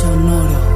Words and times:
Sonoro. 0.00 0.74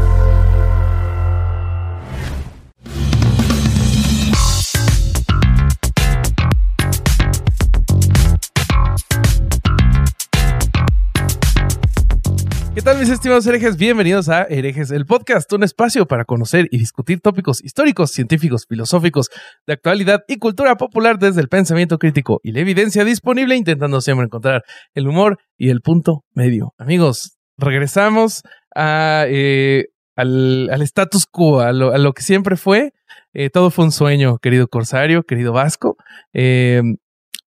¿Qué 12.75 12.83
tal 12.83 13.00
mis 13.00 13.08
estimados 13.08 13.44
herejes? 13.48 13.77
Bienvenidos 13.77 14.28
a 14.28 14.44
Herejes, 14.44 14.92
el 14.92 15.05
podcast, 15.05 15.53
un 15.53 15.64
espacio 15.64 16.06
para 16.06 16.25
conocer 16.25 16.69
y 16.70 16.78
discutir 16.78 17.20
tópicos 17.20 17.62
históricos, 17.64 18.12
científicos, 18.12 18.66
filosóficos, 18.69 19.30
de 19.66 19.72
actualidad 19.72 20.20
y 20.28 20.36
cultura 20.36 20.77
popular 20.77 21.19
desde 21.19 21.41
el 21.41 21.48
pensamiento 21.48 21.98
crítico 21.98 22.38
y 22.44 22.53
la 22.53 22.60
evidencia 22.60 23.05
disponible, 23.05 23.56
intentando 23.56 24.00
siempre 24.00 24.27
encontrar 24.27 24.62
el 24.94 25.08
humor 25.08 25.38
y 25.56 25.70
el 25.70 25.80
punto 25.80 26.22
medio. 26.34 26.72
Amigos, 26.78 27.38
regresamos 27.58 28.42
a, 28.74 29.24
eh, 29.28 29.88
al, 30.16 30.70
al, 30.70 30.82
status 30.82 31.26
quo, 31.26 31.60
a 31.60 31.72
lo, 31.72 31.92
a 31.92 31.98
lo 31.98 32.12
que 32.12 32.22
siempre 32.22 32.56
fue. 32.56 32.92
Eh, 33.34 33.50
todo 33.50 33.70
fue 33.70 33.84
un 33.84 33.92
sueño, 33.92 34.38
querido 34.38 34.68
Corsario, 34.68 35.24
querido 35.24 35.52
Vasco. 35.52 35.96
Eh, 36.32 36.82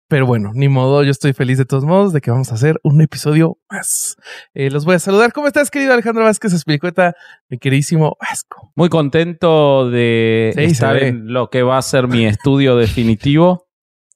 pero 0.09 0.25
bueno, 0.25 0.51
ni 0.53 0.69
modo, 0.69 1.03
yo 1.03 1.11
estoy 1.11 1.33
feliz 1.33 1.57
de 1.57 1.65
todos 1.65 1.83
modos 1.83 2.13
de 2.13 2.21
que 2.21 2.31
vamos 2.31 2.51
a 2.51 2.55
hacer 2.55 2.79
un 2.81 3.01
episodio 3.01 3.57
más. 3.69 4.15
Eh, 4.53 4.71
los 4.71 4.85
voy 4.85 4.95
a 4.95 4.99
saludar. 4.99 5.33
¿Cómo 5.33 5.47
estás, 5.47 5.69
querido 5.69 5.91
Alejandro 5.91 6.23
Vázquez 6.23 6.53
Esplicueta, 6.53 7.13
mi 7.49 7.57
queridísimo 7.57 8.15
Vasco? 8.21 8.71
Muy 8.75 8.87
contento 8.87 9.89
de 9.89 10.53
Sí, 10.55 10.63
estar 10.63 10.95
en 10.97 11.33
lo 11.33 11.49
que 11.49 11.61
va 11.61 11.77
a 11.77 11.81
ser 11.81 12.07
mi 12.07 12.25
estudio 12.25 12.77
definitivo. 12.77 13.66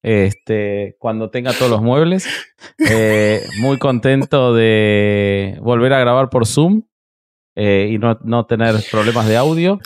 Este, 0.04 0.96
cuando 1.00 1.30
tenga 1.30 1.54
todos 1.54 1.70
los 1.72 1.82
muebles. 1.82 2.28
Eh, 2.80 3.44
muy 3.60 3.78
contento 3.78 4.54
de 4.54 5.58
volver 5.62 5.94
a 5.94 6.00
grabar 6.00 6.30
por 6.30 6.46
Zoom 6.48 6.84
eh, 7.56 7.90
y 7.92 7.98
no, 8.00 8.18
no 8.24 8.46
tener 8.46 8.76
problemas 8.92 9.28
de 9.28 9.38
audio. 9.38 9.80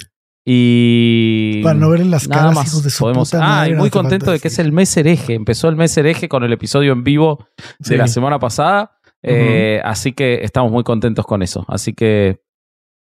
Y 0.47 1.61
Para 1.63 1.75
no 1.75 1.89
verle 1.89 2.05
las 2.05 2.27
nada 2.27 2.41
caras, 2.43 2.55
más. 2.55 2.83
de 2.83 2.89
su 2.91 3.03
Podemos- 3.03 3.31
puta 3.31 3.61
Ah, 3.61 3.67
y 3.67 3.73
muy 3.73 3.89
contento 3.89 4.31
de 4.31 4.39
que 4.39 4.47
es 4.49 4.59
el 4.59 4.71
mes 4.71 4.95
hereje. 4.95 5.33
Empezó 5.33 5.67
el 5.69 5.75
mes 5.75 5.97
hereje 5.97 6.29
con 6.29 6.43
el 6.43 6.53
episodio 6.53 6.93
en 6.93 7.03
vivo 7.03 7.47
de 7.79 7.97
la 7.97 8.07
semana 8.07 8.39
pasada. 8.39 8.91
Eh, 9.23 9.81
Así 9.83 10.13
que 10.13 10.43
estamos 10.43 10.71
muy 10.71 10.83
contentos 10.83 11.25
con 11.25 11.41
eso. 11.41 11.65
Así 11.67 11.93
que, 11.93 12.41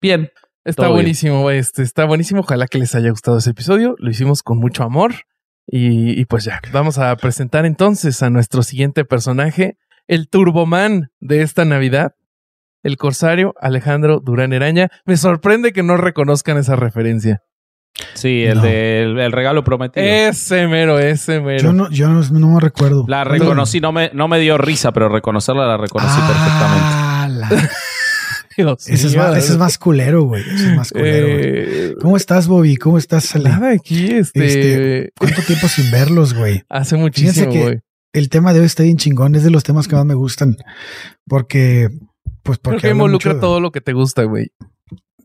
bien. 0.01 0.31
Está 0.63 0.83
bien. 0.83 0.93
buenísimo, 0.93 1.51
este, 1.51 1.83
está 1.83 2.05
buenísimo. 2.05 2.39
Ojalá 2.39 2.67
que 2.67 2.79
les 2.79 2.95
haya 2.95 3.09
gustado 3.11 3.37
ese 3.37 3.51
episodio. 3.51 3.95
Lo 3.99 4.09
hicimos 4.09 4.41
con 4.41 4.57
mucho 4.57 4.83
amor. 4.83 5.13
Y, 5.67 6.19
y 6.19 6.25
pues 6.25 6.43
ya, 6.45 6.61
vamos 6.71 6.97
a 6.99 7.15
presentar 7.17 7.65
entonces 7.65 8.21
a 8.23 8.29
nuestro 8.29 8.61
siguiente 8.63 9.03
personaje, 9.05 9.77
el 10.07 10.29
Turboman 10.29 11.09
de 11.19 11.41
esta 11.41 11.65
Navidad, 11.65 12.13
el 12.83 12.97
corsario 12.97 13.55
Alejandro 13.59 14.19
Durán 14.19 14.53
Eraña. 14.53 14.89
Me 15.05 15.17
sorprende 15.17 15.73
que 15.73 15.81
no 15.81 15.97
reconozcan 15.97 16.57
esa 16.57 16.75
referencia. 16.75 17.41
Sí, 18.13 18.43
el 18.43 18.57
No. 18.57 18.63
del 18.63 19.19
el 19.19 19.31
regalo 19.31 19.63
prometido. 19.63 20.05
Ese 20.05 20.67
mero, 20.67 20.99
ese 20.99 21.39
mero. 21.39 21.63
Yo 21.63 21.73
no, 21.73 21.89
yo 21.89 22.09
no, 22.09 22.21
no 22.29 22.47
me 22.49 22.59
recuerdo. 22.59 23.05
La 23.07 23.23
reconocí, 23.23 23.79
no 23.79 23.91
me, 23.93 24.11
no 24.13 24.27
me 24.27 24.37
dio 24.39 24.57
risa, 24.57 24.91
pero 24.91 25.07
reconocerla 25.09 25.65
la 25.65 25.77
reconocí 25.77 26.19
perfectamente. 26.19 26.83
Ah, 26.91 27.27
la- 27.31 27.49
Dios 28.57 28.87
Ese, 28.87 29.07
es 29.07 29.15
más, 29.15 29.37
ese 29.37 29.53
es 29.53 29.57
más 29.57 29.77
culero, 29.77 30.23
güey. 30.23 30.41
Ese 30.43 30.69
es 30.71 30.75
más 30.75 30.91
culero. 30.91 31.27
güey. 31.27 31.41
Eh, 31.45 31.93
¿Cómo 32.01 32.17
estás, 32.17 32.47
Bobby? 32.47 32.75
¿Cómo 32.77 32.97
estás, 32.97 33.35
nada 33.35 33.71
aquí, 33.71 34.11
este, 34.11 34.45
Este, 34.45 35.11
¿Cuánto 35.19 35.41
tiempo 35.41 35.67
sin 35.67 35.89
verlos, 35.91 36.33
güey? 36.33 36.63
hace 36.69 36.95
muchísimo, 36.97 37.51
que- 37.51 37.61
güey. 37.63 37.79
El 38.13 38.29
tema 38.29 38.53
de 38.53 38.61
hoy 38.61 38.65
está 38.65 38.83
bien 38.83 38.95
chingón. 38.95 39.35
Es 39.35 39.43
de 39.43 39.49
los 39.51 39.63
temas 39.63 39.89
que 39.89 39.95
más 39.95 40.05
me 40.05 40.13
gustan. 40.13 40.55
Porque, 41.27 41.89
pues, 42.43 42.57
porque 42.59 42.59
Porque 42.59 42.87
habla 42.87 42.91
involucra 42.91 43.31
mucho- 43.33 43.41
todo 43.41 43.59
lo 43.59 43.71
que 43.71 43.81
te 43.81 43.91
gusta, 43.93 44.23
güey. 44.23 44.51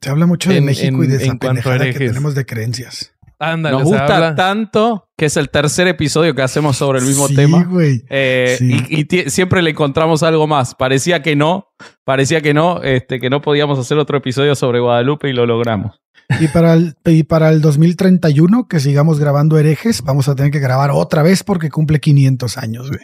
Se 0.02 0.10
habla 0.10 0.26
mucho 0.26 0.50
de 0.50 0.56
en- 0.56 0.64
México 0.64 1.04
y 1.04 1.06
de 1.06 1.16
esa 1.22 1.34
pendejada 1.36 1.84
que 1.92 1.98
tenemos 1.98 2.34
de 2.34 2.46
creencias. 2.46 3.12
Ándale, 3.42 3.78
Nos 3.78 3.84
gusta 3.84 4.04
habla- 4.16 4.34
tanto 4.34 5.08
que 5.16 5.24
es 5.26 5.36
el 5.38 5.48
tercer 5.48 5.88
episodio 5.88 6.34
que 6.34 6.42
hacemos 6.42 6.76
sobre 6.76 6.98
el 6.98 7.06
mismo 7.06 7.26
Sí, 7.26 7.34
tema. 7.34 7.66
Eh, 8.10 8.56
Sí. 8.58 8.84
Y, 8.90 9.16
y 9.16 9.30
siempre 9.30 9.62
le 9.62 9.70
encontramos 9.70 10.22
algo 10.22 10.46
más. 10.46 10.74
Parecía 10.74 11.22
que 11.22 11.36
no, 11.36 11.68
parecía 12.04 12.42
que 12.42 12.52
no, 12.52 12.82
este, 12.82 13.18
que 13.18 13.30
no 13.30 13.40
podíamos 13.40 13.78
hacer 13.78 13.96
otro 13.98 14.18
episodio 14.18 14.54
sobre 14.54 14.78
Guadalupe 14.80 15.30
y 15.30 15.32
lo 15.32 15.46
logramos. 15.46 16.00
Y 16.38 16.48
para 16.48 16.74
el, 16.74 16.94
y 17.06 17.22
para 17.24 17.48
el 17.48 17.60
2031, 17.60 18.68
que 18.68 18.78
sigamos 18.78 19.18
grabando 19.18 19.58
herejes, 19.58 20.02
vamos 20.02 20.28
a 20.28 20.34
tener 20.36 20.50
que 20.52 20.60
grabar 20.60 20.90
otra 20.92 21.22
vez 21.22 21.42
porque 21.42 21.70
cumple 21.70 21.98
500 21.98 22.56
años, 22.58 22.88
güey. 22.88 23.00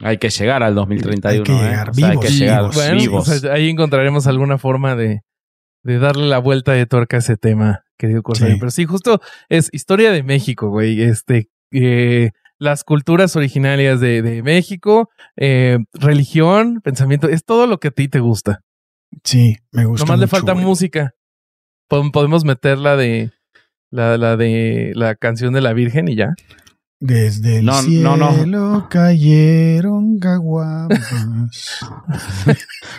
Hay 0.00 0.18
que 0.18 0.28
llegar 0.30 0.62
al 0.62 0.74
2031. 0.74 1.44
Hay 1.44 1.44
que 1.44 1.52
¿eh? 1.52 1.70
llegar 1.70 1.90
O 1.90 1.94
sea, 1.94 2.04
hay 2.06 2.10
vivos, 2.12 2.24
que 2.26 2.32
llegar 2.32 2.60
vivos, 2.60 2.74
bueno, 2.76 2.96
vivos. 3.00 3.28
o 3.28 3.32
sea, 3.38 3.52
ahí 3.54 3.68
encontraremos 3.70 4.26
alguna 4.26 4.58
forma 4.58 4.94
de, 4.96 5.22
de 5.82 5.98
darle 5.98 6.26
la 6.28 6.38
vuelta 6.38 6.72
de 6.72 6.86
tuerca 6.86 7.16
a 7.16 7.20
ese 7.20 7.36
tema, 7.36 7.84
querido 7.98 8.22
Corsario. 8.22 8.54
Sí. 8.54 8.60
Pero 8.60 8.70
sí, 8.70 8.84
justo 8.84 9.20
es 9.48 9.68
historia 9.72 10.12
de 10.12 10.22
México, 10.22 10.68
güey. 10.70 11.02
Este, 11.02 11.48
eh, 11.72 12.30
las 12.58 12.84
culturas 12.84 13.34
originarias 13.36 14.00
de, 14.00 14.22
de 14.22 14.42
México, 14.42 15.10
eh, 15.36 15.78
religión, 15.94 16.80
pensamiento, 16.82 17.28
es 17.28 17.44
todo 17.44 17.66
lo 17.66 17.78
que 17.78 17.88
a 17.88 17.92
ti 17.92 18.08
te 18.08 18.20
gusta. 18.20 18.60
Sí, 19.24 19.56
me 19.72 19.84
gusta. 19.84 20.04
Nomás 20.06 20.20
le 20.20 20.26
mucho, 20.26 20.36
falta 20.36 20.52
güey. 20.52 20.64
música. 20.64 21.14
Pod- 21.90 22.12
Podemos 22.12 22.44
meter 22.44 22.78
la 22.78 22.96
de 22.96 23.30
la, 23.90 24.16
la 24.16 24.36
de 24.36 24.92
la 24.94 25.14
canción 25.16 25.52
de 25.52 25.60
la 25.60 25.72
Virgen 25.72 26.08
y 26.08 26.14
ya. 26.14 26.34
Desde 27.04 27.58
el 27.58 27.64
No, 27.64 27.72
no, 27.72 27.82
cielo 27.82 28.46
no. 28.46 28.86
cayeron 28.88 30.20
gaguamas. 30.20 31.00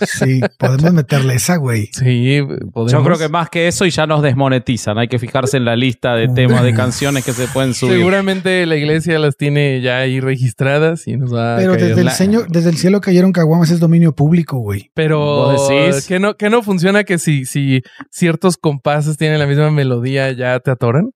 sí, 0.06 0.42
podemos 0.60 0.92
meterle 0.94 1.36
esa, 1.36 1.56
güey. 1.56 1.88
Sí, 1.94 2.40
podemos. 2.74 2.92
Yo 2.92 3.02
creo 3.02 3.18
que 3.18 3.30
más 3.30 3.50
que 3.50 3.70
eso 3.70 3.86
y 3.86 3.92
ya 3.92 4.06
nos 4.06 4.22
desmonetizan. 4.22 4.98
Hay 4.98 5.08
que 5.08 5.20
fijarse 5.20 5.56
en 5.56 5.64
la 5.64 5.78
lista 5.78 6.16
de 6.16 6.28
temas 6.28 6.64
de 6.64 6.74
canciones 6.74 7.24
que 7.24 7.32
se 7.32 7.48
pueden 7.48 7.74
subir. 7.74 7.94
Seguramente 7.98 8.66
la 8.66 8.76
iglesia 8.76 9.18
las 9.20 9.38
tiene 9.38 9.80
ya 9.82 10.00
ahí 10.00 10.20
registradas 10.20 11.08
y 11.08 11.16
nos 11.16 11.34
va 11.34 11.56
a 11.56 11.58
Pero 11.58 11.74
caer 11.76 11.88
desde 11.88 12.02
el, 12.02 12.06
la- 12.08 12.12
seño- 12.12 12.46
desde 12.50 12.72
el 12.72 12.78
cielo 12.78 13.00
cayeron 13.00 13.32
caguamas 13.32 13.72
es 13.72 13.80
dominio 13.80 14.14
público, 14.14 14.58
güey. 14.60 14.92
Pero 14.94 15.20
¿Vos 15.20 15.70
decís? 15.70 16.06
que 16.08 16.20
no, 16.20 16.36
que 16.36 16.50
no 16.50 16.62
funciona 16.62 17.06
que 17.06 17.18
si, 17.20 17.46
si 17.46 17.82
ciertos 18.12 18.58
compases 18.58 19.16
tienen 19.18 19.40
la 19.40 19.48
misma 19.48 19.72
melodía 19.72 20.30
ya 20.34 20.60
te 20.60 20.72
atoran. 20.72 21.12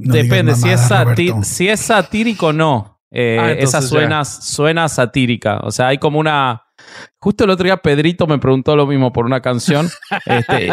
No 0.00 0.14
Depende, 0.14 0.54
si, 0.54 0.68
es 0.70 0.80
mamadas, 0.90 0.90
sati- 1.16 1.28
Roberto. 1.30 1.48
si 1.48 1.68
es 1.68 1.80
satírico, 1.80 2.52
no. 2.52 3.00
Eh, 3.12 3.38
Ah, 3.40 3.52
esa 3.52 3.80
ya. 3.80 3.86
suena, 3.86 4.24
suena 4.24 4.88
satírica. 4.88 5.58
O 5.62 5.70
sea, 5.70 5.88
hay 5.88 5.98
como 5.98 6.18
una. 6.20 6.62
Justo 7.18 7.44
el 7.44 7.50
otro 7.50 7.64
día 7.64 7.76
Pedrito 7.76 8.26
me 8.26 8.38
preguntó 8.38 8.74
lo 8.76 8.86
mismo 8.86 9.12
por 9.12 9.26
una 9.26 9.40
canción 9.42 9.88
este, 10.26 10.70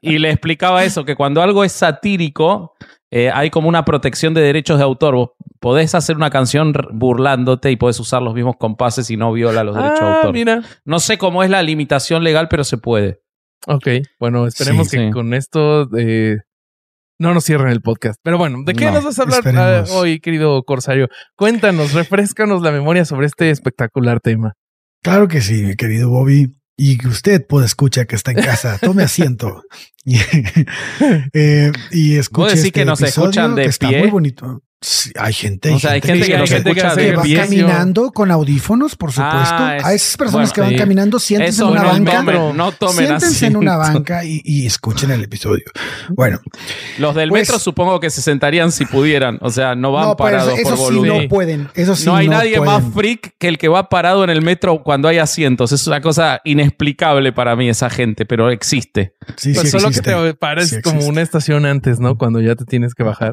y 0.00 0.18
le 0.18 0.30
explicaba 0.30 0.84
eso, 0.84 1.04
que 1.04 1.14
cuando 1.16 1.42
algo 1.42 1.62
es 1.64 1.72
satírico, 1.72 2.74
eh, 3.10 3.30
hay 3.32 3.50
como 3.50 3.68
una 3.68 3.84
protección 3.84 4.32
de 4.32 4.40
derechos 4.40 4.78
de 4.78 4.84
autor. 4.84 5.14
Vos 5.14 5.30
podés 5.60 5.94
hacer 5.94 6.16
una 6.16 6.30
canción 6.30 6.72
burlándote 6.92 7.70
y 7.70 7.76
podés 7.76 8.00
usar 8.00 8.22
los 8.22 8.32
mismos 8.34 8.56
compases 8.58 9.10
y 9.10 9.16
no 9.16 9.32
viola 9.32 9.62
los 9.64 9.74
derechos 9.76 10.00
de 10.00 10.06
Ah, 10.06 10.16
autor. 10.16 10.32
mira. 10.32 10.62
No 10.84 10.98
sé 11.00 11.18
cómo 11.18 11.42
es 11.42 11.50
la 11.50 11.62
limitación 11.62 12.24
legal, 12.24 12.48
pero 12.48 12.64
se 12.64 12.78
puede. 12.78 13.20
Ok, 13.66 13.88
bueno, 14.18 14.46
esperemos 14.46 14.88
Sí, 14.88 14.96
que 14.96 15.04
sí. 15.06 15.10
con 15.12 15.34
esto 15.34 15.88
eh, 15.96 16.38
no 17.22 17.32
nos 17.32 17.44
cierren 17.44 17.68
el 17.68 17.80
podcast. 17.80 18.20
Pero 18.22 18.36
bueno, 18.36 18.58
¿de 18.66 18.74
qué 18.74 18.86
No, 18.86 18.92
nos 18.92 19.04
vas 19.04 19.18
a 19.18 19.22
hablar 19.22 19.42
ah, 19.56 19.84
hoy, 19.92 20.20
querido 20.20 20.62
Corsario? 20.64 21.08
Cuéntanos, 21.36 21.92
refrescanos 21.92 22.62
la 22.62 22.72
memoria 22.72 23.04
sobre 23.04 23.26
este 23.26 23.50
espectacular 23.50 24.20
tema. 24.20 24.54
Claro 25.02 25.28
que 25.28 25.40
sí, 25.40 25.62
mi 25.62 25.76
querido 25.76 26.10
Bobby. 26.10 26.58
Y 26.76 27.06
usted 27.06 27.46
puede 27.46 27.66
escuchar 27.66 28.06
que 28.06 28.16
está 28.16 28.32
en 28.32 28.38
casa. 28.38 28.78
Tome 28.82 29.04
asiento. 29.04 29.62
y, 30.04 30.16
eh, 31.32 31.70
y 31.92 32.16
escuche 32.16 32.42
¿Vos 32.42 32.50
decís 32.50 32.66
este 32.66 32.80
que 32.80 32.84
nos 32.84 33.00
episodio 33.00 33.28
escuchan 33.28 33.54
de 33.54 33.62
que 33.62 33.68
está 33.68 33.90
muy 33.90 34.10
bonito. 34.10 34.62
Sí, 34.84 35.12
hay 35.16 35.32
gente, 35.32 35.70
O 35.72 35.78
sea, 35.78 35.92
hay 35.92 36.00
gente 36.00 36.26
que 36.26 36.34
hay 36.34 36.40
nos 36.40 36.50
gente 36.50 36.74
que 36.74 36.80
escucha 36.80 36.96
que 36.96 37.14
va 37.14 37.22
caminando 37.44 38.10
con 38.10 38.32
audífonos, 38.32 38.96
por 38.96 39.12
supuesto. 39.12 39.54
Ah, 39.56 39.76
es- 39.78 39.84
a 39.84 39.94
esas 39.94 40.16
personas 40.16 40.48
bueno, 40.50 40.52
que 40.54 40.60
van 40.60 40.70
sí. 40.70 40.76
caminando, 40.76 41.18
siéntense 41.20 41.54
Eso 41.62 41.66
en 41.66 41.70
una 41.72 41.82
no 41.82 41.88
banca. 41.88 42.12
tomen, 42.16 42.56
no 42.56 42.72
tomen 42.72 43.06
siéntense 43.06 43.46
en 43.46 43.56
una 43.56 43.74
asiento. 43.76 43.98
banca 44.00 44.24
y, 44.24 44.42
y 44.44 44.66
escuchen 44.66 45.12
el 45.12 45.22
episodio. 45.22 45.64
Bueno, 46.10 46.40
Los 46.98 47.14
del 47.14 47.28
Pues- 47.28 47.42
metro 47.48 47.60
supongo 47.60 48.00
que 48.00 48.10
se 48.10 48.20
sentarían 48.22 48.72
si 48.72 48.84
pudieran. 48.84 49.38
O 49.40 49.50
sea, 49.50 49.74
no 49.76 49.92
van 49.92 50.08
no, 50.08 50.16
parados 50.16 50.58
eso 50.58 50.68
por 50.70 50.78
sí 50.78 50.82
volumen. 50.84 51.22
no 51.22 51.28
pueden. 51.28 51.68
Eso 51.74 51.94
sí 51.94 52.06
no 52.06 52.16
hay 52.16 52.26
nadie 52.28 52.58
pueden. 52.58 52.82
más 52.84 52.92
freak 52.92 53.34
que 53.38 53.46
el 53.48 53.58
que 53.58 53.68
va 53.68 53.88
parado 53.88 54.24
en 54.24 54.30
el 54.30 54.42
metro 54.42 54.82
cuando 54.82 55.06
hay 55.06 55.18
asientos. 55.18 55.70
Es 55.70 55.86
una 55.86 56.00
cosa 56.00 56.40
inexplicable 56.44 57.32
para 57.32 57.54
mí 57.54 57.68
esa 57.68 57.88
gente, 57.88 58.26
pero 58.26 58.50
existe. 58.50 59.14
Sí, 59.36 59.52
Pues 59.54 59.66
sí 59.66 59.70
solo 59.70 59.88
existe. 59.88 60.10
que 60.10 60.16
te 60.16 60.34
pares 60.34 60.70
Sí 60.70 60.82
como 60.82 61.06
una 61.06 61.22
estación 61.22 61.66
antes, 61.66 62.00
¿no? 62.00 62.16
Cuando 62.18 62.40
ya 62.40 62.56
te 62.56 62.64
tienes 62.64 62.94
que 62.94 63.04
bajar. 63.04 63.32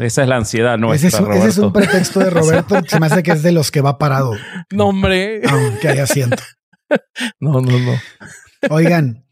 Esa 0.00 0.22
es 0.22 0.28
la 0.28 0.36
ansiedad 0.36 0.76
Ese 0.83 0.83
nuestra, 0.86 1.08
es, 1.08 1.20
un, 1.20 1.32
ese 1.32 1.48
es 1.48 1.58
un 1.58 1.72
pretexto 1.72 2.20
de 2.20 2.30
Roberto. 2.30 2.80
Se 2.86 3.00
me 3.00 3.06
hace 3.06 3.22
que 3.22 3.32
es 3.32 3.42
de 3.42 3.52
los 3.52 3.70
que 3.70 3.80
va 3.80 3.98
parado, 3.98 4.32
No, 4.70 4.88
hombre. 4.88 5.42
aunque 5.48 5.88
haya 5.88 6.04
asiento. 6.04 6.42
No, 7.40 7.60
no, 7.60 7.78
no. 7.78 7.98
Oigan, 8.70 9.26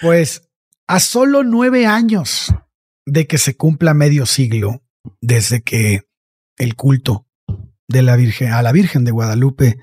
pues 0.00 0.48
a 0.86 1.00
solo 1.00 1.42
nueve 1.42 1.86
años 1.86 2.54
de 3.06 3.26
que 3.26 3.38
se 3.38 3.56
cumpla 3.56 3.94
medio 3.94 4.26
siglo 4.26 4.82
desde 5.20 5.62
que 5.62 6.02
el 6.56 6.76
culto 6.76 7.26
de 7.88 8.02
la 8.02 8.16
Virgen 8.16 8.52
a 8.52 8.62
la 8.62 8.72
Virgen 8.72 9.04
de 9.04 9.10
Guadalupe 9.10 9.78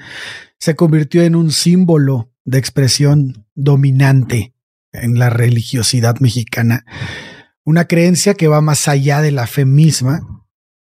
se 0.60 0.76
convirtió 0.76 1.24
en 1.24 1.36
un 1.36 1.52
símbolo 1.52 2.32
de 2.44 2.60
expresión 2.60 3.48
dominante 3.56 4.54
en 4.92 5.18
la 5.20 5.30
religiosidad 5.30 6.20
mexicana, 6.20 6.86
una 7.64 7.86
creencia 7.86 8.36
que 8.36 8.48
va 8.48 8.62
más 8.62 8.88
allá 8.88 9.22
de 9.22 9.32
la 9.32 9.48
fe 9.48 9.66
misma 9.66 10.45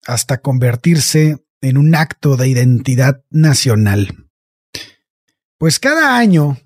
hasta 0.07 0.41
convertirse 0.41 1.37
en 1.61 1.77
un 1.77 1.93
acto 1.95 2.37
de 2.37 2.47
identidad 2.47 3.23
nacional. 3.29 4.29
Pues 5.57 5.79
cada 5.79 6.17
año 6.17 6.57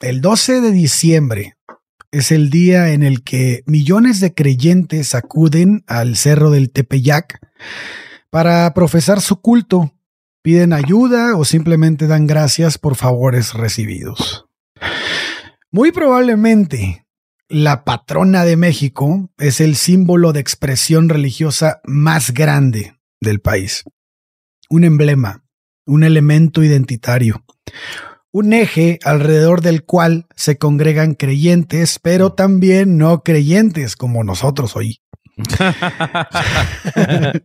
el 0.00 0.20
12 0.20 0.60
de 0.60 0.70
diciembre 0.70 1.56
es 2.10 2.32
el 2.32 2.50
día 2.50 2.92
en 2.92 3.02
el 3.02 3.22
que 3.22 3.62
millones 3.66 4.20
de 4.20 4.34
creyentes 4.34 5.14
acuden 5.14 5.84
al 5.86 6.16
cerro 6.16 6.50
del 6.50 6.70
Tepeyac 6.70 7.38
para 8.30 8.72
profesar 8.74 9.20
su 9.20 9.40
culto, 9.40 9.94
piden 10.42 10.72
ayuda 10.72 11.36
o 11.36 11.44
simplemente 11.44 12.06
dan 12.06 12.26
gracias 12.26 12.78
por 12.78 12.96
favores 12.96 13.54
recibidos. 13.54 14.46
Muy 15.70 15.92
probablemente 15.92 17.06
la 17.50 17.84
patrona 17.84 18.44
de 18.44 18.56
México 18.56 19.28
es 19.36 19.60
el 19.60 19.74
símbolo 19.74 20.32
de 20.32 20.38
expresión 20.38 21.08
religiosa 21.08 21.80
más 21.84 22.32
grande 22.32 22.94
del 23.20 23.40
país. 23.40 23.82
Un 24.70 24.84
emblema, 24.84 25.44
un 25.84 26.04
elemento 26.04 26.62
identitario, 26.62 27.44
un 28.30 28.52
eje 28.52 29.00
alrededor 29.04 29.62
del 29.62 29.84
cual 29.84 30.28
se 30.36 30.58
congregan 30.58 31.14
creyentes, 31.14 31.98
pero 31.98 32.34
también 32.34 32.96
no 32.96 33.24
creyentes 33.24 33.96
como 33.96 34.22
nosotros 34.22 34.76
hoy. 34.76 35.00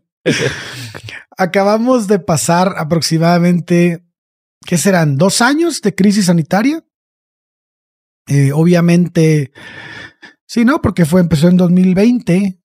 Acabamos 1.36 2.08
de 2.08 2.20
pasar 2.20 2.76
aproximadamente, 2.78 4.06
¿qué 4.68 4.78
serán? 4.78 5.18
¿Dos 5.18 5.42
años 5.42 5.82
de 5.82 5.96
crisis 5.96 6.28
sanitaria? 6.28 6.84
Eh, 8.28 8.52
obviamente, 8.54 9.52
sí, 10.48 10.66
¿no? 10.66 10.82
Porque 10.82 11.06
fue, 11.06 11.22
empezó 11.22 11.48
en 11.48 11.58
2020, 11.58 12.60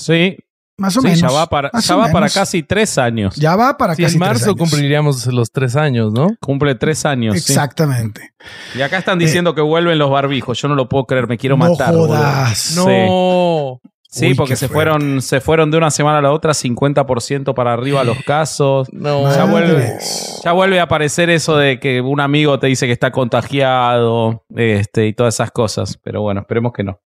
Sí, 0.00 0.36
más 0.78 0.96
o 0.96 1.00
sí, 1.00 1.06
menos. 1.08 1.20
ya 1.22 1.30
va 1.30 1.48
para, 1.48 1.70
ya 1.80 1.96
va 1.96 2.08
para 2.12 2.28
casi 2.28 2.62
tres 2.62 2.98
años. 2.98 3.34
Ya 3.36 3.56
va 3.56 3.76
para 3.76 3.96
Si 3.96 4.02
casi 4.02 4.14
en 4.14 4.20
tres 4.20 4.28
marzo 4.28 4.44
años. 4.50 4.58
cumpliríamos 4.58 5.26
los 5.26 5.50
tres 5.50 5.74
años, 5.74 6.12
¿no? 6.12 6.28
Cumple 6.40 6.74
tres 6.76 7.04
años. 7.04 7.34
sí. 7.34 7.52
Exactamente. 7.52 8.32
Y 8.76 8.82
acá 8.82 8.98
están 8.98 9.18
diciendo 9.18 9.54
que 9.56 9.60
vuelven 9.60 9.98
los 9.98 10.08
barbijos. 10.10 10.60
Yo 10.60 10.68
no 10.68 10.76
lo 10.76 10.88
puedo 10.88 11.04
creer, 11.06 11.26
me 11.26 11.36
quiero 11.36 11.56
Eh. 11.56 11.58
no 11.58 11.70
matar. 11.70 11.94
jodas. 11.94 12.74
No. 12.76 13.80
Sí, 14.10 14.28
Uy, 14.28 14.34
porque 14.34 14.56
se 14.56 14.68
fuerte. 14.68 14.90
fueron, 14.90 15.20
se 15.20 15.40
fueron 15.42 15.70
de 15.70 15.76
una 15.76 15.90
semana 15.90 16.18
a 16.18 16.22
la 16.22 16.32
otra 16.32 16.52
50% 16.54 17.52
para 17.54 17.74
arriba 17.74 18.04
los 18.04 18.18
casos. 18.24 18.88
No. 18.92 19.30
Ya 19.34 19.44
vuelve, 19.44 19.98
ya 20.42 20.52
vuelve 20.52 20.80
a 20.80 20.84
aparecer 20.84 21.28
eso 21.28 21.56
de 21.58 21.78
que 21.78 22.00
un 22.00 22.18
amigo 22.20 22.58
te 22.58 22.68
dice 22.68 22.86
que 22.86 22.92
está 22.92 23.10
contagiado 23.12 24.44
este, 24.56 25.06
y 25.08 25.12
todas 25.12 25.34
esas 25.34 25.50
cosas. 25.50 25.98
Pero 26.02 26.22
bueno, 26.22 26.40
esperemos 26.40 26.72
que 26.72 26.84
no. 26.84 27.00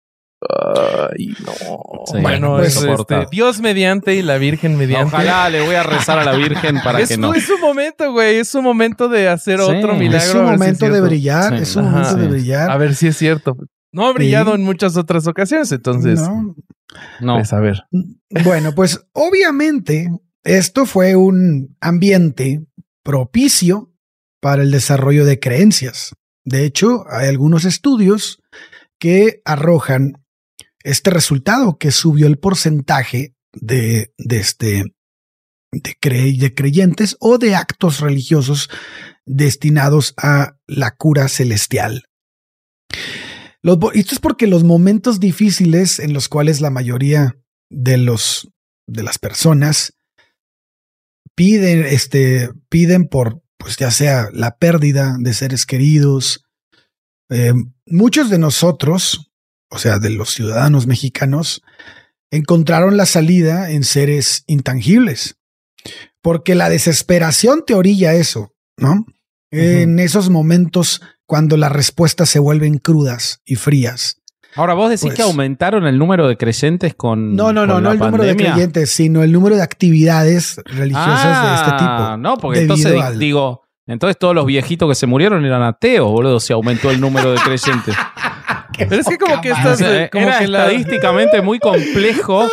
Ay, 0.40 1.28
no. 1.44 1.52
Sí, 2.06 2.18
bueno, 2.20 2.56
pues, 2.56 2.76
es, 2.76 2.84
este. 2.84 3.26
Dios 3.30 3.60
mediante 3.60 4.14
y 4.14 4.22
la 4.22 4.38
Virgen 4.38 4.76
mediante. 4.76 5.14
Ojalá 5.14 5.48
le 5.50 5.60
voy 5.64 5.74
a 5.74 5.82
rezar 5.82 6.18
a 6.18 6.24
la 6.24 6.32
Virgen 6.36 6.80
para 6.82 7.00
es, 7.00 7.08
que 7.08 7.16
no. 7.16 7.34
es 7.34 7.44
su 7.46 7.58
momento, 7.58 8.12
güey. 8.12 8.36
Es 8.36 8.48
su 8.48 8.62
momento 8.62 9.08
de 9.08 9.28
hacer 9.28 9.58
Sí. 9.58 9.64
otro 9.64 9.94
milagro. 9.94 10.18
Es 10.18 10.24
su 10.30 10.38
si 10.38 10.44
momento 10.44 10.88
de 10.90 11.00
brillar, 11.00 11.56
Sí. 11.56 11.62
es 11.62 11.68
su 11.70 11.80
Ajá. 11.80 11.90
momento 11.90 12.16
de 12.16 12.28
brillar. 12.28 12.70
A 12.70 12.76
ver 12.76 12.94
si 12.94 13.08
es 13.08 13.16
cierto. 13.16 13.56
No 13.92 14.06
ha 14.06 14.12
brillado 14.12 14.50
Sí. 14.52 14.60
en 14.60 14.64
muchas 14.64 14.96
otras 14.96 15.26
ocasiones, 15.26 15.72
entonces. 15.72 16.20
No. 16.20 16.54
No. 17.20 17.36
Pues 17.36 17.52
a 17.52 17.60
ver. 17.60 17.84
Bueno, 18.44 18.74
pues 18.74 19.00
obviamente 19.12 20.10
esto 20.44 20.86
fue 20.86 21.16
un 21.16 21.76
ambiente 21.80 22.64
propicio 23.02 23.92
para 24.40 24.62
el 24.62 24.70
desarrollo 24.70 25.24
de 25.24 25.38
creencias. 25.40 26.14
De 26.44 26.64
hecho, 26.64 27.04
hay 27.10 27.28
algunos 27.28 27.64
estudios 27.64 28.40
que 28.98 29.42
arrojan 29.44 30.24
este 30.82 31.10
resultado 31.10 31.76
que 31.76 31.90
subió 31.90 32.26
el 32.26 32.38
porcentaje 32.38 33.34
de, 33.52 34.12
de 34.16 34.36
este 34.38 34.84
de, 35.72 35.96
cre- 36.00 36.38
de 36.38 36.54
creyentes 36.54 37.16
o 37.20 37.36
de 37.36 37.54
actos 37.54 38.00
religiosos 38.00 38.70
destinados 39.26 40.14
a 40.16 40.56
la 40.66 40.92
cura 40.96 41.28
celestial. 41.28 42.04
Los, 43.62 43.78
esto 43.94 44.14
es 44.14 44.20
porque 44.20 44.46
los 44.46 44.64
momentos 44.64 45.20
difíciles 45.20 45.98
en 45.98 46.12
los 46.12 46.28
cuales 46.28 46.60
la 46.60 46.70
mayoría 46.70 47.36
de 47.70 47.96
los 47.98 48.50
de 48.86 49.02
las 49.02 49.18
personas 49.18 49.94
piden 51.34 51.84
este 51.84 52.50
piden 52.68 53.06
por 53.06 53.42
pues 53.58 53.76
ya 53.76 53.90
sea 53.90 54.28
la 54.32 54.56
pérdida 54.56 55.16
de 55.18 55.34
seres 55.34 55.66
queridos 55.66 56.44
eh, 57.30 57.52
muchos 57.86 58.30
de 58.30 58.38
nosotros 58.38 59.30
o 59.70 59.78
sea 59.78 59.98
de 59.98 60.10
los 60.10 60.30
ciudadanos 60.30 60.86
mexicanos 60.86 61.62
encontraron 62.30 62.96
la 62.96 63.06
salida 63.06 63.70
en 63.70 63.84
seres 63.84 64.44
intangibles 64.46 65.36
porque 66.22 66.54
la 66.54 66.70
desesperación 66.70 67.64
te 67.66 67.74
orilla 67.74 68.14
eso 68.14 68.54
no 68.76 69.04
en 69.50 69.98
esos 69.98 70.28
momentos 70.28 71.00
cuando 71.28 71.56
las 71.58 71.70
respuestas 71.70 72.28
se 72.30 72.38
vuelven 72.38 72.78
crudas 72.78 73.42
y 73.44 73.54
frías 73.56 74.16
Ahora, 74.56 74.72
vos 74.74 74.88
decís 74.88 75.02
Pues- 75.02 75.14
que 75.14 75.22
aumentaron 75.22 75.86
el 75.86 75.98
número 75.98 76.26
de 76.26 76.36
creyentes 76.38 76.94
con. 76.94 77.36
No, 77.36 77.52
no, 77.52 77.64
no, 77.66 77.74
con 77.74 77.82
no 77.84 77.88
la 77.90 77.92
el 77.94 77.98
número 78.00 78.24
de 78.24 78.34
creyentes, 78.34 78.90
sino 78.90 79.22
el 79.22 79.30
número 79.30 79.54
de 79.56 79.62
actividades 79.62 80.56
religiosas 80.64 81.42
de 81.42 81.54
este 81.54 81.70
Ah, 81.70 82.06
tipo. 82.08 82.16
No, 82.16 82.38
porque 82.38 82.62
entonces 82.62 83.00
al- 83.00 83.18
digo, 83.20 83.62
entonces 83.86 84.18
todos 84.18 84.34
los 84.34 84.46
viejitos 84.46 84.88
que 84.88 84.94
se 84.96 85.06
murieron 85.06 85.44
eran 85.44 85.62
ateos, 85.62 86.10
boludo, 86.10 86.40
si 86.40 86.52
aumentó 86.54 86.90
el 86.90 86.98
número 87.00 87.30
de 87.32 87.36
creyentes. 87.44 87.94
Pero 88.88 89.00
es 89.00 89.06
que 89.08 89.18
como 89.18 89.40
que 89.40 89.52
O 89.52 89.56
estás. 89.56 89.78
sea, 89.78 90.04
eh, 90.04 90.10
como 90.10 90.26
era 90.28 90.38
que 90.40 90.48
la- 90.48 90.66
estadísticamente 90.66 91.42
muy 91.42 91.58
complejo 91.58 92.46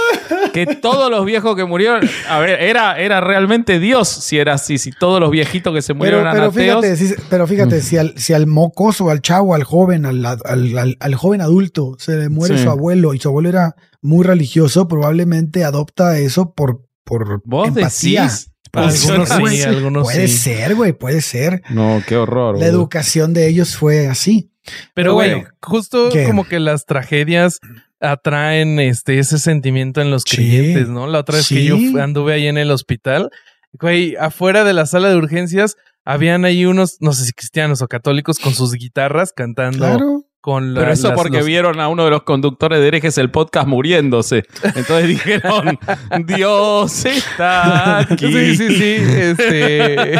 que 0.54 0.66
todos 0.82 1.10
los 1.12 1.26
viejos 1.26 1.56
que 1.56 1.66
murieron. 1.66 2.02
A 2.30 2.40
ver, 2.40 2.62
era, 2.62 3.00
era 3.00 3.22
realmente 3.22 3.80
Dios 3.80 4.08
si 4.08 4.38
era 4.38 4.54
así, 4.54 4.78
si 4.78 4.92
todos 4.92 5.20
los 5.20 5.32
viejitos 5.32 5.74
que 5.74 5.82
se 5.82 5.94
Pero, 5.94 5.98
murieron 5.98 6.22
eran 6.22 6.34
pero 6.36 6.46
ateos. 6.48 6.86
fíjate, 6.86 6.96
si- 6.98 7.22
pero 7.30 7.48
fíjate, 7.48 7.82
si 7.82 7.98
al, 7.98 8.14
si 8.18 8.34
al 8.34 8.48
mocoso, 8.48 9.10
al 9.10 9.22
chavo, 9.22 9.56
al 9.56 9.64
joven, 9.64 10.06
al, 10.06 10.26
al, 10.26 10.40
al- 10.78 10.98
al 11.00 11.16
joven 11.16 11.42
adulto 11.42 11.96
se 12.00 12.16
le 12.18 12.30
muere 12.30 12.58
Sí. 12.58 12.64
su 12.64 12.70
abuelo 12.70 13.14
y 13.14 13.20
su 13.20 13.28
abuelo 13.30 13.50
era 13.50 13.76
muy 14.02 14.24
religioso, 14.24 14.88
probablemente 14.88 15.64
adopta 15.64 16.18
eso 16.20 16.54
por, 16.54 16.86
por 17.04 17.42
¿Vos 17.46 17.68
empatía. 17.70 18.24
decís? 18.24 18.52
Algunos 18.74 19.30
sí, 19.30 19.62
algunos 19.64 20.04
puede 20.04 20.28
sí. 20.28 20.38
ser, 20.38 20.76
güey, 20.76 20.92
puede 20.92 21.22
ser. 21.22 21.62
No, 21.70 22.02
qué 22.06 22.18
horror. 22.18 22.60
La 22.60 22.66
educación 22.66 23.34
de 23.34 23.48
ellos 23.48 23.78
fue 23.78 24.08
así. 24.10 24.52
Pero, 24.94 25.14
güey, 25.14 25.34
bueno, 25.34 25.50
justo 25.62 26.10
¿qué? 26.12 26.26
como 26.26 26.46
que 26.48 26.60
las 26.60 26.86
tragedias 26.86 27.60
atraen 28.00 28.80
este 28.80 29.20
ese 29.20 29.40
sentimiento 29.40 30.02
en 30.02 30.12
los 30.12 30.24
Sí. 30.26 30.36
creyentes, 30.38 30.90
¿no? 30.90 31.08
La 31.08 31.20
otra 31.20 31.38
vez 31.38 31.48
que 31.48 31.64
yo 31.66 31.78
anduve 32.02 32.34
ahí 32.34 32.48
en 32.48 32.58
el 32.58 32.72
hospital, 32.72 33.30
güey, 33.74 34.16
afuera 34.18 34.64
de 34.64 34.74
la 34.74 34.86
sala 34.86 35.10
de 35.10 35.16
urgencias 35.18 35.76
habían 36.04 36.46
ahí 36.46 36.66
unos, 36.66 36.98
no 37.00 37.14
sé 37.14 37.26
si 37.26 37.32
cristianos 37.34 37.82
o 37.82 37.88
católicos, 37.88 38.38
con 38.40 38.54
sus 38.54 38.74
guitarras 38.74 39.32
cantando 39.36 39.78
Claro. 39.80 40.25
Con 40.46 40.76
la- 40.76 40.82
Pero 40.82 40.94
eso 40.94 41.08
las- 41.08 41.18
porque 41.18 41.38
los- 41.38 41.46
vieron 41.48 41.80
a 41.80 41.88
uno 41.88 42.06
de 42.06 42.12
los 42.12 42.22
conductores 42.22 42.80
de 42.80 42.88
herejes 42.88 43.18
el 43.18 43.32
podcast 43.32 43.68
muriéndose. 43.68 44.44
Entonces 44.62 45.08
dijeron, 45.08 45.80
Dios 46.28 47.04
está 47.04 48.02
aquí. 48.02 48.32
Sí, 48.32 48.56
sí, 48.56 48.76
sí. 48.78 48.96
Este, 49.00 50.20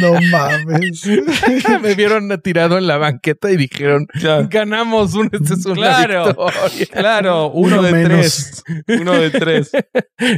No 0.00 0.12
mames. 0.32 1.06
me 1.82 1.94
vieron 1.94 2.28
tirado 2.42 2.76
en 2.78 2.86
la 2.88 2.96
banqueta 2.98 3.50
y 3.52 3.56
dijeron, 3.56 4.06
ganamos 4.50 5.14
un, 5.14 5.28
este 5.32 5.54
es 5.54 5.64
una 5.66 5.74
Claro, 5.76 6.26
victoria. 6.26 6.86
claro, 6.92 7.50
uno, 7.50 7.76
Uno 7.78 7.82
de 7.82 7.92
menos. 7.92 8.08
tres. 8.08 8.64
Uno 9.00 9.12
de 9.12 9.30
tres. 9.30 9.70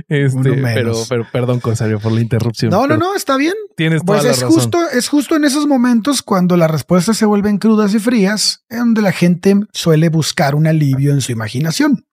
Este, 0.09 0.37
Uno 0.37 0.55
menos. 0.57 0.65
pero, 0.75 0.95
pero 1.09 1.27
perdón, 1.33 1.61
Consario, 1.61 1.99
por 1.99 2.13
la 2.13 2.21
interrupción. 2.21 2.71
No, 2.71 2.87
no, 2.87 2.97
no, 2.97 3.15
está 3.15 3.37
bien. 3.37 3.55
Tienes 3.77 4.05
toda 4.05 4.19
Pues 4.19 4.25
la 4.25 4.31
es 4.33 4.41
razón. 4.43 4.55
justo, 4.55 4.79
es 4.93 5.09
justo 5.09 5.37
en 5.37 5.45
esos 5.45 5.67
momentos 5.67 6.23
cuando 6.23 6.57
las 6.57 6.71
respuestas 6.71 7.17
se 7.17 7.25
vuelven 7.27 7.58
crudas 7.59 7.95
y 7.95 7.99
frías, 7.99 8.65
en 8.69 8.79
donde 8.79 9.03
la 9.03 9.13
gente 9.13 9.55
suele 9.73 10.09
buscar 10.09 10.55
un 10.55 10.67
alivio 10.67 11.13
en 11.13 11.21
su 11.21 11.33
imaginación. 11.33 12.07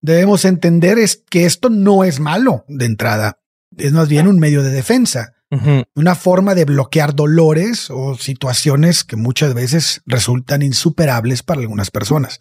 Debemos 0.00 0.44
entender 0.44 0.98
es 0.98 1.22
que 1.28 1.44
esto 1.44 1.70
no 1.70 2.04
es 2.04 2.20
malo 2.20 2.64
de 2.68 2.86
entrada, 2.86 3.40
es 3.76 3.92
más 3.92 4.08
bien 4.08 4.28
un 4.28 4.38
medio 4.38 4.62
de 4.62 4.70
defensa, 4.70 5.32
una 5.94 6.14
forma 6.14 6.54
de 6.54 6.64
bloquear 6.64 7.14
dolores 7.14 7.88
o 7.90 8.16
situaciones 8.16 9.04
que 9.04 9.16
muchas 9.16 9.54
veces 9.54 10.02
resultan 10.04 10.62
insuperables 10.62 11.42
para 11.42 11.60
algunas 11.60 11.90
personas. 11.90 12.38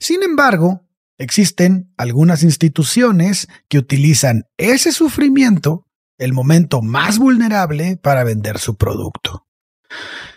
Sin 0.00 0.22
embargo, 0.22 0.82
existen 1.18 1.92
algunas 1.96 2.42
instituciones 2.42 3.48
que 3.68 3.78
utilizan 3.78 4.44
ese 4.56 4.92
sufrimiento, 4.92 5.86
el 6.18 6.32
momento 6.32 6.82
más 6.82 7.18
vulnerable, 7.18 7.98
para 7.98 8.24
vender 8.24 8.58
su 8.58 8.76
producto. 8.76 9.46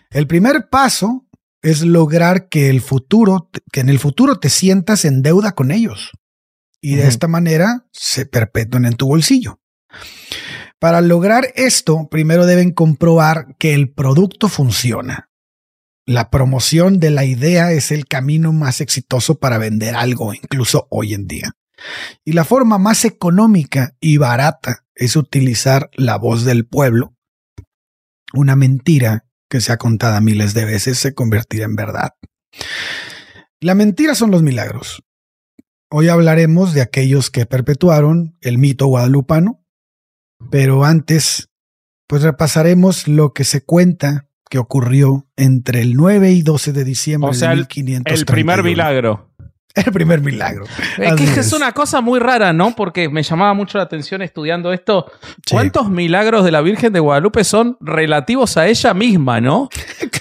El 0.09 0.27
primer 0.27 0.69
paso 0.69 1.25
es 1.61 1.81
lograr 1.81 2.49
que 2.49 2.69
el 2.69 2.81
futuro, 2.81 3.49
que 3.71 3.81
en 3.81 3.89
el 3.89 3.99
futuro 3.99 4.39
te 4.39 4.49
sientas 4.49 5.05
en 5.05 5.21
deuda 5.21 5.53
con 5.53 5.71
ellos 5.71 6.11
y 6.81 6.95
de 6.95 7.07
esta 7.07 7.27
manera 7.27 7.87
se 7.91 8.25
perpetúen 8.25 8.85
en 8.85 8.95
tu 8.95 9.07
bolsillo. 9.07 9.59
Para 10.79 11.01
lograr 11.01 11.51
esto, 11.55 12.07
primero 12.09 12.45
deben 12.45 12.71
comprobar 12.71 13.55
que 13.57 13.73
el 13.73 13.91
producto 13.91 14.47
funciona. 14.47 15.29
La 16.05 16.29
promoción 16.29 16.99
de 16.99 17.11
la 17.11 17.25
idea 17.25 17.71
es 17.73 17.91
el 17.91 18.07
camino 18.07 18.53
más 18.53 18.79
exitoso 18.81 19.39
para 19.39 19.57
vender 19.57 19.95
algo, 19.95 20.33
incluso 20.33 20.87
hoy 20.89 21.13
en 21.13 21.27
día. 21.27 21.51
Y 22.23 22.31
la 22.33 22.45
forma 22.45 22.77
más 22.77 23.05
económica 23.05 23.95
y 23.99 24.17
barata 24.17 24.85
es 24.95 25.15
utilizar 25.15 25.89
la 25.93 26.17
voz 26.17 26.45
del 26.45 26.65
pueblo. 26.65 27.13
Una 28.33 28.55
mentira 28.55 29.25
que 29.49 29.61
se 29.61 29.71
ha 29.71 29.77
contado 29.77 30.19
miles 30.21 30.53
de 30.53 30.65
veces 30.65 30.97
se 30.99 31.13
convertirá 31.13 31.65
en 31.65 31.75
verdad. 31.75 32.11
La 33.59 33.75
mentira 33.75 34.15
son 34.15 34.31
los 34.31 34.41
milagros. 34.41 35.03
Hoy 35.91 36.07
hablaremos 36.07 36.73
de 36.73 36.81
aquellos 36.81 37.29
que 37.31 37.45
perpetuaron 37.45 38.37
el 38.41 38.57
mito 38.57 38.85
guadalupano, 38.87 39.65
pero 40.51 40.85
antes, 40.85 41.49
pues 42.07 42.21
repasaremos 42.21 43.07
lo 43.07 43.33
que 43.33 43.43
se 43.43 43.61
cuenta 43.65 44.27
que 44.49 44.59
ocurrió 44.59 45.27
entre 45.35 45.81
el 45.81 45.95
9 45.95 46.31
y 46.31 46.41
12 46.41 46.73
de 46.73 46.83
diciembre 46.83 47.31
O 47.31 47.33
sea, 47.33 47.49
de 47.49 47.55
el- 47.55 47.59
1531. 47.61 48.19
El 48.19 48.25
primer 48.25 48.63
milagro. 48.63 49.28
El 49.75 49.91
primer 49.93 50.19
milagro. 50.21 50.65
Es 50.97 51.11
Así 51.13 51.25
que 51.25 51.31
es 51.31 51.38
es. 51.38 51.53
una 51.53 51.71
cosa 51.73 52.01
muy 52.01 52.19
rara, 52.19 52.51
¿no? 52.53 52.75
Porque 52.75 53.07
me 53.07 53.21
llamaba 53.23 53.53
mucho 53.53 53.77
la 53.77 53.83
atención 53.85 54.21
estudiando 54.21 54.73
esto. 54.73 55.05
Sí. 55.45 55.51
¿Cuántos 55.53 55.89
milagros 55.89 56.43
de 56.43 56.51
la 56.51 56.61
Virgen 56.61 56.91
de 56.91 56.99
Guadalupe 56.99 57.43
son 57.43 57.77
relativos 57.79 58.57
a 58.57 58.67
ella 58.67 58.93
misma, 58.93 59.39
no? 59.39 59.69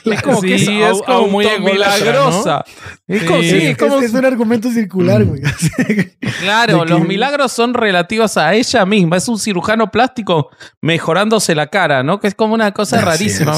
Es 0.08 0.22
como 0.22 0.40
que 0.40 0.54
es, 0.54 0.64
Sí, 0.64 0.80
es 0.80 1.02
como 1.02 1.28
muy 1.28 1.44
automilagrosa. 1.46 2.64
Es 3.06 3.24
como, 3.24 3.40
Sí. 3.40 3.48
Es, 3.48 3.64
es 3.64 3.76
como- 3.76 3.98
es 4.00 4.12
un 4.14 4.24
argumento 4.24 4.70
circular, 4.70 5.22
güey. 5.24 5.42
claro, 6.40 6.78
de 6.80 6.84
que- 6.84 6.90
los 6.90 7.00
milagros 7.06 7.52
son 7.52 7.74
relativos 7.74 8.36
a 8.38 8.54
ella 8.54 8.86
misma. 8.86 9.16
Es 9.18 9.28
un 9.28 9.38
cirujano 9.38 9.90
plástico 9.90 10.50
mejorándose 10.80 11.54
la 11.54 11.66
cara, 11.66 12.02
¿no? 12.02 12.20
Que 12.20 12.28
es 12.28 12.34
como 12.34 12.54
una 12.54 12.72
cosa 12.72 12.96
Así 12.96 13.04
rarísima. 13.04 13.52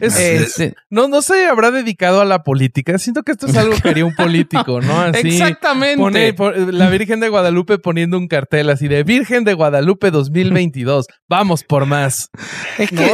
Es- 0.00 0.18
Este, 0.18 0.74
no, 0.90 1.08
no 1.08 1.20
se 1.20 1.46
habrá 1.46 1.70
dedicado 1.70 2.20
a 2.20 2.24
la 2.24 2.42
política. 2.42 2.96
Siento 2.98 3.22
que 3.22 3.32
esto 3.32 3.46
es 3.46 3.56
algo 3.56 3.74
que 3.82 3.88
haría 3.90 4.04
un 4.06 4.14
político, 4.14 4.80
¿no? 4.80 5.00
Así, 5.00 5.31
Exactamente. 5.32 5.98
pone- 5.98 6.32
pon- 6.34 6.78
la 6.78 6.88
Virgen 6.90 7.20
de 7.20 7.28
Guadalupe 7.28 7.78
poniendo 7.78 8.16
un 8.18 8.28
cartel 8.28 8.70
así 8.70 8.88
de 8.88 9.02
Virgen 9.04 9.44
de 9.44 9.54
Guadalupe 9.54 10.10
2022. 10.10 11.06
Vamos 11.28 11.64
por 11.64 11.86
más. 11.86 12.30
Es 12.78 12.90
que 12.90 13.10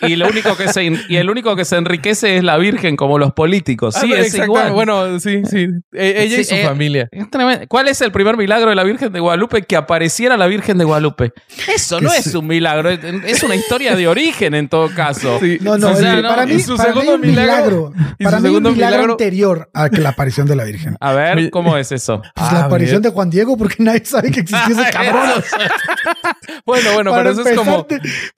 y, 0.00 0.12
y 0.12 0.16
lo 0.16 0.28
único 0.28 0.56
que 0.56 0.68
se 0.72 0.84
y 0.84 1.16
el 1.16 1.30
único 1.30 1.56
que 1.56 1.64
se 1.64 1.76
enriquece 1.76 2.36
es 2.36 2.44
la 2.44 2.56
Virgen 2.58 2.96
como 2.96 3.18
los 3.18 3.32
políticos. 3.32 3.94
Sí, 3.94 4.10
Ah, 4.12 4.18
es 4.18 4.26
exacto. 4.26 4.44
igual. 4.46 4.72
Bueno, 4.72 5.20
sí, 5.20 5.42
sí. 5.48 5.66
E- 5.92 6.22
ella 6.24 6.40
y 6.40 6.44
su 6.44 6.54
eh, 6.54 6.64
familia. 6.64 7.08
Es. 7.12 7.26
¿Cuál 7.68 7.88
es 7.88 8.00
el 8.00 8.12
primer 8.12 8.36
milagro 8.36 8.70
de 8.70 8.76
la 8.76 8.84
Virgen 8.84 9.12
de 9.12 9.20
Guadalupe? 9.20 9.62
Que 9.62 9.76
apareciera 9.76 10.36
la 10.36 10.46
Virgen 10.46 10.78
de 10.78 10.84
Guadalupe. 10.84 11.32
Eso 11.74 12.00
no 12.00 12.12
es 12.12 12.34
un 12.34 12.46
milagro, 12.46 12.90
es- 12.90 13.42
una 13.42 13.54
historia 13.54 13.96
de 13.96 14.06
origen 14.08 14.54
en 14.54 14.68
todo 14.68 14.88
caso. 14.94 15.38
Sí. 15.40 15.58
No, 15.60 15.78
no, 15.78 15.90
O 15.90 15.96
sea, 15.96 16.14
el- 16.14 16.22
no, 16.22 16.28
para 16.28 16.46
mí, 16.46 16.58
su 16.60 16.76
para 16.76 16.90
mí 16.92 17.00
segundo 17.00 17.14
un 17.14 17.20
milagro. 17.20 17.92
y 18.18 18.24
Para 18.24 18.38
su 18.38 18.42
mí 18.44 18.48
un 18.56 18.62
milagro, 18.62 18.74
milagro- 18.74 19.12
anterior 19.12 19.70
a 19.74 19.88
que 19.88 20.00
la 20.00 20.10
aparición 20.10 20.46
de 20.46 20.56
la 20.56 20.64
Virgen. 20.64 20.96
A 21.00 21.12
ver, 21.12 21.29
Mi- 21.36 21.50
¿cómo 21.50 21.76
es 21.76 21.92
eso? 21.92 22.20
Pues 22.34 22.48
Ah, 22.50 22.54
la 22.54 22.64
aparición 22.64 23.00
bien. 23.00 23.10
de 23.10 23.14
Juan 23.14 23.30
Diego, 23.30 23.56
porque 23.56 23.82
nadie 23.82 24.04
sabe 24.04 24.30
que 24.30 24.40
existió 24.40 24.78
ese 24.80 24.90
cabrón. 24.92 25.42
Bueno, 26.66 26.92
bueno, 26.94 27.10
Para 27.10 27.22
pero 27.30 27.40
eso 27.40 27.48
es 27.48 27.56
como. 27.56 27.86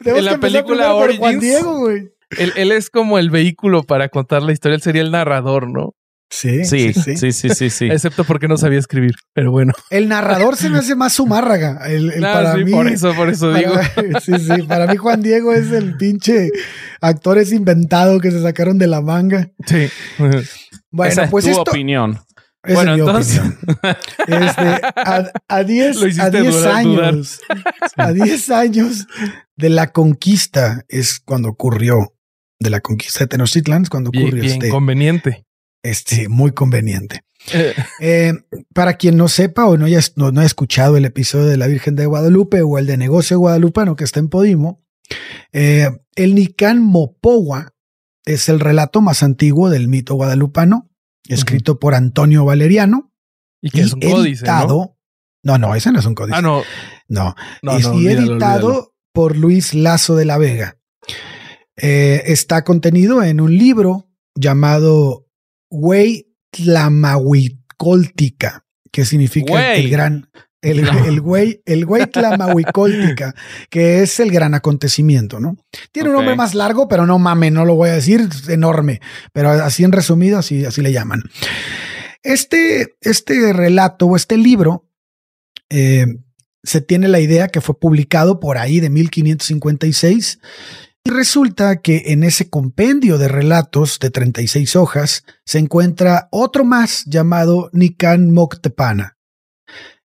en 0.04 0.24
la 0.24 0.38
película 0.38 0.92
por 0.92 1.16
Juan 1.16 1.36
Origins. 1.36 1.40
Diego, 1.40 1.78
güey. 1.80 2.10
Él, 2.38 2.52
él 2.56 2.72
es 2.72 2.88
como 2.90 3.18
el 3.18 3.30
vehículo 3.30 3.82
para 3.82 4.08
contar 4.08 4.42
la 4.42 4.52
historia. 4.52 4.76
Él 4.76 4.82
sería 4.82 5.02
el 5.02 5.10
narrador, 5.10 5.68
¿no? 5.70 5.94
Sí, 6.30 6.64
Sí, 6.64 6.94
sí, 6.94 7.14
sí, 7.16 7.30
sí, 7.50 7.68
sí. 7.68 7.86
Excepto 7.90 8.24
porque 8.24 8.48
no 8.48 8.56
sabía 8.56 8.78
escribir. 8.78 9.12
Pero 9.34 9.50
bueno. 9.50 9.74
El 9.90 10.08
narrador 10.08 10.56
se 10.56 10.70
me 10.70 10.78
hace 10.78 10.94
más 10.94 11.12
sumárraga. 11.12 11.80
El, 11.86 12.10
el 12.10 12.24
Ah, 12.24 12.32
para 12.32 12.54
sí, 12.54 12.64
mí, 12.64 12.70
por 12.72 12.88
eso, 12.88 13.14
por 13.14 13.28
eso 13.28 13.52
digo. 13.52 13.74
para- 13.74 14.20
sí, 14.20 14.32
sí. 14.38 14.62
Para 14.62 14.86
mí, 14.86 14.96
Juan 14.96 15.20
Diego 15.20 15.52
es 15.52 15.70
el 15.72 15.94
pinche 15.98 16.48
actor 17.02 17.36
es 17.36 17.52
inventado 17.52 18.18
que 18.18 18.30
se 18.30 18.40
sacaron 18.40 18.78
de 18.78 18.86
la 18.86 19.02
manga. 19.02 19.50
Sí. 19.66 19.88
Bueno, 20.90 21.12
Esa 21.12 21.24
es 21.24 21.30
pues 21.30 21.44
tu 21.44 21.50
esto. 21.50 21.62
opinión. 21.62 22.18
Esa 22.64 22.74
Bueno, 22.74 22.92
es 22.92 22.96
mi 23.02 23.06
entonces- 23.08 23.38
opinión. 23.38 23.58
Este, 24.26 24.62
a, 24.96 25.32
a 25.48 25.64
10 25.64 25.96
Lo 25.96 26.06
hiciste 26.06 26.22
a 26.26 26.30
10 26.30 26.54
dudar- 26.54 26.82
dudar. 26.84 27.04
años, 27.08 27.40
a 27.96 28.12
10 28.12 28.50
años 28.50 29.06
de 29.56 29.68
la 29.68 29.92
conquista 29.92 30.84
es 30.88 31.18
cuando 31.20 31.48
ocurrió, 31.48 32.14
de 32.60 32.70
la 32.70 32.80
conquista 32.80 33.20
de 33.20 33.26
Tenochtitlan, 33.28 33.82
es 33.82 33.90
cuando 33.90 34.10
Bien, 34.12 34.24
ocurrió 34.26 34.42
bien 34.42 34.54
este, 34.54 34.68
conveniente. 34.68 35.44
este, 35.82 36.28
muy 36.28 36.52
conveniente. 36.52 37.24
Eh, 37.52 37.74
Eh, 38.00 38.32
para 38.72 38.94
quien 38.94 39.16
no 39.16 39.26
sepa 39.26 39.66
o 39.66 39.76
no 39.76 39.86
haya, 39.86 39.98
no, 40.14 40.30
no 40.30 40.40
haya 40.40 40.46
escuchado 40.46 40.96
el 40.96 41.04
episodio 41.04 41.46
de 41.46 41.56
la 41.56 41.66
Virgen 41.66 41.96
de 41.96 42.06
Guadalupe 42.06 42.62
o 42.62 42.78
el 42.78 42.86
de 42.86 42.96
negocio 42.96 43.38
guadalupano 43.40 43.96
que 43.96 44.04
está 44.04 44.20
en 44.20 44.28
Podimo, 44.28 44.80
eh, 45.52 45.90
el 46.14 46.36
Nican 46.36 46.80
Mopowa 46.80 47.72
es 48.24 48.48
el 48.48 48.60
relato 48.60 49.00
más 49.00 49.24
antiguo 49.24 49.68
del 49.68 49.88
mito 49.88 50.14
guadalupano, 50.14 50.88
escrito 51.28 51.78
por 51.78 51.94
Antonio 51.94 52.44
Valeriano 52.44 53.12
y 53.62 53.70
que 53.70 53.78
y 53.78 53.82
es 53.82 53.92
un 53.92 54.00
códice, 54.00 54.16
¿no? 54.16 54.24
editado. 54.52 54.96
¿no? 55.44 55.58
no, 55.58 55.74
ese 55.74 55.92
no 55.92 56.00
es 56.00 56.06
un 56.06 56.14
códice. 56.14 56.36
Ah, 56.36 56.42
no. 56.42 56.62
No, 57.08 57.34
No, 57.62 57.76
es- 57.76 57.86
no, 57.86 57.94
y 57.94 58.06
olvídalo, 58.06 58.32
editado 58.32 58.66
olvídalo. 58.68 58.94
por 59.12 59.36
Luis 59.36 59.74
Lazo 59.74 60.16
de 60.16 60.24
la 60.24 60.38
Vega. 60.38 60.78
Eh, 61.76 62.22
está 62.26 62.64
contenido 62.64 63.22
en 63.22 63.40
un 63.40 63.56
libro 63.56 64.08
llamado 64.34 65.26
Güey 65.70 66.34
Tlamahuicoltica, 66.50 68.66
que 68.90 69.04
significa 69.04 69.74
el 69.74 69.90
gran, 69.90 70.30
el, 70.62 70.82
No. 70.82 71.04
el 71.04 71.20
güey, 71.20 71.62
el 71.66 71.84
güey 71.84 72.06
Tlamahuicoltica, 72.06 73.34
que 73.68 74.02
es 74.02 74.18
el 74.20 74.30
gran 74.30 74.54
acontecimiento, 74.54 75.40
¿no? 75.40 75.56
Tiene 75.90 76.08
un 76.08 76.16
nombre 76.16 76.36
más 76.36 76.54
largo, 76.54 76.88
pero 76.88 77.04
no 77.04 77.18
mame, 77.18 77.50
no 77.50 77.64
lo 77.64 77.74
voy 77.74 77.90
a 77.90 77.94
decir, 77.94 78.28
es 78.30 78.48
enorme, 78.48 79.00
pero 79.32 79.50
así 79.50 79.84
en 79.84 79.92
resumido, 79.92 80.38
así, 80.38 80.64
así 80.64 80.80
le 80.80 80.92
llaman. 80.92 81.22
Este, 82.22 82.94
este 83.00 83.52
relato 83.52 84.06
o 84.06 84.16
este 84.16 84.36
libro 84.36 84.88
eh, 85.68 86.06
se 86.62 86.80
tiene 86.80 87.08
la 87.08 87.20
idea 87.20 87.48
que 87.48 87.60
fue 87.60 87.78
publicado 87.78 88.38
por 88.38 88.58
ahí 88.58 88.78
de 88.78 88.90
1556 88.90 90.38
y 91.04 91.10
resulta 91.10 91.80
que 91.80 92.04
en 92.06 92.22
ese 92.22 92.48
compendio 92.48 93.18
de 93.18 93.26
relatos 93.26 93.98
de 93.98 94.10
36 94.10 94.76
hojas 94.76 95.24
se 95.44 95.58
encuentra 95.58 96.28
otro 96.30 96.64
más 96.64 97.04
llamado 97.06 97.70
Nican 97.72 98.30
Moctepana. 98.30 99.16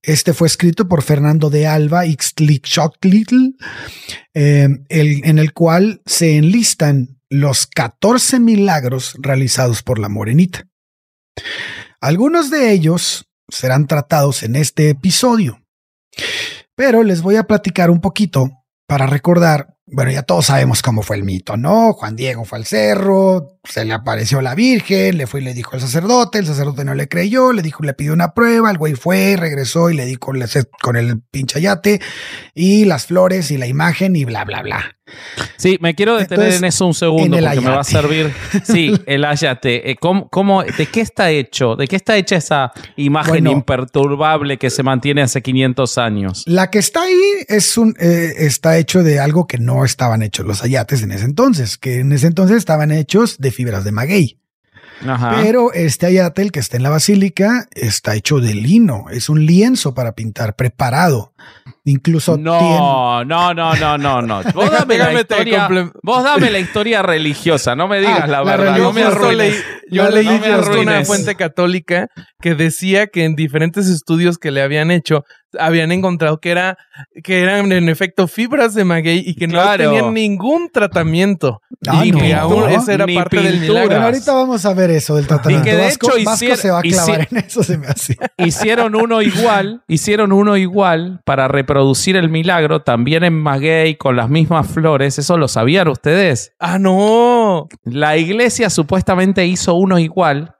Este 0.06 0.34
fue 0.34 0.46
escrito 0.46 0.86
por 0.86 1.02
Fernando 1.02 1.50
de 1.50 1.66
Alba 1.66 2.06
Ixtlixochtlictl, 2.06 3.56
eh, 4.34 4.68
en 4.88 5.38
el 5.40 5.52
cual 5.52 6.00
se 6.06 6.36
enlistan 6.36 7.20
los 7.28 7.66
14 7.66 8.38
milagros 8.38 9.16
realizados 9.18 9.82
por 9.82 9.98
la 9.98 10.08
morenita. 10.08 10.68
Algunos 12.00 12.50
de 12.52 12.70
ellos 12.70 13.28
serán 13.48 13.88
tratados 13.88 14.44
en 14.44 14.54
este 14.54 14.90
episodio, 14.90 15.60
pero 16.76 17.02
les 17.02 17.20
voy 17.20 17.34
a 17.34 17.48
platicar 17.48 17.90
un 17.90 18.00
poquito 18.00 18.64
para 18.86 19.08
recordar 19.08 19.75
bueno, 19.88 20.10
ya 20.10 20.22
todos 20.22 20.46
sabemos 20.46 20.82
cómo 20.82 21.02
fue 21.02 21.16
el 21.16 21.22
mito, 21.22 21.56
¿no? 21.56 21.92
Juan 21.92 22.16
Diego 22.16 22.44
fue 22.44 22.58
al 22.58 22.66
cerro, 22.66 23.60
se 23.62 23.84
le 23.84 23.94
apareció 23.94 24.42
la 24.42 24.56
Virgen, 24.56 25.16
le 25.16 25.28
fue 25.28 25.40
y 25.40 25.44
le 25.44 25.54
dijo 25.54 25.74
al 25.74 25.80
sacerdote, 25.80 26.38
el 26.38 26.46
sacerdote 26.46 26.84
no 26.84 26.94
le 26.94 27.08
creyó, 27.08 27.52
le 27.52 27.62
dijo, 27.62 27.84
le 27.84 27.94
pidió 27.94 28.12
una 28.12 28.34
prueba, 28.34 28.70
el 28.70 28.78
güey 28.78 28.94
fue, 28.94 29.36
regresó 29.36 29.88
y 29.90 29.94
le 29.94 30.04
di 30.04 30.16
con, 30.16 30.38
con 30.82 30.96
el 30.96 31.20
pinche 31.20 31.60
yate 31.60 32.00
y 32.52 32.84
las 32.84 33.06
flores 33.06 33.52
y 33.52 33.58
la 33.58 33.68
imagen 33.68 34.16
y 34.16 34.24
bla, 34.24 34.44
bla, 34.44 34.62
bla. 34.62 34.95
Sí, 35.56 35.78
me 35.80 35.94
quiero 35.94 36.16
detener 36.16 36.52
en 36.52 36.64
eso 36.64 36.86
un 36.86 36.94
segundo 36.94 37.38
porque 37.38 37.60
me 37.60 37.70
va 37.70 37.80
a 37.80 37.84
servir. 37.84 38.32
Sí, 38.64 38.92
el 39.06 39.24
ayate. 39.24 39.90
Eh, 39.90 39.96
¿Cómo, 39.96 40.28
cómo, 40.28 40.62
de 40.62 40.86
qué 40.86 41.00
está 41.00 41.30
hecho? 41.30 41.76
¿De 41.76 41.86
qué 41.86 41.96
está 41.96 42.16
hecha 42.16 42.36
esa 42.36 42.72
imagen 42.96 43.46
imperturbable 43.46 44.58
que 44.58 44.70
se 44.70 44.82
mantiene 44.82 45.22
hace 45.22 45.42
500 45.42 45.98
años? 45.98 46.42
La 46.46 46.70
que 46.70 46.78
está 46.78 47.02
ahí 47.02 47.20
es 47.48 47.78
un, 47.78 47.94
eh, 48.00 48.32
está 48.38 48.78
hecho 48.78 49.02
de 49.02 49.20
algo 49.20 49.46
que 49.46 49.58
no 49.58 49.84
estaban 49.84 50.22
hechos 50.22 50.46
los 50.46 50.62
ayates 50.62 51.02
en 51.02 51.12
ese 51.12 51.24
entonces, 51.24 51.78
que 51.78 52.00
en 52.00 52.12
ese 52.12 52.26
entonces 52.26 52.56
estaban 52.56 52.90
hechos 52.90 53.38
de 53.38 53.52
fibras 53.52 53.84
de 53.84 53.92
maguey. 53.92 54.38
Pero 55.42 55.72
este 55.72 56.06
ayate, 56.06 56.42
el 56.42 56.52
que 56.52 56.60
está 56.60 56.76
en 56.76 56.82
la 56.82 56.90
basílica, 56.90 57.68
está 57.72 58.14
hecho 58.14 58.40
de 58.40 58.54
lino. 58.54 59.06
Es 59.10 59.28
un 59.28 59.44
lienzo 59.44 59.94
para 59.94 60.12
pintar, 60.12 60.56
preparado. 60.56 61.32
Incluso 61.88 62.36
no, 62.36 63.24
no, 63.24 63.54
no, 63.54 63.76
no, 63.76 63.96
no, 63.96 64.20
no. 64.20 64.42
Vos 64.54 64.72
dame, 64.72 64.98
la 64.98 65.12
historia, 65.12 65.68
vos 66.02 66.24
dame 66.24 66.50
la 66.50 66.58
historia 66.58 67.00
religiosa, 67.00 67.76
no 67.76 67.86
me 67.86 68.00
digas 68.00 68.22
ah, 68.24 68.26
la, 68.26 68.42
verdad. 68.42 68.76
no 68.76 68.92
me 68.92 69.02
yo 69.88 70.10
leí 70.10 70.26
una 70.26 71.04
fuente 71.04 71.36
católica 71.36 72.08
que 72.40 72.56
decía 72.56 73.06
que 73.06 73.24
en 73.24 73.36
diferentes 73.36 73.86
estudios 73.86 74.36
que 74.36 74.50
le 74.50 74.62
habían 74.62 74.90
hecho 74.90 75.22
habían 75.58 75.92
encontrado 75.92 76.40
que 76.40 76.50
era 76.50 76.78
que 77.22 77.42
eran 77.42 77.72
en 77.72 77.88
efecto 77.88 78.28
fibras 78.28 78.74
de 78.74 78.84
maguey 78.84 79.22
y 79.24 79.34
que 79.34 79.46
no 79.46 79.62
tenían 79.76 80.14
ningún 80.14 80.70
tratamiento 80.70 81.62
ah, 81.86 82.04
y 82.04 82.12
que 82.12 82.34
aún 82.34 82.70
esa 82.70 82.94
era 82.94 83.06
parte 83.06 83.40
del 83.40 83.60
milagro. 83.60 84.02
ahorita 84.02 84.32
vamos 84.32 84.64
a 84.64 84.74
ver 84.74 84.90
eso 84.90 85.16
del 85.16 85.26
tratamiento. 85.26 85.68
Y 85.68 85.70
que 85.70 85.76
de 85.76 85.88
hecho 85.88 86.56
se 86.56 86.70
va 86.70 86.78
a 86.78 86.82
clavar 86.82 87.28
en 87.30 87.36
eso 87.38 87.62
se 87.62 87.78
me 87.78 87.86
hace. 87.86 88.16
Hicieron 88.38 88.94
uno 88.94 89.22
igual, 89.22 89.82
hicieron 89.88 90.32
uno 90.32 90.56
igual 90.56 91.20
para 91.24 91.48
reproducir 91.48 92.16
el 92.16 92.28
milagro 92.28 92.82
también 92.82 93.24
en 93.24 93.34
maguey 93.34 93.96
con 93.96 94.16
las 94.16 94.28
mismas 94.28 94.66
flores. 94.66 95.18
Eso 95.18 95.36
lo 95.36 95.48
sabían 95.48 95.88
ustedes. 95.88 96.52
Ah, 96.58 96.78
no. 96.78 97.68
La 97.84 98.16
iglesia 98.16 98.70
supuestamente 98.70 99.46
hizo 99.46 99.74
uno 99.74 99.98
igual 99.98 100.56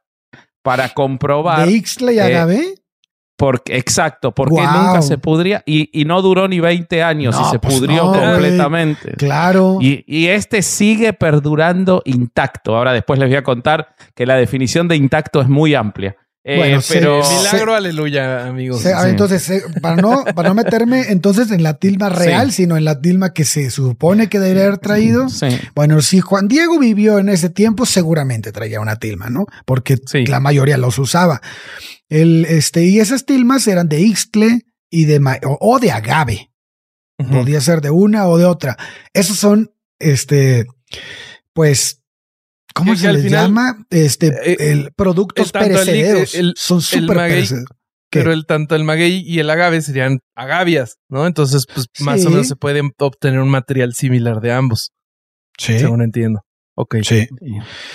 para 0.63 0.89
comprobar. 0.89 1.67
¿De 1.67 1.73
Ixtle 1.73 2.15
y 2.15 2.19
Agave? 2.19 2.75
Porque, 3.37 3.77
exacto, 3.77 4.33
porque 4.33 4.63
nunca 4.63 5.03
se 5.03 5.19
pudría 5.19 5.63
y, 5.67 5.91
y, 5.93 6.07
no 6.07 6.23
duró 6.23 6.49
ni 6.49 6.59
20 6.59 7.03
años 7.03 7.37
y 7.39 7.51
se 7.51 7.59
pues 7.59 7.75
pudrió 7.75 8.11
completamente. 8.11 9.13
Claro. 9.13 9.77
Y, 9.79 10.05
y, 10.07 10.29
este 10.29 10.63
sigue 10.63 11.13
perdurando 11.13 12.01
intacto. 12.07 12.75
Ahora 12.75 12.95
después 12.95 13.19
les 13.19 13.29
voy 13.29 13.37
a 13.37 13.43
contar 13.43 13.89
que 14.15 14.25
la 14.25 14.37
definición 14.37 14.89
de 14.89 14.97
intacto 14.97 15.43
es 15.43 15.49
muy 15.49 15.75
amplia. 15.75 16.17
Eh, 16.49 16.59
bueno, 16.59 16.81
pero 16.89 17.23
milagro, 17.29 17.75
aleluya, 17.75 18.47
amigos. 18.47 18.87
entonces, 18.87 19.65
para 19.83 19.97
no, 19.97 20.25
para 20.33 20.51
no 20.51 20.55
meterme 20.55 21.11
entonces 21.11 21.51
en 21.51 21.65
la 21.65 21.75
tilma 21.75 22.09
real, 22.09 22.53
sino 22.53 22.77
en 22.77 22.85
la 22.85 23.01
tilma 23.01 23.33
que 23.33 23.45
se 23.45 23.69
supone 23.69 24.29
que 24.29 24.39
debería 24.39 24.67
haber 24.67 24.79
traído. 24.79 25.27
Bueno, 25.75 26.01
si 26.03 26.21
Juan 26.21 26.47
Diego 26.47 26.79
vivió 26.79 27.19
en 27.19 27.31
ese 27.31 27.51
tiempo, 27.51 27.85
seguramente 27.85 28.53
traía 28.53 28.79
una 28.79 28.95
tilma, 28.95 29.29
¿no? 29.29 29.47
Porque 29.65 29.99
la 30.29 30.39
mayoría 30.39 30.79
los 30.79 31.01
usaba. 31.01 31.43
El, 32.09 32.45
este, 32.45 32.85
y 32.85 33.01
esas 33.01 33.27
tilmas 33.27 33.67
eran 33.67 33.89
de 33.89 34.01
Ixtle 34.01 34.67
y 34.91 35.05
de 35.05 35.21
o, 35.45 35.79
de 35.79 35.91
agave. 35.91 36.53
Podía 37.31 37.61
ser 37.61 37.81
de 37.81 37.91
una 37.91 38.29
o 38.29 38.39
de 38.39 38.45
otra. 38.45 38.77
Esos 39.15 39.39
son, 39.39 39.73
este, 39.99 40.67
pues, 41.53 42.03
¿Cómo 42.75 42.95
se 42.95 43.11
les 43.11 43.31
llama? 43.31 43.87
Este, 43.89 44.29
eh, 44.29 44.57
el 44.71 44.93
productos 44.93 45.51
perecederos. 45.51 46.37
Son 46.57 46.83
súper 46.83 47.17
perecederos. 47.17 47.71
Pero 48.11 48.33
el, 48.33 48.47
tanto 48.47 48.77
el 48.77 48.85
maguey 48.85 49.23
y 49.27 49.41
el 49.41 49.51
agave 49.51 49.81
serían 49.83 50.21
agavias, 50.35 50.99
¿no? 51.09 51.27
Entonces, 51.27 51.67
pues 51.67 51.87
más 52.01 52.25
o 52.25 52.31
menos 52.31 52.49
se 52.49 52.57
puede 52.57 52.83
obtener 52.99 53.41
un 53.41 53.49
material 53.49 53.95
similar 53.95 54.41
de 54.41 54.53
ambos. 54.53 54.93
Sí. 55.59 55.79
Según 55.79 56.03
entiendo. 56.03 56.46
Ok. 56.79 56.97
Sí. 57.03 57.27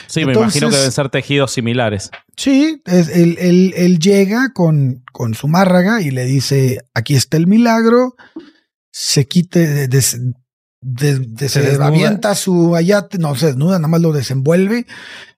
Sí, 0.07 0.25
me 0.25 0.33
imagino 0.33 0.69
que 0.69 0.75
deben 0.75 0.91
ser 0.91 1.09
tejidos 1.09 1.51
similares. 1.51 2.09
Sí, 2.35 2.81
él, 2.85 3.73
él, 3.75 3.99
llega 3.99 4.51
con, 4.53 5.03
con 5.11 5.35
su 5.35 5.47
márraga 5.47 6.01
y 6.01 6.09
le 6.09 6.25
dice: 6.25 6.79
aquí 6.93 7.15
está 7.15 7.37
el 7.37 7.45
milagro. 7.45 8.15
Se 8.91 9.27
quite, 9.27 9.87
de, 9.87 9.87
de, 10.81 11.49
se, 11.49 11.77
avienta 11.81 12.33
su 12.33 12.75
ayate, 12.75 13.19
no 13.19 13.35
se 13.35 13.47
desnuda, 13.47 13.77
nada 13.77 13.87
más 13.87 14.01
lo 14.01 14.11
desenvuelve, 14.11 14.87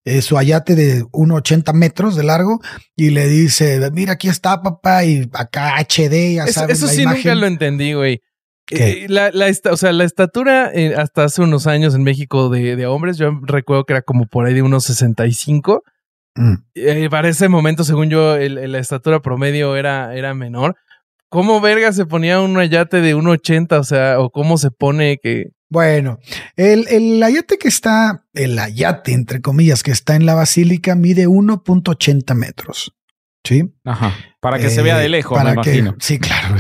eh, 0.05 0.21
su 0.21 0.37
ayate 0.37 0.75
de 0.75 1.03
1,80 1.03 1.73
metros 1.73 2.15
de 2.15 2.23
largo 2.23 2.61
y 2.95 3.09
le 3.09 3.27
dice, 3.27 3.91
mira, 3.91 4.13
aquí 4.13 4.29
está 4.29 4.61
papá 4.61 5.03
y 5.03 5.29
acá 5.33 5.75
HD, 5.77 6.35
ya 6.35 6.47
sabes. 6.47 6.77
Eso, 6.77 6.87
sí 6.87 7.05
nunca 7.05 7.35
lo 7.35 7.45
entendí, 7.45 7.93
güey. 7.93 8.21
Eh, 8.71 9.07
la, 9.09 9.29
la, 9.31 9.51
o 9.71 9.77
sea, 9.77 9.91
la 9.91 10.03
estatura 10.03 10.71
eh, 10.73 10.95
hasta 10.95 11.25
hace 11.25 11.41
unos 11.41 11.67
años 11.67 11.95
en 11.95 12.03
México 12.03 12.49
de, 12.49 12.75
de, 12.75 12.85
hombres, 12.85 13.17
yo 13.17 13.31
recuerdo 13.43 13.85
que 13.85 13.93
era 13.93 14.01
como 14.01 14.25
por 14.25 14.45
ahí 14.45 14.53
de 14.53 14.61
unos 14.61 14.85
65. 14.85 15.83
Mm. 16.35 16.55
para 17.11 17.29
ese 17.29 17.47
momento, 17.47 17.83
según 17.83 18.09
yo, 18.09 18.37
la 18.37 18.79
estatura 18.79 19.21
promedio 19.21 19.75
era, 19.75 20.15
era 20.15 20.33
menor. 20.33 20.75
¿Cómo 21.33 21.61
verga 21.61 21.91
se 21.93 22.05
ponía 22.05 22.39
un 22.41 22.57
ayate 22.57 23.01
de 23.01 23.15
1,80? 23.15 23.79
O 23.79 23.83
sea, 23.83 24.19
o 24.19 24.29
cómo 24.29 24.59
se 24.59 24.69
pone 24.69 25.17
que. 25.17 25.47
Bueno, 25.67 26.19
el, 26.55 26.87
el 26.89 27.23
ayate 27.23 27.57
que 27.57 27.67
está, 27.67 28.25
el 28.35 28.59
ayate, 28.59 29.13
entre 29.13 29.41
comillas, 29.41 29.81
que 29.81 29.89
está 29.89 30.15
en 30.15 30.27
la 30.27 30.35
basílica 30.35 30.93
mide 30.93 31.27
1.80 31.27 32.35
metros. 32.35 32.93
¿Sí? 33.43 33.73
Ajá. 33.83 34.13
Para 34.39 34.57
que 34.57 34.69
se 34.69 34.81
vea 34.81 34.97
de 34.97 35.05
eh, 35.05 35.09
lejos, 35.09 35.37
para 35.37 35.49
me 35.49 35.53
imagino. 35.55 35.95
Sí, 35.99 36.17
claro. 36.17 36.55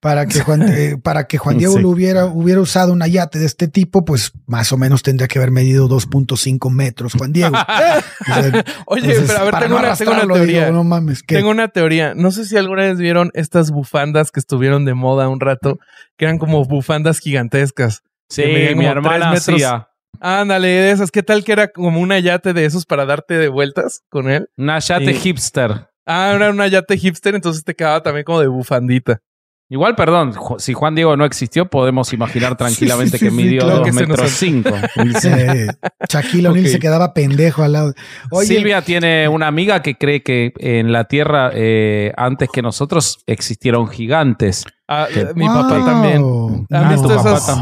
Para 0.00 0.26
que 0.26 0.40
Juan, 0.40 0.62
eh, 0.62 0.96
para 1.02 1.24
que 1.24 1.36
Juan 1.36 1.58
Diego 1.58 1.78
lo 1.78 1.90
hubiera, 1.90 2.24
hubiera 2.24 2.60
usado 2.60 2.92
un 2.92 3.00
yate 3.00 3.38
de 3.38 3.46
este 3.46 3.68
tipo, 3.68 4.04
pues 4.04 4.32
más 4.46 4.72
o 4.72 4.78
menos 4.78 5.02
tendría 5.02 5.28
que 5.28 5.38
haber 5.38 5.50
medido 5.50 5.88
2.5 5.88 6.70
metros, 6.70 7.12
Juan 7.14 7.32
Diego. 7.32 7.54
Oye, 8.86 9.14
pero 9.26 9.38
a 9.38 9.44
ver, 9.44 9.58
tengo 9.58 9.76
una, 9.78 9.94
teoría. 9.94 10.70
no 10.70 10.84
mames, 10.84 11.22
Tengo 11.26 11.50
una 11.50 11.68
teoría. 11.68 12.14
No 12.14 12.30
sé 12.30 12.46
si 12.46 12.56
alguna 12.56 12.84
vez 12.84 12.98
vieron 12.98 13.30
estas 13.34 13.70
bufandas 13.70 14.30
que 14.30 14.40
estuvieron 14.40 14.86
de 14.86 14.94
moda 14.94 15.28
un 15.28 15.40
rato, 15.40 15.78
que 16.16 16.24
eran 16.24 16.38
como 16.38 16.64
bufandas 16.64 17.18
gigantescas. 17.18 18.02
Sí, 18.30 18.44
mi 18.74 18.86
hermana 18.86 19.32
hacía. 19.32 19.88
Ándale, 20.20 20.68
de 20.68 20.90
esas. 20.92 21.10
¿Qué 21.10 21.22
tal 21.22 21.44
que 21.44 21.52
era 21.52 21.68
como 21.68 22.00
un 22.00 22.10
yate 22.10 22.52
de 22.52 22.64
esos 22.64 22.86
para 22.86 23.04
darte 23.04 23.34
de 23.34 23.48
vueltas 23.48 24.02
con 24.08 24.30
él? 24.30 24.48
Un 24.56 24.70
yate 24.78 25.14
hipster. 25.14 25.91
Ah, 26.06 26.32
era 26.34 26.50
una 26.50 26.66
yate 26.66 26.96
hipster, 26.96 27.34
entonces 27.34 27.64
te 27.64 27.74
quedaba 27.74 28.02
también 28.02 28.24
como 28.24 28.40
de 28.40 28.48
bufandita. 28.48 29.20
Igual, 29.72 29.96
perdón, 29.96 30.34
si 30.58 30.74
Juan 30.74 30.94
Diego 30.94 31.16
no 31.16 31.24
existió, 31.24 31.64
podemos 31.64 32.12
imaginar 32.12 32.56
tranquilamente 32.58 33.18
que 33.18 33.30
midió 33.30 33.64
dos 33.64 33.90
metros 33.94 34.30
cinco. 34.32 34.68
Shaquille 36.10 36.48
O'Neal 36.48 36.66
se 36.66 36.78
quedaba 36.78 37.14
pendejo 37.14 37.62
al 37.62 37.72
lado. 37.72 37.94
Silvia 38.42 38.82
tiene 38.82 39.28
una 39.28 39.46
amiga 39.46 39.80
que 39.80 39.96
cree 39.96 40.22
que 40.22 40.52
en 40.58 40.92
la 40.92 41.04
Tierra, 41.04 41.52
eh, 41.54 42.12
antes 42.18 42.50
que 42.52 42.60
nosotros, 42.60 43.20
existieron 43.26 43.88
gigantes. 43.88 44.64
Ah, 44.86 45.08
mi 45.34 45.46
papá 45.46 45.82
también. 45.86 46.66
¿Han 46.70 46.88
visto 46.90 47.18
esas, 47.18 47.58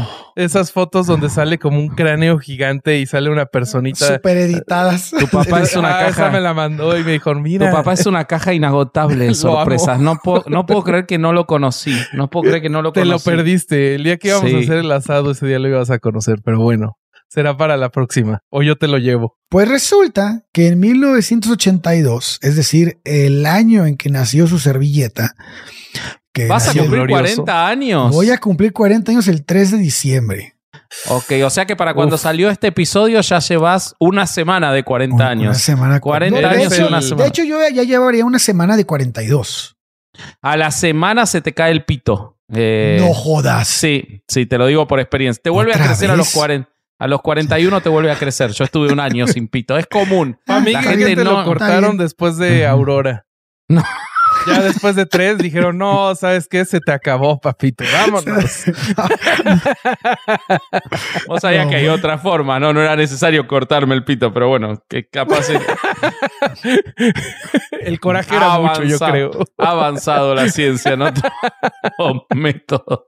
fotos 0.71 1.07
donde 1.07 1.29
sale 1.29 1.57
como 1.57 1.79
un 1.79 1.89
cráneo 1.89 2.39
gigante 2.39 2.99
y 2.99 3.05
sale 3.05 3.29
una 3.29 3.45
personita? 3.45 4.15
Super 4.15 4.37
editadas. 4.37 5.11
Tu 5.11 5.27
papá 5.27 5.61
es 5.61 5.75
una 5.75 5.99
ah, 5.99 6.05
caja. 6.05 6.29
me 6.29 6.41
la 6.41 6.53
mandó 6.53 6.97
y 6.97 7.03
me 7.03 7.13
dijo, 7.13 7.33
mira. 7.35 7.69
Tu 7.69 7.75
papá 7.75 7.93
es 7.93 8.05
una 8.05 8.25
caja 8.25 8.53
inagotable 8.53 9.25
de 9.27 9.35
sorpresas. 9.35 9.99
No 9.99 10.17
puedo, 10.23 10.43
no 10.47 10.65
puedo 10.65 10.83
creer 10.83 11.05
que 11.05 11.17
no 11.17 11.33
lo 11.33 11.45
conocí. 11.45 11.95
No 12.13 12.29
puedo 12.29 12.49
creer 12.49 12.61
que 12.61 12.69
no 12.69 12.81
lo 12.81 12.93
conocí. 12.93 13.09
Te 13.09 13.13
lo 13.13 13.19
perdiste. 13.19 13.95
El 13.95 14.03
día 14.03 14.17
que 14.17 14.29
íbamos 14.29 14.53
a 14.53 14.57
hacer 14.57 14.77
el 14.77 14.91
asado, 14.91 15.31
ese 15.31 15.47
día 15.47 15.59
lo 15.59 15.67
ibas 15.67 15.89
a 15.89 15.99
conocer, 15.99 16.39
pero 16.43 16.59
bueno. 16.59 16.97
Será 17.27 17.55
para 17.55 17.77
la 17.77 17.89
próxima. 17.91 18.41
O 18.49 18.61
yo 18.61 18.75
te 18.75 18.89
lo 18.89 18.97
llevo. 18.97 19.37
Pues 19.49 19.65
resulta 19.69 20.43
que 20.51 20.67
en 20.67 20.81
1982, 20.81 22.39
es 22.41 22.57
decir, 22.57 22.99
el 23.05 23.45
año 23.45 23.85
en 23.85 23.95
que 23.95 24.09
nació 24.09 24.47
su 24.47 24.59
servilleta, 24.59 25.33
¿Vas 26.47 26.69
a 26.69 26.73
cumplir 26.73 27.07
40 27.07 27.67
años? 27.67 28.11
Voy 28.11 28.29
a 28.29 28.37
cumplir 28.37 28.73
40 28.73 29.11
años 29.11 29.27
el 29.27 29.45
3 29.45 29.71
de 29.71 29.77
diciembre. 29.77 30.55
Ok, 31.07 31.33
o 31.45 31.49
sea 31.49 31.65
que 31.65 31.75
para 31.75 31.93
cuando 31.93 32.17
salió 32.17 32.49
este 32.49 32.67
episodio 32.67 33.21
ya 33.21 33.39
llevas 33.39 33.95
una 33.99 34.27
semana 34.27 34.73
de 34.73 34.83
40 34.83 35.27
años. 35.27 35.45
Una 35.45 35.53
semana. 35.53 35.99
40 35.99 36.49
años 36.49 36.77
y 36.77 36.81
una 36.81 37.01
semana. 37.01 37.23
De 37.23 37.29
hecho, 37.29 37.43
yo 37.43 37.59
ya 37.69 37.83
llevaría 37.83 38.25
una 38.25 38.39
semana 38.39 38.75
de 38.75 38.85
42. 38.85 39.77
A 40.41 40.57
la 40.57 40.71
semana 40.71 41.25
se 41.25 41.41
te 41.41 41.53
cae 41.53 41.71
el 41.71 41.85
pito. 41.85 42.37
Eh, 42.53 42.97
no 42.99 43.13
jodas. 43.13 43.67
Sí, 43.67 44.23
sí, 44.27 44.45
te 44.45 44.57
lo 44.57 44.67
digo 44.67 44.87
por 44.87 44.99
experiencia. 44.99 45.41
Te 45.41 45.49
vuelve 45.49 45.73
a 45.73 45.77
crecer 45.77 46.11
a 46.11 46.15
los 46.15 46.31
40. 46.31 46.69
A 46.99 47.07
los 47.07 47.21
41 47.21 47.81
te 47.81 47.89
vuelve 47.89 48.11
a 48.11 48.15
crecer. 48.15 48.51
Yo 48.51 48.63
estuve 48.63 48.91
un 48.91 48.99
año 48.99 49.25
sin 49.27 49.47
pito. 49.47 49.77
Es 49.77 49.87
común. 49.87 50.37
A 50.47 50.59
mí 50.59 50.73
que 50.75 51.15
te 51.15 51.23
lo 51.23 51.43
cortaron 51.43 51.97
después 51.97 52.37
de 52.37 52.67
Aurora. 52.67 53.25
No. 53.67 53.83
Ya 54.47 54.61
después 54.61 54.95
de 54.95 55.05
tres 55.05 55.37
dijeron, 55.37 55.77
no, 55.77 56.15
¿sabes 56.15 56.47
qué? 56.47 56.65
Se 56.65 56.79
te 56.79 56.91
acabó, 56.91 57.39
papito. 57.39 57.83
Vámonos. 57.93 58.63
Vos 61.27 61.41
sabías 61.41 61.67
que 61.67 61.75
hay 61.75 61.87
otra 61.87 62.17
forma, 62.17 62.59
¿no? 62.59 62.73
No 62.73 62.81
era 62.81 62.95
necesario 62.95 63.47
cortarme 63.47 63.95
el 63.95 64.03
pito, 64.03 64.33
pero 64.33 64.47
bueno, 64.49 64.81
que 64.89 65.07
capaz 65.07 65.47
El 67.81 67.99
coraje 67.99 68.35
era 68.35 68.59
mucho, 68.59 68.83
yo 68.83 68.97
avanzado- 68.97 69.11
creo. 69.11 69.31
Ha 69.57 69.69
avanzado 69.71 70.35
la 70.35 70.49
ciencia 70.49 70.93
en 70.93 71.01
otro 71.03 71.29
método. 72.35 73.07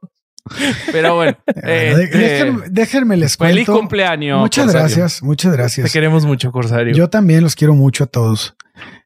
Pero 0.92 1.16
bueno, 1.16 1.38
este, 1.48 2.08
déjenme, 2.18 2.66
déjenme 2.70 3.16
les 3.18 3.38
feliz 3.38 3.66
cuento. 3.66 3.80
cumpleaños. 3.80 4.42
Muchas 4.42 4.66
Corsario. 4.66 4.88
gracias, 4.88 5.24
muchas 5.24 5.52
Te 5.52 5.58
gracias. 5.58 5.94
queremos 5.94 6.26
mucho, 6.26 6.52
Corsario. 6.52 6.94
Yo 6.94 7.10
también 7.10 7.44
los 7.44 7.56
quiero 7.56 7.74
mucho 7.76 8.04
a 8.04 8.08
todos. 8.08 8.56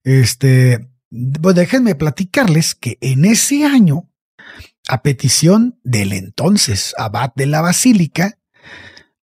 Este, 0.04 0.88
pues 1.10 1.56
déjenme 1.56 1.96
platicarles 1.96 2.76
que 2.76 2.98
en 3.02 3.26
ese 3.26 3.66
año, 3.66 4.10
a 4.88 5.02
petición 5.02 5.80
del 5.84 6.14
entonces 6.14 6.94
abad 6.98 7.32
de 7.36 7.46
la 7.46 7.62
basílica, 7.62 8.40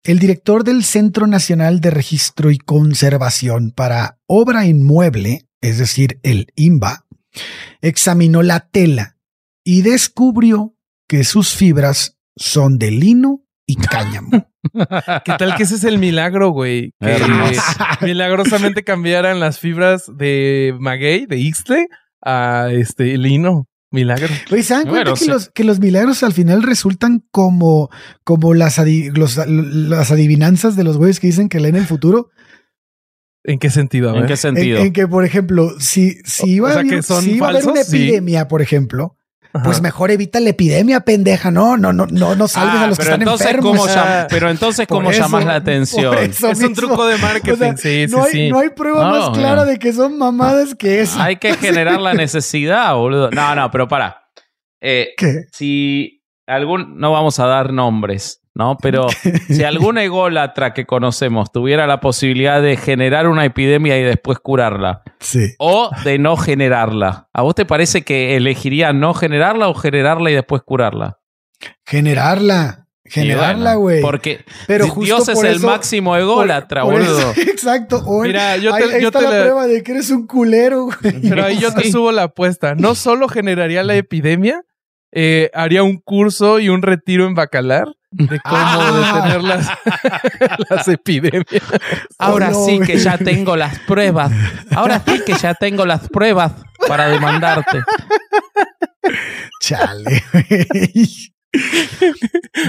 el 0.04 0.20
director 0.20 0.64
del 0.64 0.84
Centro 0.84 1.28
Nacional 1.28 1.82
de 1.82 1.92
Registro 1.92 2.50
y 2.52 2.58
Conservación 2.58 3.72
para 3.72 4.20
Obra 4.26 4.66
Inmueble, 4.66 5.48
es 5.62 5.78
decir, 5.80 6.20
el 6.24 6.48
INBA, 6.56 7.06
examinó 7.82 8.42
la 8.42 8.62
tela 8.62 9.18
y 9.64 9.82
descubrió 9.82 10.76
que 11.08 11.24
sus 11.24 11.54
fibras 11.54 12.18
son 12.36 12.78
de 12.78 12.92
lino 12.92 13.44
y 13.66 13.76
cáñamo. 13.76 14.50
¿Qué 15.26 15.34
tal 15.38 15.56
que 15.56 15.64
ese 15.64 15.76
es 15.76 15.84
el 15.84 15.98
milagro, 15.98 16.50
güey? 16.50 16.94
Que 17.00 17.12
Hermoso. 17.12 17.62
milagrosamente 18.02 18.84
cambiaran 18.84 19.40
las 19.40 19.60
fibras 19.60 20.06
de 20.16 20.76
maguey, 20.80 21.26
de 21.26 21.38
Ixtle, 21.38 21.88
a 22.24 22.70
este 22.72 23.18
lino. 23.18 23.68
Milagro. 23.90 24.28
Oye, 24.52 24.64
¿se 24.64 24.74
dan 24.74 24.84
cuenta 24.84 25.12
Bueno, 25.12 25.14
que, 25.14 25.20
sí. 25.24 25.30
los, 25.30 25.50
que 25.50 25.64
los 25.64 25.80
milagros 25.80 26.22
al 26.22 26.34
final 26.34 26.62
resultan 26.62 27.24
como, 27.32 27.90
como 28.26 28.54
las, 28.54 28.80
adi- 28.80 29.16
los- 29.16 29.38
las 29.48 30.12
adivinanzas 30.12 30.76
de 30.76 30.84
los 30.84 30.98
güeyes 30.98 31.22
que 31.22 31.28
dicen 31.28 31.48
que 31.48 31.62
leen 31.62 31.78
el 31.78 31.86
futuro? 31.86 32.30
¿En 33.46 33.60
qué 33.60 33.70
sentido? 33.70 34.12
A 34.14 34.20
¿En 34.20 34.26
qué 34.26 34.34
En, 34.34 34.38
sentido? 34.38 34.80
en 34.80 34.92
que, 34.92 35.08
por 35.08 35.24
ejemplo, 35.24 35.72
si, 35.80 36.16
si 36.26 36.56
iba 36.56 36.68
o 36.68 36.72
sea, 36.72 36.80
a 36.80 36.82
haber, 36.82 36.96
que 36.98 37.02
son 37.02 37.24
si 37.24 37.32
iba 37.36 37.48
a 37.48 37.50
haber 37.52 37.66
una 37.66 37.82
sí. 37.84 37.96
epidemia, 37.96 38.50
por 38.50 38.62
ejemplo, 38.62 39.16
Ajá. 39.58 39.64
pues 39.66 39.82
mejor 39.82 40.12
evita 40.12 40.40
la 40.40 40.50
epidemia, 40.50 41.02
pendeja. 41.02 41.52
No, 41.52 41.78
no, 41.78 41.94
no, 41.94 42.08
no, 42.10 42.36
no 42.36 42.48
salves 42.48 42.76
Ah, 42.76 42.84
a 42.84 42.88
los 42.88 42.98
que 42.98 43.04
pero 43.04 43.14
están 43.16 43.22
entonces, 43.22 43.48
enfermos. 43.48 43.78
¿cómo 43.80 43.94
Ah. 43.98 44.28
pero 44.30 44.50
entonces, 44.50 44.88
¿cómo 44.88 45.12
eso, 45.12 45.22
llamas 45.22 45.46
la 45.46 45.56
atención? 45.56 46.18
eso 46.18 46.50
es 46.50 46.60
un 46.62 46.74
truco 46.74 47.06
de 47.06 47.18
marketing, 47.18 47.52
O 47.54 47.58
sea, 47.58 47.78
sí, 47.78 48.08
sí, 48.08 48.16
no, 48.16 48.24
hay, 48.24 48.32
sí. 48.32 48.50
no 48.50 48.60
hay 48.60 48.70
prueba 48.70 49.04
No, 49.12 49.20
más 49.30 49.38
clara 49.38 49.66
de 49.66 49.78
que 49.80 49.94
son 49.94 50.18
mamadas 50.18 50.76
que 50.76 51.02
esa. 51.02 51.24
Hay 51.24 51.36
que 51.38 51.54
generar 51.58 52.00
la 52.00 52.14
necesidad, 52.14 52.96
boludo. 52.96 53.30
No, 53.32 53.56
no, 53.56 53.70
pero 53.72 53.88
para. 53.88 54.24
Eh, 54.82 55.10
¿Qué? 55.18 55.46
si 55.52 56.24
algún, 56.46 56.98
no 57.00 57.12
vamos 57.12 57.40
a 57.40 57.46
dar 57.48 57.74
nombres, 57.74 58.42
¿no? 58.58 58.78
Pero 58.82 59.08
si 59.50 59.64
algún 59.64 59.98
ególatra 59.98 60.74
que 60.74 60.86
conocemos 60.86 61.52
tuviera 61.52 61.86
la 61.88 62.00
posibilidad 62.00 62.62
de 62.62 62.76
generar 62.76 63.28
una 63.28 63.46
epidemia 63.46 63.98
y 64.00 64.04
después 64.04 64.40
curarla, 64.40 65.04
Sí. 65.20 65.54
o 65.60 65.90
de 66.04 66.18
no 66.20 66.36
generarla, 66.38 67.30
¿a 67.34 67.42
vos 67.44 67.56
te 67.56 67.66
parece 67.66 68.02
que 68.04 68.36
elegiría 68.36 68.92
no 68.94 69.14
generarla 69.14 69.68
o 69.70 69.74
generarla 69.74 70.32
y 70.32 70.34
después 70.34 70.62
curarla? 70.64 71.20
Generarla. 71.86 72.84
Generarla, 73.10 73.76
bueno, 73.78 73.80
güey. 73.80 74.02
Porque 74.02 74.44
Pero 74.68 74.88
justo 74.90 75.06
Dios 75.06 75.30
es 75.30 75.36
por 75.36 75.46
el 75.46 75.56
eso- 75.56 75.68
máximo 75.68 76.18
ególatra, 76.18 76.82
Por- 76.84 76.94
por 76.96 77.02
eso- 77.04 77.14
boludo. 77.14 77.34
exacto. 77.52 78.04
Hoy, 78.06 78.28
Mira, 78.28 78.58
yo 78.58 78.76
te- 78.76 78.84
ahí 78.84 79.02
yo 79.02 79.08
está 79.08 79.20
te 79.20 79.26
la 79.26 79.32
la- 79.32 79.42
prueba 79.44 79.68
de 79.68 79.82
que 79.82 79.92
eres 79.94 80.10
un 80.12 80.28
culero, 80.28 80.84
güey. 80.86 81.22
Pero 81.22 81.46
ahí 81.46 81.58
yo 81.58 81.74
te 81.74 81.90
subo 81.90 82.12
la 82.12 82.24
apuesta. 82.24 82.76
No 82.76 82.96
solo 82.96 83.30
generaría 83.30 83.82
la 83.84 83.96
epidemia, 83.96 84.62
eh, 85.14 85.50
haría 85.54 85.84
un 85.84 85.98
curso 86.02 86.60
y 86.60 86.68
un 86.68 86.82
retiro 86.82 87.26
en 87.26 87.34
Bacalar 87.34 87.88
de 88.12 88.40
cómo 88.40 88.56
Ah. 88.58 89.22
detener 89.24 89.44
las, 89.44 89.68
las 90.70 90.88
epidemias. 90.88 91.64
Ahora 92.18 92.50
Oh, 92.50 92.52
no, 92.52 92.66
sí 92.66 92.80
que 92.80 92.98
ya 92.98 93.18
tengo 93.18 93.56
las 93.56 93.80
pruebas. 93.80 94.32
Ahora 94.72 95.04
sí 95.06 95.22
que 95.26 95.34
ya 95.34 95.54
tengo 95.56 95.86
las 95.86 96.08
pruebas 96.10 96.54
para 96.88 97.10
demandarte. 97.10 97.84
Chale. 99.62 100.24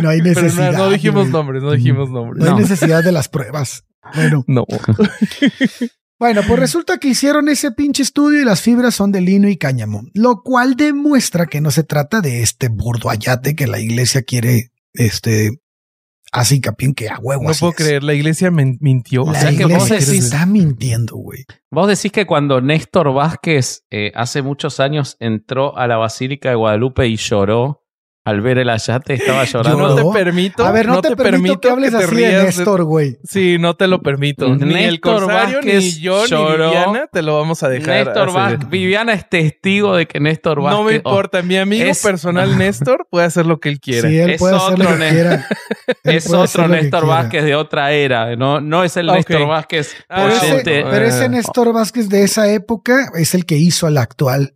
No 0.02 0.08
hay 0.10 0.20
Pero 0.22 0.42
necesidad. 0.42 0.72
no, 0.72 0.78
no 0.78 0.90
dijimos 0.90 1.28
nombres, 1.28 1.62
no 1.62 1.72
dijimos 1.72 2.10
nombres. 2.10 2.44
No, 2.44 2.50
No. 2.50 2.56
hay 2.56 2.62
necesidad 2.62 3.02
de 3.04 3.12
las 3.12 3.28
pruebas. 3.28 3.84
Bueno, 4.14 4.44
No. 4.46 4.64
bueno, 6.18 6.40
pues 6.46 6.58
resulta 6.58 6.98
que 6.98 7.08
hicieron 7.08 7.48
ese 7.48 7.72
pinche 7.72 8.02
estudio 8.02 8.40
y 8.40 8.44
las 8.44 8.60
fibras 8.62 8.94
son 8.94 9.12
de 9.12 9.20
lino 9.20 9.48
y 9.48 9.56
cáñamo, 9.56 10.02
lo 10.14 10.42
cual 10.42 10.76
demuestra 10.76 11.46
que 11.46 11.60
no 11.60 11.70
se 11.70 11.82
trata 11.84 12.20
de 12.20 12.42
este 12.42 12.68
burdo 12.68 13.10
ayate 13.10 13.54
que 13.54 13.66
la 13.66 13.80
iglesia 13.80 14.22
quiere, 14.22 14.70
este, 14.94 15.50
así 16.32 16.56
hincapié 16.56 16.88
en 16.88 16.94
que 16.94 17.08
a 17.08 17.18
huevo 17.18 17.44
No 17.44 17.50
así 17.50 17.60
puedo 17.60 17.70
es. 17.72 17.76
creer, 17.76 18.02
la 18.02 18.14
iglesia 18.14 18.50
mintió. 18.50 19.24
La 19.24 19.30
O 19.30 19.34
sea 19.34 19.48
que 19.50 19.54
iglesia 19.62 19.78
vos 19.78 19.90
decís- 19.90 20.24
está 20.24 20.46
mintiendo, 20.46 21.16
güey. 21.16 21.44
Vos 21.70 21.88
decís 21.88 22.12
que 22.12 22.26
cuando 22.26 22.60
Néstor 22.60 23.12
Vázquez 23.12 23.84
eh, 23.90 24.12
hace 24.14 24.42
muchos 24.42 24.80
años 24.80 25.16
entró 25.20 25.76
a 25.76 25.86
la 25.86 25.96
Basílica 25.96 26.50
de 26.50 26.54
Guadalupe 26.56 27.06
y 27.06 27.16
lloró 27.16 27.84
al 28.28 28.40
ver 28.40 28.58
el 28.58 28.68
ayate, 28.68 29.14
estaba 29.14 29.44
llorando. 29.44 29.88
no 29.88 30.12
te 30.12 30.18
permito. 30.18 30.64
A 30.64 30.70
ver, 30.72 30.86
no, 30.86 31.00
te, 31.00 31.16
permito, 31.16 31.60
que 31.60 31.70
hables 31.70 31.92
te 31.92 31.96
así 31.96 32.16
de 32.16 32.42
Néstor, 32.44 32.84
güey. 32.84 33.18
Sí, 33.24 33.56
no 33.58 33.74
te 33.74 33.86
lo 33.86 34.02
permito. 34.02 34.46
Ni 34.54 34.62
el 34.62 34.68
Néstor 34.68 35.20
Corsario, 35.22 35.56
Vázquez 35.56 35.82
ni 35.84 36.00
yo, 36.00 36.26
lloró. 36.26 36.56
ni 36.70 36.74
Viviana 36.76 37.06
te 37.10 37.22
lo 37.22 37.36
vamos 37.36 37.62
a 37.62 37.68
dejar. 37.68 38.04
Néstor 38.06 38.28
hacer. 38.28 38.34
Vázquez, 38.34 38.68
Viviana 38.68 39.12
es 39.14 39.28
testigo 39.28 39.96
de 39.96 40.06
que 40.06 40.20
Néstor 40.20 40.60
Vázquez. 40.60 40.78
No 40.78 40.84
me 40.84 40.92
oh, 40.92 40.96
importa. 40.96 41.42
Mi 41.42 41.56
amigo 41.56 41.90
es- 41.90 42.02
personal 42.02 42.58
Néstor 42.58 43.06
puede 43.10 43.26
hacer 43.26 43.46
lo 43.46 43.58
que 43.60 43.70
él 43.70 43.80
quiera. 43.80 44.08
Sí, 44.08 44.18
él 44.18 44.30
Es 44.30 44.38
puede 44.40 44.56
hacer 44.56 44.78
lo 44.78 44.84
otro 44.84 44.98
que 44.98 44.98
Néstor. 44.98 45.14
quiera. 45.14 45.46
Él 46.04 46.16
es 46.16 46.26
hacer 46.26 46.36
otro 46.38 46.68
Néstor. 46.68 47.06
Vázquez 47.06 47.44
de 47.44 47.54
otra 47.54 47.92
era, 47.92 48.36
no, 48.36 48.60
no 48.60 48.84
es 48.84 48.96
el 48.98 49.08
Ok. 49.08 49.16
Néstor 49.16 49.46
Vázquez 49.48 49.96
Ah, 50.08 50.22
Pero 50.24 50.28
ese, 50.36 50.46
oyente. 50.52 50.84
pero 50.90 51.04
ese 51.06 51.24
Eh, 51.24 51.28
Néstor 51.30 51.72
Vázquez 51.72 52.08
de 52.08 52.24
esa 52.24 52.50
época 52.52 53.10
es 53.14 53.34
el 53.34 53.46
que 53.46 53.56
hizo 53.56 53.86
al 53.86 53.96
actual. 53.98 54.54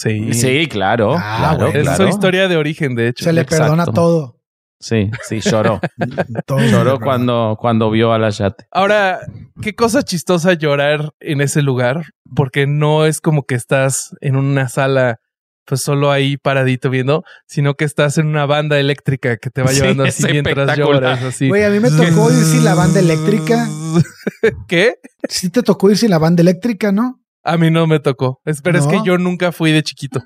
Sí. 0.00 0.32
Sí, 0.32 0.66
claro, 0.66 1.14
Ah, 1.18 1.56
claro. 1.58 1.66
Es 1.78 1.96
su 1.96 2.08
historia 2.08 2.48
de 2.48 2.56
origen, 2.56 2.94
de 2.94 3.08
hecho. 3.08 3.24
Se 3.24 3.34
le 3.34 3.42
exacto. 3.42 3.64
perdona 3.64 3.84
todo. 3.84 4.40
Sí, 4.78 5.10
sí, 5.28 5.40
lloró. 5.40 5.78
Lloró 6.70 6.98
cuando, 7.00 7.58
cuando 7.60 7.90
vio 7.90 8.14
al 8.14 8.24
ayate. 8.24 8.64
Ahora, 8.70 9.20
qué 9.60 9.74
cosa 9.74 10.02
chistosa 10.02 10.54
llorar 10.54 11.12
en 11.20 11.42
ese 11.42 11.60
lugar, 11.60 12.04
porque 12.34 12.66
no 12.66 13.04
es 13.04 13.20
como 13.20 13.42
que 13.42 13.54
estás 13.56 14.16
en 14.22 14.36
una 14.36 14.70
sala, 14.70 15.18
pues 15.66 15.82
solo 15.82 16.10
ahí 16.10 16.38
paradito 16.38 16.88
viendo, 16.88 17.24
sino 17.46 17.74
que 17.74 17.84
estás 17.84 18.16
en 18.16 18.26
una 18.26 18.46
banda 18.46 18.78
eléctrica 18.80 19.36
que 19.36 19.50
te 19.50 19.60
va 19.60 19.68
Sí, 19.68 19.82
llevando 19.82 20.06
es 20.06 20.24
así 20.24 20.32
mientras 20.32 20.78
lloras. 20.78 21.22
Así. 21.24 21.48
Güey, 21.48 21.64
a 21.64 21.68
mí 21.68 21.78
me 21.78 21.90
tocó 21.90 22.30
ir 22.30 22.42
sin 22.42 22.64
la 22.64 22.74
banda 22.74 23.00
eléctrica. 23.00 23.68
¿Qué? 24.66 24.94
Sí 25.28 25.50
te 25.50 25.62
tocó 25.62 25.90
ir 25.90 25.98
sin 25.98 26.08
la 26.08 26.18
banda 26.18 26.40
eléctrica, 26.40 26.90
¿no? 26.90 27.19
A 27.44 27.56
mí 27.56 27.70
no 27.70 27.86
me 27.86 28.00
tocó. 28.00 28.40
Pero 28.62 28.78
es 28.78 28.84
¿No? 28.86 28.90
que 28.90 29.00
yo 29.04 29.18
nunca 29.18 29.52
fui 29.52 29.72
de 29.72 29.82
chiquito. 29.82 30.20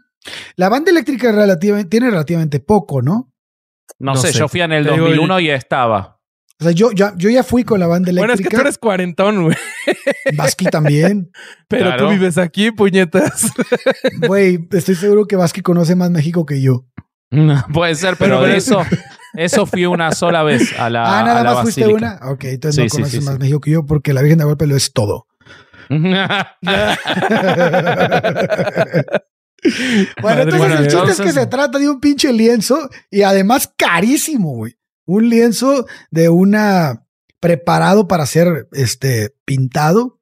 La 0.56 0.68
banda 0.68 0.90
eléctrica 0.90 1.30
relativamente, 1.32 1.90
tiene 1.90 2.10
relativamente 2.10 2.60
poco, 2.60 3.02
¿no? 3.02 3.32
No, 3.98 4.12
No 4.14 4.16
sé, 4.16 4.32
sé. 4.32 4.38
yo 4.38 4.48
fui 4.48 4.60
en 4.62 4.72
el 4.72 4.84
Te 4.84 4.92
digo, 4.92 5.04
2001 5.06 5.40
y 5.40 5.50
estaba. 5.50 6.18
O 6.60 6.64
sea, 6.64 6.72
yo, 6.72 6.92
yo, 6.92 7.10
yo 7.16 7.30
ya 7.30 7.42
fui 7.42 7.64
con 7.64 7.78
la 7.80 7.86
banda 7.86 8.10
Bueno, 8.12 8.32
es 8.32 8.38
que 8.38 8.42
eléctrica. 8.44 8.56
tú 8.56 8.60
eres 8.62 8.78
cuarentón, 8.78 9.42
güey. 9.44 9.56
Vasqui 10.36 10.66
también. 10.66 11.30
Pero 11.68 11.86
Claro. 11.86 12.06
tú 12.06 12.12
vives 12.12 12.38
aquí, 12.38 12.70
puñetas. 12.70 13.48
Güey, 14.26 14.66
estoy 14.72 14.94
seguro 14.94 15.26
que 15.26 15.36
Vasqui 15.36 15.60
conoce 15.62 15.94
más 15.96 16.10
México 16.10 16.46
que 16.46 16.62
yo. 16.62 16.86
Puede 17.72 17.96
ser, 17.96 18.16
pero 18.16 18.38
Pero- 18.40 18.52
de 18.52 18.56
eso, 18.58 18.80
eso 19.34 19.66
fui 19.66 19.86
una 19.86 20.12
sola 20.12 20.44
vez 20.44 20.72
a 20.78 20.88
la, 20.88 21.02
ah, 21.04 21.20
a 21.20 21.24
nada 21.24 21.42
la 21.42 21.54
más 21.54 21.62
fuiste 21.64 21.86
una. 21.88 22.20
Ok, 22.30 22.44
entonces 22.44 22.84
no 22.84 22.84
Sí, 22.84 22.90
sí, 22.90 22.96
conoces 22.98 23.20
sí, 23.20 23.26
más 23.26 23.34
sí. 23.34 23.40
México 23.40 23.60
que 23.60 23.70
yo 23.72 23.84
porque 23.84 24.14
la 24.14 24.22
Virgen 24.22 24.38
de 24.38 24.44
Guadalupe 24.44 24.68
lo 24.68 24.76
es 24.76 24.92
todo. 24.92 25.26
Bueno, 30.20 30.42
entonces 30.42 30.80
el 30.80 30.88
chiste 30.88 31.12
es 31.12 31.20
que 31.20 31.32
se 31.32 31.46
trata 31.46 31.78
de 31.78 31.88
un 31.88 31.98
pinche 31.98 32.32
lienzo 32.32 32.90
y 33.10 33.22
además 33.22 33.72
carísimo, 33.76 34.54
güey. 34.54 34.74
Un 35.06 35.30
lienzo 35.30 35.86
de 36.10 36.28
una 36.28 37.06
preparado 37.40 38.08
para 38.08 38.26
ser 38.26 38.68
este 38.72 39.34
pintado 39.44 40.20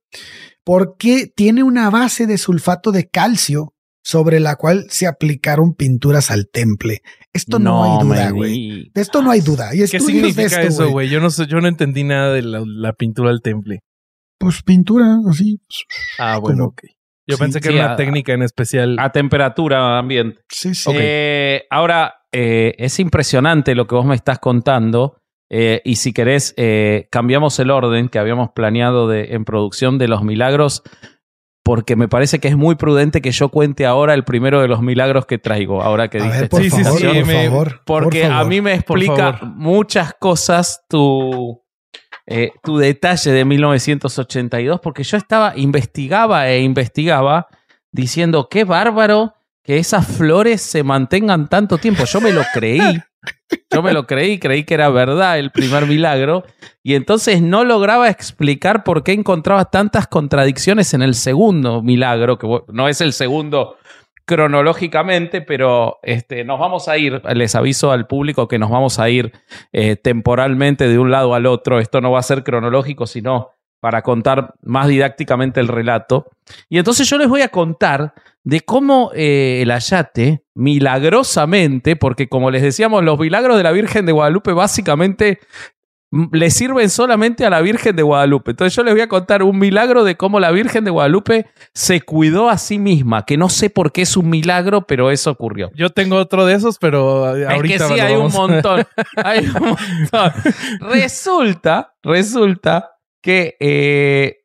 porque 0.64 1.33
tiene 1.35 1.62
una 1.62 1.90
base 1.90 2.27
de 2.27 2.38
sulfato 2.38 2.92
de 2.92 3.09
calcio 3.09 3.75
sobre 4.05 4.40
la 4.40 4.57
cual 4.57 4.87
se 4.90 5.07
aplicaron 5.07 5.75
pinturas 5.75 6.31
al 6.31 6.48
temple. 6.48 7.03
Esto 7.33 7.59
no, 7.59 7.85
hay 7.85 8.07
duda, 8.07 8.31
güey. 8.31 8.90
De 8.92 9.01
esto 9.01 9.22
no 9.22 9.31
hay 9.31 9.40
duda. 9.40 9.70
Hay 9.70 9.79
¿Qué 9.79 9.85
estudios 9.85 10.07
de 10.07 10.33
significa 10.33 10.62
esto, 10.62 10.85
eso, 10.85 10.90
güey? 10.90 11.09
Yo 11.09 11.20
no 11.20 11.31
sé, 11.31 11.46
yo 11.46 11.61
no 11.61 11.68
entendí 11.68 12.05
nada 12.05 12.33
de 12.33 12.42
la, 12.42 12.62
la 12.66 12.92
pintura 12.92 13.31
del 13.31 13.40
temple. 13.40 13.81
Pues 14.42 14.62
pintura, 14.62 15.07
así. 15.31 15.61
Ah, 16.18 16.38
bueno, 16.38 16.64
ok. 16.66 16.83
Yo 17.28 17.37
Sí, 17.37 17.42
pensé 17.42 17.61
que 17.61 17.68
sí, 17.68 17.74
era 17.76 17.85
una 17.85 17.92
a- 17.94 17.96
técnica 17.96 18.33
en 18.33 18.42
especial. 18.42 18.96
A 18.98 19.11
temperatura 19.12 19.98
ambiente. 19.98 20.40
Sí, 20.50 20.74
sí. 20.74 20.90
Eh, 20.92 21.62
ahora, 21.70 22.14
eh, 22.33 22.74
es 22.78 22.98
impresionante 22.98 23.74
lo 23.76 23.87
que 23.87 23.94
vos 23.94 24.05
me 24.05 24.14
estás 24.16 24.38
contando. 24.38 25.16
eh, 25.55 25.83
y 25.85 25.96
si 25.96 26.14
querés, 26.14 26.55
eh, 26.57 27.09
cambiamos 27.11 27.59
el 27.59 27.70
orden 27.70 28.09
que 28.09 28.18
habíamos 28.18 28.50
planeado 28.55 29.07
de, 29.07 29.35
en 29.35 29.44
producción 29.44 29.98
de 29.98 30.09
los 30.09 30.22
milagros. 30.24 30.83
porque 31.64 31.94
me 31.94 32.09
parece 32.09 32.40
que 32.40 32.48
es 32.48 32.57
muy 32.57 32.74
prudente 32.74 33.20
que 33.22 33.31
yo 33.31 33.48
cuente 33.50 33.87
ahora 33.87 34.14
el 34.14 34.24
primero 34.24 34.61
de 34.61 34.66
los 34.66 34.83
milagros 34.83 35.26
que 35.26 35.38
traigo, 35.38 35.81
ahora 35.81 36.09
que 36.09 36.18
A 36.18 36.24
diste 36.24 36.40
ver, 36.40 36.48
por 36.48 36.61
Sí, 36.62 36.70
sí, 36.70 36.83
favor, 36.83 36.98
sí, 37.00 37.07
por 37.07 37.26
me- 37.26 37.44
favor. 37.48 37.81
porque 37.87 38.22
por 38.22 38.31
a 38.31 38.35
favor. 38.35 38.48
mí 38.48 38.61
me 38.61 38.81
Por 38.83 38.98
explica 38.98 39.33
favor. 39.35 39.55
muchas 39.57 40.12
cosas 40.18 40.85
tu, 40.88 41.62
eh, 42.26 42.52
tu 42.62 42.78
detalle 42.78 43.32
de 43.32 43.44
1982, 43.44 44.80
porque 44.80 45.02
yo 45.02 45.16
estaba, 45.16 45.54
investigaba 45.56 46.48
e 46.48 46.61
investigaba 46.61 47.48
diciendo, 47.90 48.48
qué 48.50 48.64
bárbaro 48.64 49.35
que 49.62 49.78
esas 49.78 50.06
flores 50.06 50.61
se 50.61 50.82
mantengan 50.82 51.48
tanto 51.48 51.78
tiempo. 51.78 52.04
Yo 52.04 52.20
me 52.20 52.32
lo 52.32 52.42
creí. 52.52 52.80
Yo 53.70 53.82
me 53.82 53.92
lo 53.92 54.06
creí, 54.06 54.38
creí 54.38 54.64
que 54.64 54.74
era 54.74 54.88
verdad 54.88 55.38
el 55.38 55.50
primer 55.50 55.87
milagro, 55.87 56.44
y 56.82 56.94
entonces 56.94 57.40
no 57.40 57.64
lograba 57.64 58.08
explicar 58.08 58.82
por 58.82 59.04
qué 59.04 59.12
encontraba 59.12 59.66
tantas 59.66 60.08
contradicciones 60.08 60.92
en 60.94 61.02
el 61.02 61.14
segundo 61.14 61.82
milagro, 61.82 62.38
que 62.38 62.48
no 62.68 62.88
es 62.88 63.00
el 63.00 63.12
segundo 63.12 63.76
cronológicamente, 64.24 65.40
pero 65.40 65.98
este, 66.02 66.44
nos 66.44 66.58
vamos 66.58 66.88
a 66.88 66.98
ir, 66.98 67.22
les 67.35 67.54
aviso 67.54 67.92
al 67.92 68.06
público 68.06 68.48
que 68.48 68.58
nos 68.58 68.70
vamos 68.70 68.98
a 68.98 69.08
ir 69.11 69.32
eh, 69.72 69.96
temporalmente 69.96 70.88
de 70.88 70.98
un 70.98 71.11
lado 71.11 71.35
al 71.35 71.46
otro. 71.46 71.78
Esto 71.78 72.00
no 72.00 72.12
va 72.12 72.20
a 72.20 72.22
ser 72.22 72.44
cronológico, 72.44 73.06
sino 73.06 73.50
para 73.80 74.02
contar 74.02 74.54
más 74.62 74.87
didácticamente 74.87 75.58
el 75.58 75.66
relato. 75.66 76.30
Y 76.68 76.78
entonces 76.78 77.11
yo 77.11 77.18
les 77.18 77.28
voy 77.28 77.40
a 77.40 77.48
contar 77.48 78.14
de 78.44 78.61
cómo 78.61 79.11
eh, 79.12 79.61
el 79.62 79.72
Ayate, 79.72 80.44
milagrosamente, 80.54 81.96
porque 81.96 82.28
como 82.28 82.52
les 82.52 82.62
decíamos, 82.62 83.02
los 83.02 83.18
milagros 83.18 83.56
de 83.56 83.64
la 83.64 83.72
Virgen 83.72 84.06
de 84.06 84.12
Guadalupe 84.12 84.52
básicamente 84.52 85.40
le 86.31 86.51
sirven 86.51 86.90
solamente 86.90 87.46
a 87.46 87.51
la 87.51 87.62
Virgen 87.62 87.96
de 87.96 88.03
Guadalupe. 88.03 88.51
Entonces 88.51 88.77
yo 88.77 88.83
les 88.83 88.92
voy 88.92 89.01
a 89.01 89.09
contar 89.09 89.42
un 89.42 89.59
milagro 89.59 90.05
de 90.05 90.16
cómo 90.16 90.40
la 90.40 90.51
Virgen 90.51 90.85
de 90.85 90.90
Guadalupe 90.90 91.46
se 91.72 92.03
cuidó 92.03 92.51
a 92.51 92.59
sí 92.59 92.79
misma, 92.79 93.25
que 93.25 93.38
no 93.38 93.48
sé 93.48 93.70
por 93.70 93.92
qué 93.92 94.03
es 94.03 94.16
un 94.16 94.29
milagro, 94.29 94.87
pero 94.87 95.11
eso 95.11 95.31
ocurrió. 95.31 95.70
Yo 95.75 95.90
tengo 95.90 96.16
otro 96.16 96.44
de 96.44 96.55
esos, 96.55 96.79
pero 96.79 97.27
ahorita 97.27 97.55
Es 97.55 97.62
que 97.62 97.94
sí, 97.94 98.01
hay 98.01 98.14
un 98.14 98.31
montón. 98.31 98.85
Hay 99.25 99.46
un 99.46 99.53
montón. 99.70 100.33
Resulta, 100.81 101.94
resulta 102.03 102.92
que 103.22 103.57
eh, 103.61 104.44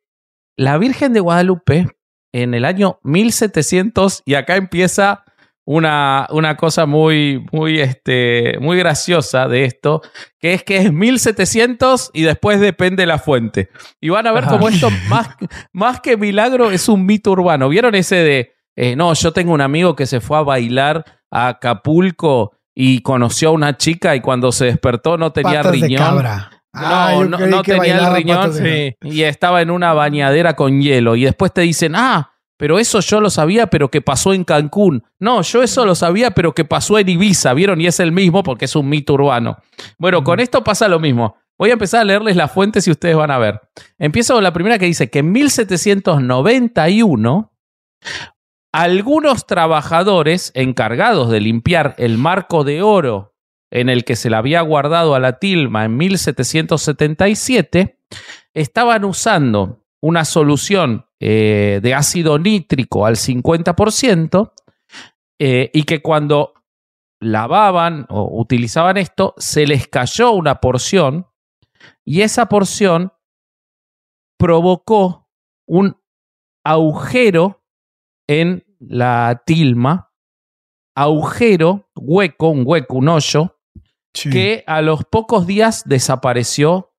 la 0.56 0.78
Virgen 0.78 1.12
de 1.12 1.20
Guadalupe 1.20 1.86
en 2.32 2.54
el 2.54 2.64
año 2.64 2.98
1700, 3.02 4.22
y 4.24 4.34
acá 4.34 4.56
empieza 4.56 5.24
una, 5.70 6.26
una 6.30 6.56
cosa 6.56 6.86
muy, 6.86 7.44
muy, 7.52 7.78
este, 7.78 8.56
muy 8.58 8.78
graciosa 8.78 9.48
de 9.48 9.64
esto, 9.64 10.00
que 10.38 10.54
es 10.54 10.62
que 10.64 10.78
es 10.78 10.90
1700 10.94 12.10
y 12.14 12.22
después 12.22 12.58
depende 12.58 13.04
la 13.04 13.18
fuente. 13.18 13.68
Y 14.00 14.08
van 14.08 14.26
a 14.26 14.32
ver 14.32 14.44
cómo 14.46 14.70
esto, 14.70 14.88
más, 15.10 15.28
más 15.74 16.00
que 16.00 16.16
milagro, 16.16 16.70
es 16.70 16.88
un 16.88 17.04
mito 17.04 17.32
urbano. 17.32 17.68
¿Vieron 17.68 17.94
ese 17.94 18.16
de, 18.16 18.52
eh, 18.76 18.96
no, 18.96 19.12
yo 19.12 19.34
tengo 19.34 19.52
un 19.52 19.60
amigo 19.60 19.94
que 19.94 20.06
se 20.06 20.22
fue 20.22 20.38
a 20.38 20.42
bailar 20.42 21.04
a 21.30 21.48
Acapulco 21.48 22.52
y 22.74 23.02
conoció 23.02 23.50
a 23.50 23.52
una 23.52 23.76
chica 23.76 24.16
y 24.16 24.22
cuando 24.22 24.52
se 24.52 24.64
despertó 24.64 25.18
no 25.18 25.32
tenía 25.32 25.58
Patas 25.58 25.72
de 25.72 25.86
riñón? 25.86 25.98
cabra. 25.98 26.50
No, 26.72 26.80
Ah, 26.82 27.24
no, 27.28 27.62
tenía 27.62 28.08
el 28.08 28.14
riñón 28.14 28.52
y 29.02 29.22
estaba 29.22 29.60
en 29.60 29.70
una 29.70 29.92
bañadera 29.92 30.54
con 30.56 30.80
hielo. 30.80 31.14
Y 31.14 31.24
después 31.24 31.52
te 31.52 31.60
dicen, 31.60 31.92
ah, 31.94 32.37
pero 32.58 32.78
eso 32.78 33.00
yo 33.00 33.22
lo 33.22 33.30
sabía, 33.30 33.68
pero 33.68 33.90
que 33.90 34.02
pasó 34.02 34.34
en 34.34 34.44
Cancún. 34.44 35.02
No, 35.18 35.40
yo 35.42 35.62
eso 35.62 35.86
lo 35.86 35.94
sabía, 35.94 36.32
pero 36.32 36.54
que 36.54 36.66
pasó 36.66 36.98
en 36.98 37.08
Ibiza, 37.08 37.54
¿vieron? 37.54 37.80
Y 37.80 37.86
es 37.86 38.00
el 38.00 38.12
mismo 38.12 38.42
porque 38.42 38.66
es 38.66 38.76
un 38.76 38.86
mito 38.88 39.14
urbano. 39.14 39.56
Bueno, 39.96 40.22
con 40.24 40.40
esto 40.40 40.64
pasa 40.64 40.88
lo 40.88 40.98
mismo. 40.98 41.36
Voy 41.56 41.70
a 41.70 41.74
empezar 41.74 42.00
a 42.00 42.04
leerles 42.04 42.34
las 42.36 42.50
fuentes 42.52 42.88
y 42.88 42.90
ustedes 42.90 43.16
van 43.16 43.30
a 43.30 43.38
ver. 43.38 43.62
Empiezo 43.98 44.34
con 44.34 44.42
la 44.42 44.52
primera 44.52 44.78
que 44.78 44.84
dice 44.86 45.08
que 45.08 45.20
en 45.20 45.30
1791 45.32 47.52
algunos 48.72 49.46
trabajadores 49.46 50.50
encargados 50.54 51.30
de 51.30 51.40
limpiar 51.40 51.94
el 51.98 52.18
marco 52.18 52.64
de 52.64 52.82
oro 52.82 53.36
en 53.70 53.88
el 53.88 54.04
que 54.04 54.16
se 54.16 54.30
le 54.30 54.36
había 54.36 54.62
guardado 54.62 55.14
a 55.14 55.20
la 55.20 55.38
tilma 55.38 55.84
en 55.84 55.96
1777 55.96 58.00
estaban 58.52 59.04
usando 59.04 59.84
una 60.00 60.24
solución 60.24 61.07
eh, 61.20 61.80
de 61.82 61.94
ácido 61.94 62.38
nítrico 62.38 63.06
al 63.06 63.16
50% 63.16 64.52
eh, 65.38 65.70
y 65.72 65.82
que 65.84 66.00
cuando 66.02 66.54
lavaban 67.20 68.06
o 68.08 68.40
utilizaban 68.40 68.96
esto, 68.96 69.34
se 69.38 69.66
les 69.66 69.88
cayó 69.88 70.32
una 70.32 70.60
porción 70.60 71.26
y 72.04 72.22
esa 72.22 72.46
porción 72.46 73.12
provocó 74.38 75.28
un 75.66 75.96
agujero 76.64 77.64
en 78.28 78.64
la 78.78 79.42
tilma, 79.44 80.12
agujero, 80.96 81.90
hueco, 81.96 82.50
un 82.50 82.62
hueco, 82.66 82.96
un 82.96 83.08
hoyo, 83.08 83.54
Sí. 84.14 84.30
que 84.30 84.64
a 84.66 84.80
los 84.80 85.04
pocos 85.04 85.46
días 85.46 85.82
desapareció 85.86 86.94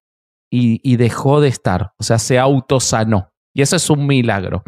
y, 0.49 0.79
y 0.89 0.95
dejó 0.95 1.41
de 1.41 1.49
estar. 1.49 1.93
O 1.97 2.03
sea, 2.03 2.17
se 2.19 2.38
autosanó. 2.39 3.34
Y 3.59 3.61
eso 3.61 3.75
es 3.75 3.89
un 3.89 4.07
milagro. 4.07 4.63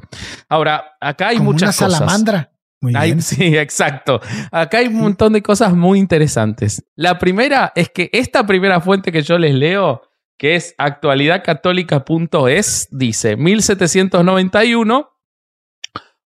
Ahora, 0.49 0.97
acá 0.99 1.29
hay 1.29 1.37
Como 1.37 1.53
muchas 1.53 1.79
una 1.79 1.87
cosas. 1.87 1.99
salamandra. 1.99 2.51
Muy 2.81 2.93
Hay- 2.93 3.11
bien. 3.11 3.21
sí, 3.21 3.55
exacto. 3.57 4.19
Acá 4.51 4.79
hay 4.79 4.87
un 4.87 4.95
montón 4.97 5.31
de 5.31 5.41
cosas 5.41 5.73
muy 5.73 5.97
interesantes. 5.97 6.83
La 6.97 7.17
primera 7.17 7.71
es 7.73 7.89
que 7.89 8.09
esta 8.11 8.45
primera 8.45 8.81
fuente 8.81 9.13
que 9.13 9.21
yo 9.21 9.37
les 9.37 9.55
leo, 9.55 10.01
que 10.37 10.55
es 10.55 10.75
actualidadcatólica.es, 10.77 12.89
dice 12.91 13.37
1791, 13.37 15.09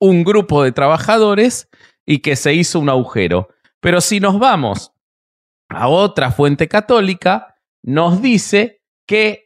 un 0.00 0.22
grupo 0.22 0.62
de 0.62 0.70
trabajadores 0.70 1.68
y 2.06 2.18
que 2.18 2.36
se 2.36 2.54
hizo 2.54 2.78
un 2.78 2.88
agujero. 2.88 3.48
Pero 3.80 4.00
si 4.00 4.20
nos 4.20 4.38
vamos 4.38 4.92
a 5.68 5.88
otra 5.88 6.30
fuente 6.30 6.68
católica, 6.68 7.56
nos 7.82 8.22
dice 8.22 8.80
que 9.08 9.43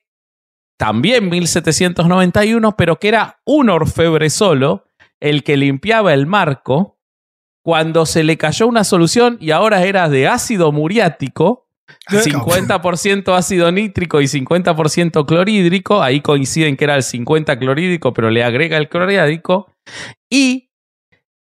también 0.79 1.29
1791, 1.29 2.77
pero 2.77 2.99
que 2.99 3.09
era 3.09 3.41
un 3.45 3.69
orfebre 3.69 4.31
solo, 4.31 4.87
el 5.21 5.43
que 5.43 5.57
limpiaba 5.57 6.15
el 6.15 6.27
marco, 6.27 6.99
cuando 7.65 8.07
se 8.07 8.23
le 8.25 8.39
cayó 8.39 8.67
una 8.67 8.85
solución 8.85 9.37
y 9.41 9.51
ahora 9.51 9.85
era 9.85 10.09
de 10.09 10.29
ácido 10.29 10.73
muriático, 10.73 11.69
50% 12.09 13.37
ácido 13.37 13.73
nítrico 13.73 14.21
y 14.21 14.27
50% 14.27 15.27
clorhídrico, 15.27 16.01
ahí 16.01 16.21
coinciden 16.21 16.77
que 16.77 16.85
era 16.85 16.95
el 16.95 17.03
50 17.03 17.59
clorhídrico, 17.59 18.13
pero 18.13 18.31
le 18.31 18.45
agrega 18.45 18.77
el 18.77 18.89
clorhídrico, 18.89 19.73
y 20.31 20.71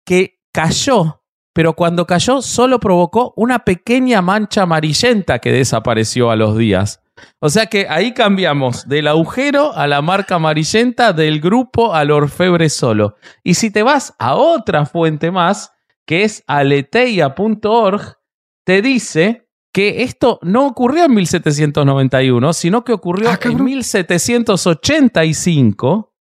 que 0.05 0.39
cayó, 0.53 1.21
pero 1.53 1.73
cuando 1.73 2.07
cayó 2.07 2.41
solo 2.41 2.79
provocó 2.79 3.33
una 3.35 3.59
pequeña 3.65 4.21
mancha 4.21 4.63
amarillenta 4.63 5.39
que 5.39 5.51
desapareció 5.51 6.31
a 6.31 6.35
los 6.35 6.57
días. 6.57 7.01
O 7.39 7.49
sea 7.49 7.67
que 7.67 7.87
ahí 7.89 8.13
cambiamos 8.13 8.87
del 8.87 9.07
agujero 9.07 9.73
a 9.73 9.87
la 9.87 10.01
marca 10.01 10.35
amarillenta, 10.35 11.13
del 11.13 11.39
grupo 11.39 11.93
al 11.93 12.11
orfebre 12.11 12.69
solo. 12.69 13.15
Y 13.43 13.53
si 13.53 13.71
te 13.71 13.83
vas 13.83 14.13
a 14.19 14.35
otra 14.35 14.85
fuente 14.85 15.31
más, 15.31 15.71
que 16.05 16.23
es 16.23 16.43
aleteia.org, 16.47 18.17
te 18.65 18.81
dice 18.81 19.47
que 19.71 20.03
esto 20.03 20.39
no 20.41 20.67
ocurrió 20.67 21.05
en 21.05 21.13
1791, 21.13 22.53
sino 22.53 22.83
que 22.83 22.93
ocurrió 22.93 23.29
Ah, 23.29 23.33
en 23.33 23.37
cabrón. 23.39 23.63
1785 23.65 26.13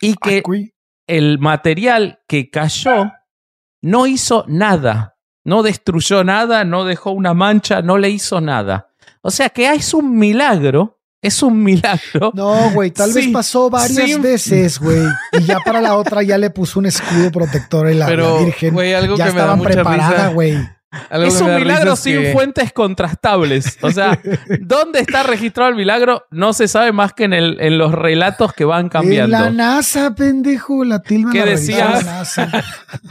y 0.00 0.14
que 0.14 0.42
el 1.06 1.38
material 1.38 2.20
que 2.28 2.50
cayó 2.50 3.12
no 3.82 4.06
hizo 4.06 4.44
nada, 4.48 5.16
no 5.44 5.62
destruyó 5.62 6.24
nada, 6.24 6.64
no 6.64 6.84
dejó 6.84 7.12
una 7.12 7.34
mancha, 7.34 7.82
no 7.82 7.98
le 7.98 8.10
hizo 8.10 8.40
nada. 8.40 8.89
O 9.22 9.30
sea 9.30 9.48
que 9.50 9.70
es 9.72 9.92
un 9.94 10.16
milagro, 10.16 10.98
es 11.22 11.42
un 11.42 11.62
milagro. 11.62 12.32
No, 12.34 12.70
güey, 12.70 12.90
tal 12.90 13.12
vez 13.12 13.28
pasó 13.28 13.68
varias 13.70 13.92
sí. 14.10 14.14
veces, 14.18 14.78
güey. 14.78 15.02
Y 15.32 15.44
ya 15.44 15.58
para 15.60 15.80
la 15.80 15.96
otra 15.96 16.22
ya 16.22 16.38
le 16.38 16.50
puso 16.50 16.78
un 16.80 16.86
escudo 16.86 17.30
protector 17.30 17.90
y 17.90 17.94
la, 17.94 18.06
Pero, 18.06 18.36
la 18.38 18.44
Virgen. 18.44 18.72
güey, 18.74 18.94
algo 18.94 19.16
ya 19.16 19.26
que 19.26 19.32
me 19.32 19.36
da 19.38 19.44
estaban 19.44 19.58
mucha 19.58 19.70
preparada, 19.70 20.28
güey. 20.28 20.56
Algo 21.08 21.28
es 21.28 21.40
me 21.40 21.54
un 21.54 21.60
milagro 21.62 21.94
sin 21.94 22.18
que- 22.20 22.32
fuentes 22.32 22.72
contrastables. 22.72 23.78
O 23.82 23.90
sea, 23.92 24.18
¿dónde 24.60 24.98
está 25.00 25.22
registrado 25.22 25.70
el 25.70 25.76
milagro? 25.76 26.24
No 26.32 26.52
se 26.52 26.66
sabe 26.66 26.90
más 26.90 27.12
que 27.12 27.24
en, 27.24 27.32
el, 27.32 27.58
en 27.60 27.78
los 27.78 27.92
relatos 27.92 28.52
que 28.54 28.64
van 28.64 28.86
En 28.86 28.88
cambiando. 28.88 29.38
la 29.38 29.50
NASA, 29.50 30.14
pendejo, 30.16 30.82
la 30.84 31.00
tilma. 31.00 31.30
¿Qué 31.32 31.38
la 31.40 31.44
decías? 31.44 32.04
la 32.04 32.12
NASA. 32.12 32.50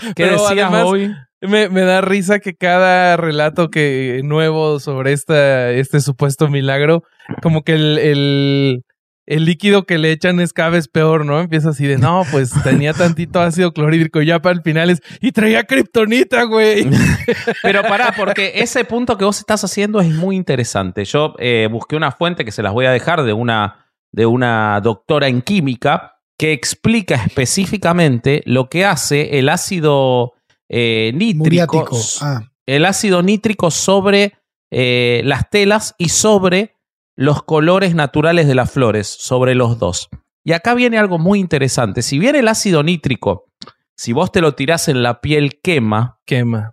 ¿Qué 0.02 0.14
Pero 0.16 0.32
decías 0.34 0.52
además- 0.70 0.84
hoy? 0.88 1.16
Me, 1.42 1.70
da 1.70 2.02
risa 2.02 2.40
que 2.40 2.56
cada 2.56 3.16
relato 3.16 3.70
que 3.70 4.22
nuevo 4.24 4.80
sobre 4.80 5.14
esta, 5.14 5.72
este 5.72 6.02
supuesto 6.02 6.50
milagro, 6.50 7.04
como 7.42 7.64
que 7.64 7.74
el, 7.74 7.98
el, 7.98 8.84
el 9.30 9.46
líquido 9.46 9.84
que 9.84 10.00
le 10.00 10.12
echan 10.12 10.40
es 10.40 10.54
cada 10.54 10.72
vez 10.72 10.88
peor, 10.88 11.24
¿no? 11.24 11.40
Empieza 11.40 11.70
así 11.70 11.86
de, 11.86 12.00
no, 12.00 12.24
pues 12.32 12.52
tenía 12.64 12.94
tantito 12.94 13.40
ácido 13.40 13.72
clorhídrico, 13.72 14.24
ya 14.24 14.42
para 14.42 14.56
el 14.56 14.64
final 14.64 14.90
es, 14.90 15.02
y 15.22 15.32
traía 15.32 15.64
kriptonita, 15.66 16.44
güey. 16.44 16.90
Pero 17.64 17.84
pará, 17.84 18.14
porque 18.18 18.54
ese 18.56 18.84
punto 18.86 19.18
que 19.18 19.26
vos 19.26 19.38
estás 19.38 19.64
haciendo 19.64 20.02
es 20.02 20.10
muy 20.10 20.36
interesante. 20.36 21.06
Yo 21.06 21.36
eh, 21.38 21.70
busqué 21.72 21.96
una 21.96 22.12
fuente 22.12 22.44
que 22.44 22.52
se 22.52 22.64
las 22.64 22.74
voy 22.74 22.88
a 22.88 22.92
dejar 22.92 23.24
de 23.24 23.34
una, 23.34 23.86
de 24.12 24.26
una 24.26 24.82
doctora 24.82 25.28
en 25.28 25.44
química 25.44 26.16
que 26.36 26.52
explica 26.52 27.16
específicamente 27.16 28.42
lo 28.46 28.68
que 28.68 28.84
hace 28.84 29.38
el 29.38 29.50
ácido 29.50 30.34
eh, 30.70 31.12
nítrico. 31.16 31.90
Ah, 32.22 32.42
el 32.66 32.86
ácido 32.86 33.22
nítrico 33.24 33.72
sobre 33.72 34.38
eh, 34.72 35.22
las 35.26 35.50
telas 35.50 35.96
y 35.98 36.10
sobre 36.10 36.76
los 37.16 37.44
colores 37.44 37.96
naturales 37.96 38.48
de 38.48 38.56
las 38.56 38.72
flores, 38.72 39.08
sobre 39.08 39.56
los 39.56 39.80
dos. 39.80 40.10
Y 40.44 40.54
acá 40.54 40.74
viene 40.74 40.98
algo 40.98 41.20
muy 41.20 41.40
interesante. 41.40 42.02
Si 42.02 42.18
bien 42.18 42.36
el 42.36 42.48
ácido 42.48 42.84
nítrico, 42.84 43.50
si 43.96 44.14
vos 44.14 44.32
te 44.32 44.40
lo 44.40 44.56
tirás 44.56 44.88
en 44.88 45.04
la 45.04 45.20
piel, 45.20 45.60
quema, 45.62 46.20
Quema. 46.26 46.72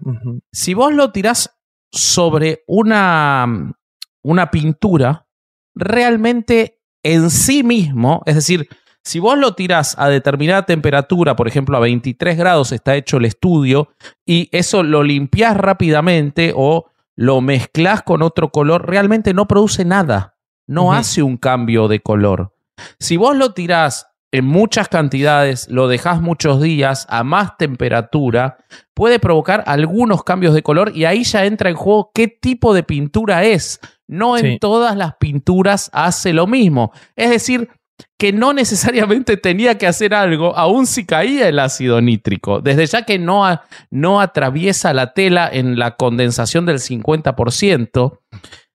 Si 0.52 0.74
vos 0.74 0.92
lo 0.92 1.10
tirás 1.10 1.58
sobre 1.90 2.62
una, 2.66 3.74
una 4.22 4.50
pintura, 4.50 5.26
realmente 5.74 6.80
en 7.02 7.30
sí 7.30 7.62
mismo, 7.62 8.22
es 8.26 8.34
decir, 8.34 8.68
si 9.06 9.20
vos 9.20 9.38
lo 9.38 9.54
tirás 9.54 9.94
a 9.98 10.08
determinada 10.08 10.66
temperatura, 10.66 11.36
por 11.36 11.46
ejemplo 11.46 11.76
a 11.76 11.80
23 11.80 12.36
grados 12.36 12.72
está 12.72 12.96
hecho 12.96 13.18
el 13.18 13.24
estudio, 13.24 13.88
y 14.26 14.48
eso 14.50 14.82
lo 14.82 15.04
limpiás 15.04 15.56
rápidamente 15.56 16.52
o 16.56 16.86
lo 17.14 17.40
mezclas 17.40 18.02
con 18.02 18.22
otro 18.22 18.50
color, 18.50 18.86
realmente 18.88 19.32
no 19.32 19.46
produce 19.46 19.84
nada, 19.84 20.34
no 20.66 20.92
hace 20.92 21.22
un 21.22 21.36
cambio 21.36 21.86
de 21.86 22.00
color. 22.00 22.52
Si 22.98 23.16
vos 23.16 23.36
lo 23.36 23.52
tirás 23.54 24.08
en 24.32 24.44
muchas 24.44 24.88
cantidades, 24.88 25.68
lo 25.70 25.86
dejás 25.86 26.20
muchos 26.20 26.60
días 26.60 27.06
a 27.08 27.22
más 27.22 27.56
temperatura, 27.56 28.58
puede 28.92 29.18
provocar 29.20 29.62
algunos 29.66 30.24
cambios 30.24 30.52
de 30.52 30.62
color 30.64 30.90
y 30.94 31.04
ahí 31.04 31.22
ya 31.22 31.46
entra 31.46 31.70
en 31.70 31.76
juego 31.76 32.10
qué 32.12 32.26
tipo 32.28 32.74
de 32.74 32.82
pintura 32.82 33.44
es. 33.44 33.78
No 34.08 34.36
en 34.36 34.44
Sí. 34.44 34.58
todas 34.60 34.96
las 34.96 35.14
pinturas 35.16 35.90
hace 35.92 36.32
lo 36.32 36.46
mismo. 36.46 36.92
Es 37.14 37.30
decir, 37.30 37.70
que 38.18 38.32
no 38.32 38.52
necesariamente 38.52 39.36
tenía 39.36 39.78
que 39.78 39.86
hacer 39.86 40.14
algo, 40.14 40.56
aun 40.56 40.86
si 40.86 41.04
caía 41.06 41.48
el 41.48 41.58
ácido 41.58 42.00
nítrico. 42.00 42.60
Desde 42.60 42.86
ya 42.86 43.02
que 43.04 43.18
no, 43.18 43.46
a- 43.46 43.64
no 43.90 44.20
atraviesa 44.20 44.92
la 44.94 45.12
tela 45.12 45.48
en 45.52 45.78
la 45.78 45.96
condensación 45.96 46.66
del 46.66 46.78
50%, 46.78 48.20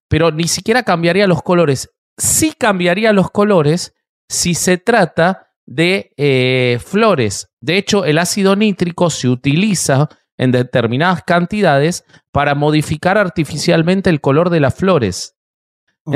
pero 0.08 0.32
ni 0.32 0.48
siquiera 0.48 0.84
cambiaría 0.84 1.28
los 1.28 1.42
colores. 1.42 1.90
Sí 2.18 2.54
cambiaría 2.58 3.14
los 3.14 3.32
colores 3.32 3.94
si 4.30 4.54
se 4.54 4.78
trata 4.78 5.48
de 5.66 6.14
eh, 6.18 6.80
flores. 6.84 7.50
De 7.62 7.78
hecho, 7.78 8.06
el 8.06 8.18
ácido 8.18 8.56
nítrico 8.56 9.10
se 9.10 9.30
utiliza 9.30 10.10
en 10.38 10.52
determinadas 10.52 11.24
cantidades 11.24 12.04
para 12.32 12.56
modificar 12.56 13.18
artificialmente 13.18 14.10
el 14.10 14.22
color 14.22 14.50
de 14.50 14.60
las 14.60 14.74
flores. 14.76 15.36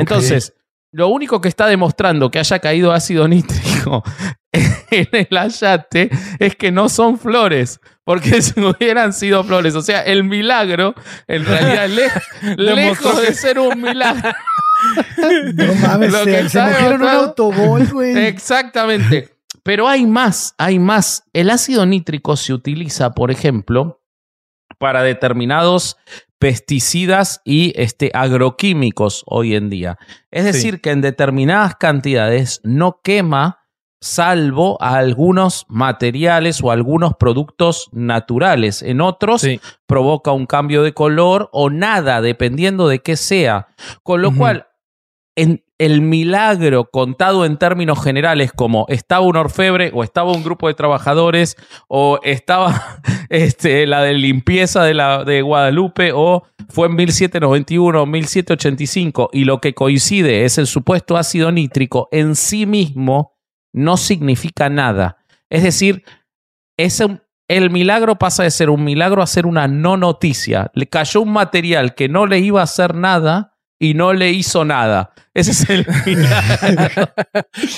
Entonces, 0.00 0.54
lo 0.96 1.08
único 1.08 1.40
que 1.42 1.48
está 1.48 1.66
demostrando 1.66 2.30
que 2.30 2.38
haya 2.38 2.58
caído 2.58 2.90
ácido 2.92 3.28
nítrico 3.28 4.02
en 4.90 5.08
el 5.12 5.36
ayate 5.36 6.08
es 6.38 6.56
que 6.56 6.72
no 6.72 6.88
son 6.88 7.18
flores, 7.18 7.80
porque 8.02 8.40
si 8.42 8.58
hubieran 8.60 9.12
sido 9.12 9.44
flores, 9.44 9.74
o 9.74 9.82
sea, 9.82 10.00
el 10.02 10.24
milagro, 10.24 10.94
en 11.28 11.44
realidad, 11.44 11.88
le- 11.88 12.56
lejos 12.74 13.20
de 13.20 13.34
ser 13.34 13.58
un 13.58 13.80
milagro. 13.82 14.30
No 15.54 15.74
mames, 15.74 16.12
Lo 16.12 16.24
que 16.24 16.32
se, 16.32 16.40
se 16.40 16.46
está 16.46 16.66
mojaron 16.66 16.92
un 16.92 16.98
demostrado- 17.08 17.24
autogol, 17.26 17.86
güey. 17.88 18.16
Exactamente. 18.26 19.36
Pero 19.62 19.88
hay 19.88 20.06
más, 20.06 20.54
hay 20.58 20.78
más. 20.78 21.24
El 21.32 21.50
ácido 21.50 21.84
nítrico 21.86 22.36
se 22.36 22.52
utiliza, 22.54 23.12
por 23.14 23.30
ejemplo, 23.30 24.00
para 24.78 25.02
determinados 25.02 25.96
pesticidas 26.38 27.40
y 27.44 27.72
este, 27.80 28.10
agroquímicos 28.14 29.22
hoy 29.26 29.54
en 29.54 29.70
día. 29.70 29.98
Es 30.30 30.42
Sí. 30.44 30.52
decir, 30.52 30.80
que 30.80 30.90
en 30.90 31.00
determinadas 31.00 31.76
cantidades 31.76 32.60
no 32.62 33.00
quema 33.02 33.60
salvo 34.00 34.76
a 34.82 34.96
algunos 34.98 35.64
materiales 35.68 36.62
o 36.62 36.70
algunos 36.70 37.14
productos 37.18 37.88
naturales. 37.92 38.82
En 38.82 39.00
otros 39.00 39.40
Sí. 39.40 39.60
provoca 39.86 40.32
un 40.32 40.46
cambio 40.46 40.82
de 40.82 40.92
color 40.92 41.48
o 41.52 41.70
nada, 41.70 42.20
dependiendo 42.20 42.88
de 42.88 43.00
qué 43.00 43.16
sea. 43.16 43.68
Con 44.02 44.20
lo 44.22 44.34
cual, 44.34 44.66
en 45.34 45.64
el 45.78 46.00
milagro 46.00 46.90
contado 46.90 47.44
en 47.44 47.58
términos 47.58 48.02
generales 48.02 48.52
como 48.52 48.86
estaba 48.88 49.26
un 49.26 49.36
orfebre 49.36 49.90
o 49.94 50.02
estaba 50.02 50.32
un 50.32 50.42
grupo 50.42 50.68
de 50.68 50.74
trabajadores 50.74 51.56
o 51.88 52.18
estaba 52.22 53.00
este, 53.28 53.86
la 53.86 54.02
de 54.02 54.14
limpieza 54.14 54.84
de, 54.84 54.94
la, 54.94 55.24
de 55.24 55.42
Guadalupe 55.42 56.12
o 56.14 56.44
fue 56.68 56.88
en 56.88 56.96
1791 56.96 58.02
o 58.02 58.06
1785 58.06 59.30
y 59.32 59.44
lo 59.44 59.60
que 59.60 59.74
coincide 59.74 60.44
es 60.44 60.58
el 60.58 60.66
supuesto 60.66 61.16
ácido 61.16 61.52
nítrico 61.52 62.08
en 62.10 62.34
sí 62.36 62.66
mismo 62.66 63.36
no 63.72 63.98
significa 63.98 64.70
nada. 64.70 65.18
Es 65.50 65.62
decir, 65.62 66.02
el 67.48 67.70
milagro 67.70 68.16
pasa 68.16 68.42
de 68.42 68.50
ser 68.50 68.70
un 68.70 68.82
milagro 68.82 69.22
a 69.22 69.26
ser 69.26 69.46
una 69.46 69.68
no 69.68 69.96
noticia. 69.98 70.70
Le 70.74 70.88
cayó 70.88 71.20
un 71.20 71.32
material 71.32 71.94
que 71.94 72.08
no 72.08 72.26
le 72.26 72.38
iba 72.38 72.60
a 72.60 72.64
hacer 72.64 72.94
nada 72.94 73.55
y 73.78 73.94
no 73.94 74.12
le 74.12 74.30
hizo 74.30 74.64
nada. 74.64 75.10
Ese 75.34 75.50
es 75.50 75.68
el 75.70 75.86
milagro. 76.06 77.08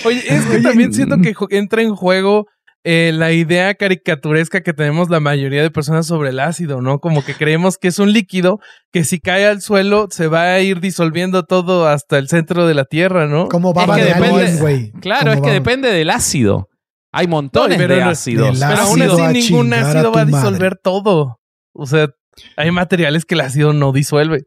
Oye, 0.05 0.19
es 0.29 0.45
que 0.47 0.57
Oye, 0.57 0.63
también 0.63 0.93
siento 0.93 1.19
mm. 1.19 1.23
que 1.23 1.35
ju- 1.35 1.49
entra 1.51 1.83
en 1.83 1.95
juego 1.95 2.47
eh, 2.85 3.11
la 3.13 3.33
idea 3.33 3.75
caricaturesca 3.75 4.63
que 4.63 4.73
tenemos 4.73 5.11
la 5.11 5.19
mayoría 5.21 5.63
de 5.63 5.71
personas 5.71 6.07
sobre 6.07 6.31
el 6.31 6.39
ácido, 6.41 6.81
¿no? 6.81 7.01
Como 7.01 7.25
que 7.25 7.35
creemos 7.35 7.77
que 7.77 7.89
es 7.89 7.99
un 7.99 8.13
líquido 8.13 8.61
que 8.93 9.05
si 9.05 9.19
cae 9.19 9.47
al 9.47 9.61
suelo 9.61 10.07
se 10.11 10.29
va 10.29 10.53
a 10.55 10.61
ir 10.61 10.81
disolviendo 10.81 11.43
todo 11.45 11.89
hasta 11.89 12.19
el 12.19 12.29
centro 12.29 12.67
de 12.67 12.75
la 12.75 12.85
tierra, 12.85 13.27
¿no? 13.27 13.49
Como 13.49 13.73
baba 13.75 13.97
que 13.97 14.05
de 14.05 14.15
depende- 14.15 14.61
güey. 14.61 14.93
Claro, 15.01 15.33
es 15.33 15.41
que 15.41 15.51
depende 15.51 15.91
del 15.93 16.11
ácido. 16.11 16.69
Hay 17.11 17.27
montones 17.27 17.77
No, 17.79 17.83
pero 17.83 17.95
de 17.97 18.03
ácidos. 18.03 18.61
del 18.61 18.69
Pero 18.69 18.83
aún 18.83 19.03
ácido 19.03 19.25
así 19.25 19.51
ningún 19.51 19.73
a 19.75 19.81
ácido 19.81 20.13
va 20.13 20.21
a 20.21 20.25
madre. 20.27 20.37
disolver 20.39 20.77
todo. 20.81 21.41
O 21.73 21.87
sea, 21.87 22.09
hay 22.57 22.71
materiales 22.71 23.25
que 23.25 23.35
el 23.35 23.41
ácido 23.41 23.73
no 23.73 23.93
disuelve. 23.93 24.45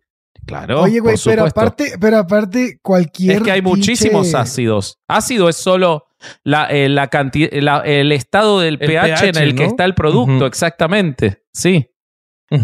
Claro. 0.51 0.81
Oye, 0.81 0.99
güey, 0.99 1.15
pero 1.23 1.45
aparte, 1.45 1.93
pero 1.99 2.17
aparte, 2.17 2.79
cualquier. 2.81 3.37
Es 3.37 3.41
que 3.43 3.51
hay 3.51 3.61
muchísimos 3.61 4.27
pinche- 4.27 4.37
ácidos. 4.39 4.99
Ácido 5.07 5.49
es 5.49 5.55
solo 5.55 6.05
la, 6.43 6.65
eh, 6.67 6.89
la 6.89 7.09
canti- 7.09 7.49
la- 7.61 7.79
el 7.85 8.11
estado 8.11 8.59
del 8.59 8.77
El 8.79 8.87
pH, 8.87 9.29
en 9.29 9.37
el 9.37 9.55
que 9.55 9.65
está 9.65 9.85
el 9.85 9.95
producto, 9.95 10.45
exactamente. 10.45 11.43
Sí. 11.53 11.87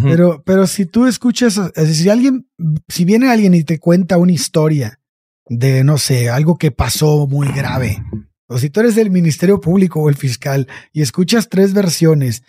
Pero, 0.04 0.44
pero 0.46 0.68
si 0.68 0.86
tú 0.86 1.06
escuchas, 1.06 1.58
es 1.58 1.74
decir, 1.88 1.96
si 2.04 2.10
alguien, 2.10 2.50
si 2.90 3.06
viene 3.06 3.30
alguien 3.32 3.54
y 3.54 3.64
te 3.64 3.80
cuenta 3.80 4.18
una 4.18 4.34
historia 4.34 5.00
de, 5.48 5.86
no 5.86 5.98
sé, 5.98 6.30
algo 6.30 6.58
que 6.58 6.72
pasó 6.72 7.26
muy 7.26 7.48
grave, 7.54 8.04
o 8.50 8.58
si 8.58 8.70
tú 8.70 8.82
eres 8.82 8.96
del 8.96 9.12
Ministerio 9.12 9.62
Público 9.62 10.02
o 10.02 10.10
el 10.10 10.16
fiscal 10.16 10.68
y 10.92 11.02
escuchas 11.02 11.48
tres 11.48 11.74
versiones 11.74 12.44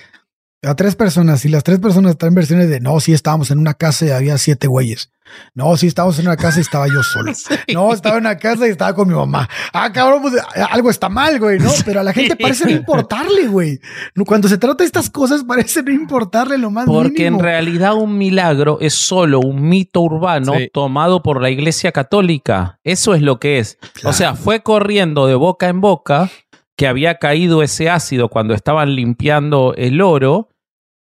a 0.64 0.74
tres 0.74 0.96
personas 0.96 1.44
y 1.44 1.48
las 1.48 1.62
tres 1.62 1.78
personas 1.78 2.18
traen 2.18 2.34
versiones 2.34 2.68
de, 2.68 2.80
no, 2.80 2.98
sí 2.98 3.12
estábamos 3.12 3.52
en 3.52 3.58
una 3.58 3.74
casa 3.74 4.06
y 4.06 4.10
había 4.10 4.36
siete 4.38 4.66
güeyes. 4.66 5.12
No, 5.54 5.76
sí 5.76 5.86
estábamos 5.86 6.18
en 6.18 6.26
una 6.26 6.36
casa 6.36 6.58
y 6.58 6.62
estaba 6.62 6.86
yo 6.88 7.02
solo. 7.02 7.32
No, 7.74 7.92
estaba 7.92 8.16
en 8.16 8.22
una 8.24 8.36
casa 8.38 8.66
y 8.66 8.70
estaba 8.70 8.94
con 8.94 9.08
mi 9.08 9.14
mamá. 9.14 9.48
Ah, 9.72 9.92
cabrón, 9.92 10.22
pues 10.22 10.34
algo 10.70 10.90
está 10.90 11.08
mal, 11.08 11.38
güey, 11.38 11.58
¿no? 11.58 11.70
Pero 11.84 12.00
a 12.00 12.02
la 12.02 12.12
gente 12.12 12.36
parece 12.36 12.64
no 12.64 12.70
importarle, 12.70 13.46
güey. 13.46 13.78
Cuando 14.26 14.48
se 14.48 14.58
trata 14.58 14.82
de 14.82 14.86
estas 14.86 15.10
cosas 15.10 15.44
parece 15.44 15.82
no 15.82 15.92
importarle 15.92 16.58
lo 16.58 16.70
más 16.70 16.86
Porque 16.86 17.26
en 17.26 17.34
mínimo. 17.34 17.42
realidad 17.42 17.94
un 17.94 18.16
milagro 18.18 18.78
es 18.80 18.94
solo 18.94 19.40
un 19.40 19.68
mito 19.68 20.00
urbano 20.00 20.54
Sí. 20.56 20.70
tomado 20.72 21.22
por 21.22 21.40
la 21.42 21.50
Iglesia 21.50 21.92
Católica. 21.92 22.78
Eso 22.84 23.14
es 23.14 23.22
lo 23.22 23.38
que 23.38 23.58
es. 23.58 23.78
Claro. 23.94 24.10
O 24.10 24.12
sea, 24.12 24.34
fue 24.34 24.62
corriendo 24.62 25.26
de 25.26 25.34
boca 25.34 25.68
en 25.68 25.80
boca 25.80 26.30
que 26.76 26.86
había 26.86 27.16
caído 27.18 27.62
ese 27.62 27.90
ácido 27.90 28.28
cuando 28.28 28.54
estaban 28.54 28.94
limpiando 28.94 29.74
el 29.76 30.00
oro 30.00 30.48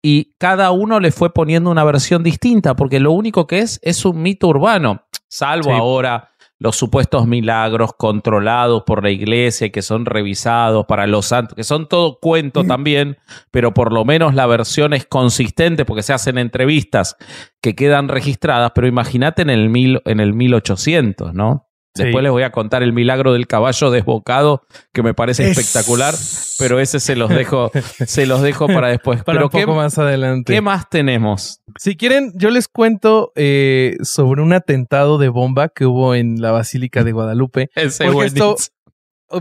y 0.02 0.34
cada 0.38 0.70
uno 0.70 1.00
le 1.00 1.10
fue 1.10 1.32
poniendo 1.32 1.70
una 1.70 1.84
versión 1.84 2.22
distinta, 2.22 2.76
porque 2.76 3.00
lo 3.00 3.12
único 3.12 3.46
que 3.46 3.58
es 3.60 3.80
es 3.82 4.04
un 4.04 4.22
mito 4.22 4.48
urbano, 4.48 5.02
salvo 5.28 5.70
Sí. 5.70 5.76
ahora 5.76 6.30
los 6.60 6.74
supuestos 6.74 7.24
milagros 7.28 7.92
controlados 7.96 8.82
por 8.84 9.04
la 9.04 9.10
iglesia 9.10 9.68
y 9.68 9.70
que 9.70 9.80
son 9.80 10.06
revisados 10.06 10.86
para 10.86 11.06
los 11.06 11.26
santos, 11.26 11.54
que 11.54 11.62
son 11.62 11.88
todo 11.88 12.18
cuento 12.20 12.64
también, 12.64 13.16
pero 13.52 13.72
por 13.72 13.92
lo 13.92 14.04
menos 14.04 14.34
la 14.34 14.44
versión 14.46 14.92
es 14.92 15.06
consistente 15.06 15.84
porque 15.84 16.02
se 16.02 16.12
hacen 16.12 16.36
entrevistas 16.36 17.16
que 17.60 17.76
quedan 17.76 18.08
registradas, 18.08 18.72
pero 18.74 18.88
imagínate 18.88 19.42
en 19.42 19.50
el, 19.50 19.68
mil, 19.68 20.02
en 20.04 20.18
el 20.18 20.34
1800, 20.34 21.32
¿no? 21.32 21.67
Sí. 21.94 22.04
Después 22.04 22.22
les 22.22 22.30
voy 22.30 22.44
a 22.44 22.52
contar 22.52 22.82
el 22.84 22.92
milagro 22.92 23.32
del 23.32 23.46
caballo 23.48 23.90
desbocado, 23.90 24.62
que 24.92 25.02
me 25.02 25.14
parece 25.14 25.50
Es- 25.50 25.58
espectacular, 25.58 26.14
pero 26.58 26.78
ese 26.78 27.00
se 27.00 27.16
los 27.16 27.28
dejo, 27.30 27.72
se 28.06 28.26
los 28.26 28.40
dejo 28.42 28.66
para 28.68 28.88
después. 28.88 29.24
Para 29.24 29.38
pero 29.38 29.46
un 29.46 29.50
poco 29.50 29.72
¿qué, 29.72 29.76
más 29.78 29.98
adelante. 29.98 30.52
¿qué 30.52 30.60
más 30.60 30.88
tenemos? 30.88 31.60
Si 31.76 31.96
quieren, 31.96 32.32
yo 32.36 32.50
les 32.50 32.68
cuento 32.68 33.32
eh, 33.34 33.96
sobre 34.02 34.42
un 34.42 34.52
atentado 34.52 35.18
de 35.18 35.28
bomba 35.28 35.70
que 35.70 35.86
hubo 35.86 36.14
en 36.14 36.40
la 36.40 36.52
Basílica 36.52 37.02
de 37.02 37.12
Guadalupe. 37.12 37.70
Ese 37.74 38.04
Porque 38.12 38.26
esto, 38.28 38.54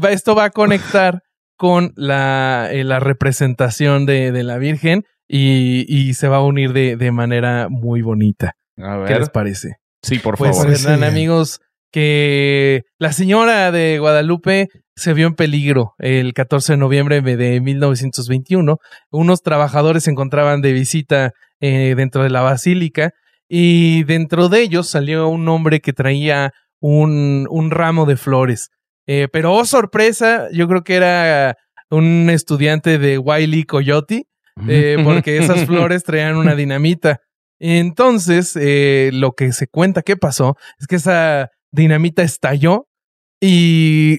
va- 0.03 0.11
esto 0.11 0.33
va 0.33 0.45
a 0.45 0.49
conectar 0.49 1.21
con 1.57 1.93
la, 1.95 2.69
eh, 2.71 2.83
la 2.83 2.99
representación 2.99 4.05
de, 4.05 4.31
de 4.31 4.43
la 4.43 4.57
Virgen 4.57 5.03
y, 5.27 5.85
y 5.87 6.13
se 6.15 6.27
va 6.27 6.37
a 6.37 6.43
unir 6.43 6.73
de, 6.73 6.95
de 6.95 7.11
manera 7.11 7.67
muy 7.69 8.01
bonita. 8.01 8.55
A 8.77 9.03
¿Qué 9.07 9.19
les 9.19 9.29
parece? 9.29 9.75
Sí, 10.01 10.19
por 10.19 10.37
Pues 10.37 10.51
favor. 10.57 10.71
Verán 10.71 10.99
bien. 10.99 11.03
amigos 11.11 11.59
que 11.97 12.83
la 12.99 13.11
señora 13.11 13.71
de 13.71 13.97
Guadalupe 13.97 14.67
se 14.95 15.15
vio 15.15 15.25
en 15.25 15.33
peligro 15.33 15.95
el 15.97 16.35
14 16.35 16.73
de 16.73 16.77
noviembre 16.77 17.21
de 17.21 17.59
1921. 17.59 18.77
Unos 19.09 19.41
trabajadores 19.41 20.03
se 20.03 20.11
encontraban 20.11 20.61
de 20.61 20.73
visita 20.73 21.31
eh, 21.59 21.95
dentro 21.97 22.21
de 22.21 22.29
la 22.29 22.41
basílica 22.41 23.13
y 23.49 24.03
dentro 24.03 24.47
de 24.47 24.61
ellos 24.61 24.87
salió 24.87 25.27
un 25.27 25.49
hombre 25.49 25.79
que 25.79 25.91
traía 25.91 26.51
un, 26.79 27.47
un 27.49 27.71
ramo 27.71 28.05
de 28.05 28.15
flores. 28.15 28.69
Eh, 29.07 29.27
pero, 29.33 29.55
oh 29.55 29.65
sorpresa, 29.65 30.49
yo 30.51 30.67
creo 30.67 30.83
que 30.83 30.97
era 30.97 31.55
un 31.89 32.29
estudiante 32.29 32.99
de 32.99 33.17
Wiley 33.17 33.63
Coyote, 33.63 34.27
eh, 34.67 34.97
porque 35.03 35.37
esas 35.39 35.65
flores 35.65 36.03
traían 36.03 36.35
una 36.35 36.53
dinamita. 36.53 37.21
Entonces, 37.57 38.55
eh, 38.55 39.09
lo 39.13 39.31
que 39.31 39.51
se 39.51 39.65
cuenta 39.67 40.03
que 40.03 40.15
pasó 40.15 40.57
es 40.79 40.85
que 40.85 40.97
esa 40.97 41.49
dinamita 41.77 42.23
estalló 42.23 42.87
y 43.39 44.17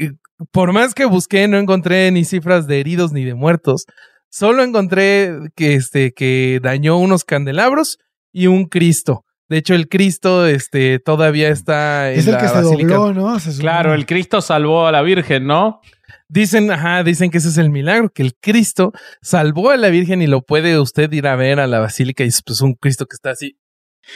por 0.53 0.73
más 0.73 0.95
que 0.95 1.05
busqué, 1.05 1.49
no 1.49 1.59
encontré 1.59 2.11
ni 2.11 2.25
cifras 2.25 2.67
de 2.67 2.81
heridos 2.81 3.13
ni 3.13 3.25
de 3.25 3.35
muertos. 3.35 3.87
Solo 4.31 4.63
encontré 4.63 5.35
que, 5.57 5.75
este, 5.75 6.13
que 6.13 6.61
dañó 6.63 6.97
unos 6.99 7.25
candelabros 7.25 7.99
y 8.33 8.47
un 8.47 8.67
Cristo. 8.67 9.25
De 9.49 9.57
hecho, 9.57 9.75
el 9.75 9.89
Cristo 9.89 10.47
este, 10.47 10.99
todavía 10.99 11.49
está 11.49 12.13
en 12.13 12.21
Es 12.21 12.27
el 12.27 12.35
la 12.35 12.41
que 12.41 12.49
se 12.49 12.55
basílica. 12.55 12.95
dobló, 12.95 13.15
¿no? 13.15 13.41
Se. 13.41 13.59
Claro, 13.59 13.95
el 13.95 14.07
Cristo 14.07 14.41
salvó 14.43 14.87
a 14.87 14.93
la 14.93 15.03
Virgen, 15.03 15.47
¿no? 15.47 15.81
Dicen, 16.29 16.71
ajá, 16.71 17.03
dicen 17.03 17.31
que 17.31 17.39
ese 17.39 17.49
es 17.49 17.57
el 17.57 17.71
milagro, 17.71 18.11
que 18.11 18.23
el 18.23 18.35
Cristo 18.39 18.93
salvó 19.23 19.71
a 19.71 19.79
la 19.79 19.89
Virgen 19.89 20.21
y 20.21 20.27
lo 20.27 20.43
puede 20.43 20.79
usted 20.79 21.11
ir 21.13 21.27
a 21.27 21.37
ver 21.37 21.59
a 21.59 21.67
la 21.67 21.81
basílica 21.81 22.23
y 22.25 22.29
es 22.29 22.43
pues, 22.43 22.61
un 22.61 22.75
Cristo 22.75 23.07
que 23.07 23.15
está 23.15 23.31
así 23.31 23.57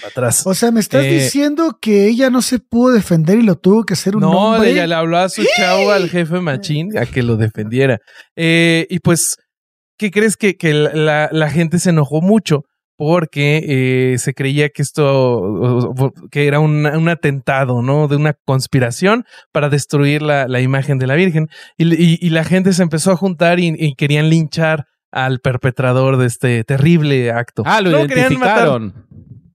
atrás. 0.06 0.46
O 0.46 0.54
sea, 0.54 0.70
me 0.70 0.80
estás 0.80 1.04
Eh, 1.04 1.10
diciendo 1.14 1.78
que 1.80 2.06
ella 2.08 2.30
no 2.30 2.42
se 2.42 2.58
pudo 2.58 2.92
defender 2.92 3.38
y 3.38 3.42
lo 3.42 3.56
tuvo 3.56 3.84
que 3.84 3.94
hacer 3.94 4.16
un 4.16 4.22
no, 4.22 4.30
hombre. 4.30 4.70
ella 4.72 4.86
le 4.86 4.94
habló 4.94 5.18
a 5.18 5.28
su 5.28 5.42
chavo, 5.56 5.90
al 5.92 6.08
jefe 6.08 6.40
machín, 6.40 6.96
a 6.98 7.06
que 7.06 7.22
lo 7.22 7.36
defendiera. 7.36 7.98
Eh, 8.36 8.86
y 8.90 8.98
pues, 9.00 9.36
¿qué 9.98 10.10
crees 10.10 10.36
que, 10.36 10.56
que 10.56 10.72
la, 10.74 10.92
la- 10.94 11.28
la 11.32 11.50
gente 11.50 11.78
se 11.78 11.90
enojó 11.90 12.20
mucho? 12.20 12.62
Porque 12.98 14.12
eh, 14.14 14.18
se 14.18 14.32
creía 14.34 14.68
que 14.68 14.82
esto, 14.82 15.92
que 16.30 16.46
era 16.46 16.60
un, 16.60 16.86
un 16.86 17.08
atentado, 17.08 17.82
¿no? 17.82 18.06
De 18.06 18.16
una 18.16 18.34
conspiración 18.44 19.24
para 19.50 19.68
destruir 19.70 20.22
la, 20.22 20.46
la 20.46 20.60
imagen 20.60 20.98
de 20.98 21.06
la 21.06 21.14
Virgen. 21.14 21.48
Y, 21.76 21.92
y- 21.94 22.18
y 22.20 22.30
la 22.30 22.44
gente 22.44 22.72
se 22.72 22.82
empezó 22.82 23.10
a 23.10 23.16
juntar 23.16 23.58
y, 23.60 23.74
y 23.76 23.94
querían 23.94 24.28
linchar 24.30 24.84
al 25.10 25.40
perpetrador 25.40 26.16
de 26.16 26.26
este 26.26 26.64
terrible 26.64 27.32
acto. 27.32 27.62
Ah, 27.66 27.80
lo 27.80 27.90
No, 27.90 28.00
identificaron. 28.04 28.94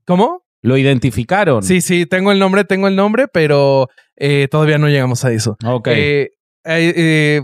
¿Cómo? 0.08 0.44
Lo 0.64 0.78
identificaron. 0.78 1.62
Sí, 1.64 1.82
sí, 1.82 2.06
tengo 2.06 2.32
el 2.32 2.40
nombre, 2.40 2.64
tengo 2.64 2.88
el 2.88 2.96
nombre, 2.96 3.28
pero 3.28 3.90
eh, 4.16 4.48
todavía 4.50 4.78
no 4.78 4.88
llegamos 4.88 5.26
a 5.26 5.32
eso. 5.34 5.58
Ok. 5.66 5.90
Eh, 5.90 6.30
eh, 6.66 6.94
eh, 6.96 7.42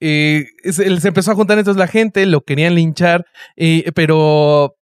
eh, 0.00 0.72
se, 0.72 1.08
empezó 1.08 1.32
a 1.32 1.34
juntar 1.34 1.58
entonces 1.58 1.78
la 1.78 1.88
gente, 1.88 2.24
lo 2.26 2.42
querían 2.42 2.74
linchar, 2.74 3.24
eh, 3.56 3.90
pero 3.94 4.76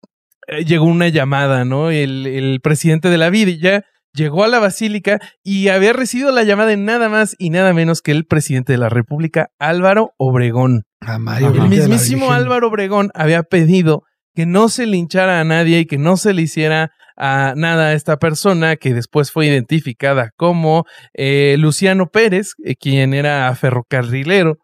llegó 0.65 0.85
una 0.85 1.09
llamada, 1.09 1.65
¿no? 1.65 1.91
El, 1.91 2.25
el 2.27 2.61
presidente 2.61 3.09
de 3.09 3.17
la 3.17 3.29
villa 3.29 3.83
llegó 4.13 4.45
a 4.45 4.47
la 4.47 4.59
basílica 4.59 5.19
y 5.43 5.67
había 5.67 5.91
recibido 5.91 6.31
la 6.31 6.43
llamada 6.43 6.69
de 6.69 6.77
nada 6.77 7.09
más 7.09 7.35
y 7.37 7.49
nada 7.49 7.73
menos 7.73 8.01
que 8.01 8.11
el 8.11 8.25
presidente 8.25 8.71
de 8.71 8.77
la 8.77 8.89
República, 8.89 9.49
Álvaro 9.59 10.13
Obregón. 10.17 10.83
A 11.01 11.19
Mario 11.19 11.49
Ajá. 11.49 11.63
El 11.63 11.69
mismísimo. 11.69 12.31
Álvaro 12.31 12.69
Obregón 12.69 13.11
había 13.13 13.43
pedido 13.43 14.03
que 14.35 14.45
no 14.45 14.69
se 14.69 14.85
linchara 14.85 15.39
a 15.39 15.43
nadie 15.43 15.79
y 15.79 15.85
que 15.85 15.97
no 15.97 16.17
se 16.17 16.33
le 16.33 16.43
hiciera 16.43 16.91
a 17.17 17.53
nada 17.55 17.87
a 17.87 17.93
esta 17.93 18.17
persona 18.17 18.75
que 18.75 18.93
después 18.93 19.31
fue 19.31 19.47
identificada 19.47 20.31
como 20.35 20.85
eh, 21.13 21.55
Luciano 21.57 22.07
Pérez, 22.07 22.53
eh, 22.63 22.75
quien 22.75 23.13
era 23.13 23.53
ferrocarrilero. 23.55 24.57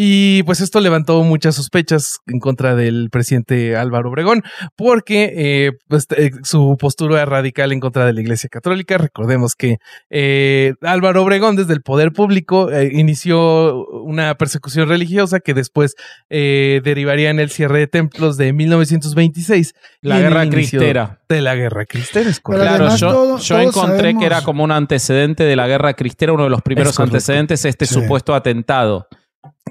Y 0.00 0.44
pues 0.44 0.60
esto 0.60 0.78
levantó 0.78 1.24
muchas 1.24 1.56
sospechas 1.56 2.18
en 2.28 2.38
contra 2.38 2.76
del 2.76 3.08
presidente 3.10 3.74
Álvaro 3.74 4.10
Obregón, 4.10 4.44
porque 4.76 5.32
eh, 5.36 5.72
pues, 5.88 6.06
eh, 6.16 6.30
su 6.44 6.76
postura 6.78 7.16
era 7.16 7.24
radical 7.24 7.72
en 7.72 7.80
contra 7.80 8.06
de 8.06 8.12
la 8.12 8.20
Iglesia 8.20 8.48
Católica. 8.48 8.96
Recordemos 8.96 9.56
que 9.56 9.78
eh, 10.08 10.74
Álvaro 10.82 11.24
Obregón 11.24 11.56
desde 11.56 11.72
el 11.72 11.82
poder 11.82 12.12
público 12.12 12.70
eh, 12.70 12.90
inició 12.92 13.86
una 13.86 14.36
persecución 14.36 14.88
religiosa 14.88 15.40
que 15.40 15.52
después 15.52 15.96
eh, 16.30 16.80
derivaría 16.84 17.30
en 17.30 17.40
el 17.40 17.50
cierre 17.50 17.80
de 17.80 17.86
templos 17.88 18.36
de 18.36 18.52
1926. 18.52 19.74
la 20.02 20.20
guerra 20.20 20.48
cristera. 20.48 21.18
De 21.28 21.40
la 21.42 21.56
guerra 21.56 21.86
cristera, 21.86 22.30
es 22.30 22.38
correcto. 22.38 22.66
Claro, 22.76 22.96
yo, 22.96 23.10
todo- 23.10 23.38
yo 23.38 23.56
todos 23.56 23.66
encontré 23.76 23.98
sabemos- 23.98 24.20
que 24.20 24.26
era 24.26 24.42
como 24.42 24.62
un 24.62 24.70
antecedente 24.70 25.42
de 25.42 25.56
la 25.56 25.66
guerra 25.66 25.94
cristera, 25.94 26.32
uno 26.34 26.44
de 26.44 26.50
los 26.50 26.62
primeros 26.62 27.00
antecedentes, 27.00 27.64
este 27.64 27.84
Sí. 27.84 27.94
supuesto 27.94 28.32
atentado. 28.32 29.08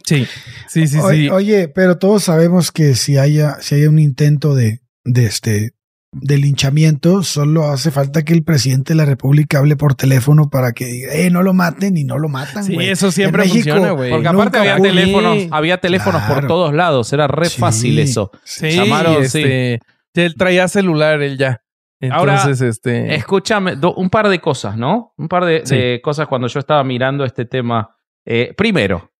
Sí, 0.05 0.28
sí, 0.67 0.88
sí, 0.88 0.97
O- 0.99 1.09
sí. 1.09 1.30
Oye, 1.30 1.67
pero 1.67 1.97
todos 1.97 2.23
sabemos 2.23 2.71
que 2.71 2.95
si 2.95 3.17
haya, 3.17 3.57
si 3.61 3.75
haya 3.75 3.89
un 3.89 3.99
intento 3.99 4.55
de, 4.55 4.82
de 5.03 5.25
este 5.25 5.71
de 6.13 6.38
linchamiento, 6.38 7.21
solo 7.21 7.65
hace 7.65 7.91
falta 7.91 8.23
que 8.23 8.34
el 8.34 8.43
presidente 8.43 8.93
de 8.93 8.97
la 8.97 9.05
República 9.05 9.59
hable 9.59 9.75
por 9.75 9.93
teléfono 9.93 10.49
para 10.49 10.71
que 10.71 10.86
diga, 10.86 11.13
eh, 11.13 11.30
no 11.30 11.43
lo 11.43 11.53
maten 11.53 11.97
y 11.97 12.05
no 12.05 12.17
lo 12.17 12.30
matan, 12.30 12.63
Sí, 12.63 12.75
eso 12.80 13.11
siempre 13.11 13.43
En 13.43 13.49
México, 13.49 13.69
funciona, 13.71 13.91
güey. 13.91 14.11
Porque 14.11 14.28
aparte 14.28 14.57
había 14.57 14.75
ocurre. 14.75 14.89
teléfonos, 14.89 15.38
había 15.51 15.78
teléfonos 15.80 16.21
por 16.23 16.47
todos 16.47 16.73
lados, 16.73 17.11
era 17.13 17.28
re 17.28 17.49
Sí. 17.49 17.59
fácil 17.59 17.99
eso. 17.99 18.32
Sí, 18.45 18.71
Llamaron, 18.71 19.17
sí. 19.28 19.39
este, 19.43 19.80
Él 20.15 20.34
traía 20.36 20.67
celular, 20.69 21.21
él 21.21 21.38
ya. 21.38 21.61
Ahora, 22.09 22.38
Entonces, 22.38 22.61
este. 22.78 23.13
Escúchame, 23.15 23.75
do- 23.75 23.93
un 23.95 24.09
par 24.09 24.30
de 24.30 24.39
cosas, 24.39 24.78
¿no? 24.78 25.13
Un 25.17 25.28
par 25.28 25.45
de, 25.45 25.61
Sí. 25.65 25.75
de 25.75 26.01
cosas 26.01 26.28
cuando 26.28 26.47
yo 26.47 26.59
estaba 26.59 26.84
mirando 26.84 27.25
este 27.25 27.45
tema. 27.45 27.95
Eh, 28.25 28.53
primero, 28.57 29.11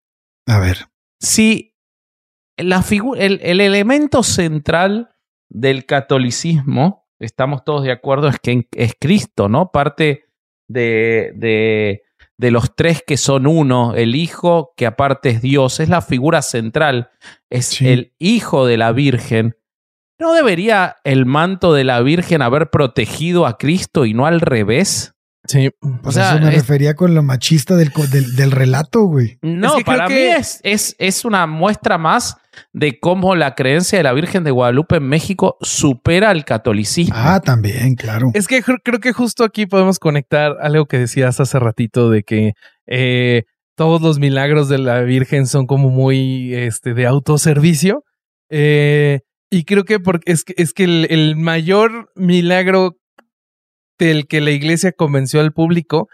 A 0.48 0.60
ver. 0.60 0.88
si 1.20 1.76
la 2.58 2.84
el, 3.18 3.40
el 3.44 3.62
elemento 3.62 4.24
central 4.24 5.10
del 5.50 5.86
catolicismo, 5.86 7.08
estamos 7.20 7.64
todos 7.64 7.84
de 7.84 7.92
acuerdo, 7.92 8.28
es 8.28 8.40
que 8.40 8.68
es 8.74 8.94
Cristo, 9.00 9.48
¿no? 9.50 9.72
Parte 9.72 10.26
de, 10.68 11.32
de, 11.36 12.04
de 12.38 12.52
los 12.52 12.76
tres 12.76 13.04
que 13.06 13.18
son 13.18 13.46
uno, 13.48 13.94
el 13.96 14.16
Hijo, 14.16 14.74
que 14.76 14.86
aparte 14.86 15.30
es 15.30 15.42
Dios, 15.42 15.80
es 15.80 15.90
la 15.90 16.02
figura 16.02 16.42
central, 16.42 17.12
es 17.50 17.68
Sí. 17.68 17.88
el 17.88 18.14
Hijo 18.18 18.66
de 18.66 18.78
la 18.78 18.92
Virgen. 18.92 19.58
¿No 20.20 20.34
debería 20.34 20.96
el 21.04 21.26
manto 21.28 21.74
de 21.74 21.84
la 21.84 22.02
Virgen 22.02 22.42
haber 22.42 22.72
protegido 22.72 23.46
a 23.46 23.58
Cristo 23.58 24.06
y 24.06 24.14
no 24.16 24.26
al 24.26 24.42
revés? 24.42 25.14
Sí. 25.48 25.70
Pues 26.04 26.16
sea, 26.16 26.32
eso 26.36 26.40
me 26.44 26.50
es- 26.50 26.56
refería 26.56 26.94
con 26.96 27.16
lo 27.16 27.24
machista 27.24 27.76
del, 27.76 27.92
del, 28.12 28.36
del 28.36 28.52
relato, 28.52 29.04
güey. 29.06 29.38
No, 29.42 29.70
Es 29.70 29.74
que 29.78 29.84
creo 29.84 29.98
para 29.98 30.08
que- 30.08 30.14
mí 30.16 30.22
es, 30.22 30.60
es, 30.64 30.96
es 31.00 31.26
una 31.26 31.48
muestra 31.48 31.98
más 31.98 32.36
de 32.74 33.00
cómo 33.00 33.36
la 33.36 33.54
creencia 33.56 33.98
de 34.00 34.04
la 34.04 34.14
Virgen 34.14 34.44
de 34.44 34.52
Guadalupe 34.52 34.98
en 34.98 35.08
México 35.08 35.58
supera 35.62 36.30
al 36.32 36.44
catolicismo. 36.46 37.14
Ah, 37.18 37.40
también, 37.40 37.96
claro. 37.96 38.32
Es 38.34 38.48
que 38.48 38.64
cr- 38.64 38.82
creo 38.84 39.00
que 39.00 39.14
justo 39.14 39.44
aquí 39.44 39.66
podemos 39.66 40.00
conectar 40.00 40.54
algo 40.62 40.86
que 40.86 40.98
decías 41.00 41.40
hace 41.40 41.60
ratito 41.60 42.10
de 42.10 42.24
que 42.24 42.54
eh, 42.88 43.44
todos 43.76 44.02
los 44.02 44.18
milagros 44.18 44.70
de 44.70 44.80
la 44.80 45.02
Virgen 45.02 45.46
son 45.46 45.68
como 45.68 45.90
muy 45.90 46.54
este, 46.56 46.94
de 46.96 47.06
autoservicio. 47.06 48.04
Eh, 48.50 49.20
y 49.52 49.64
creo 49.64 49.84
que 49.86 50.00
porque 50.00 50.32
es 50.32 50.44
que, 50.44 50.54
es 50.58 50.74
que 50.74 50.84
el, 50.86 51.08
el 51.10 51.36
mayor 51.36 52.10
milagro 52.16 52.96
del 53.98 54.28
que 54.28 54.42
la 54.42 54.52
iglesia 54.52 54.92
convenció 54.92 55.40
al 55.40 55.54
público 55.54 56.08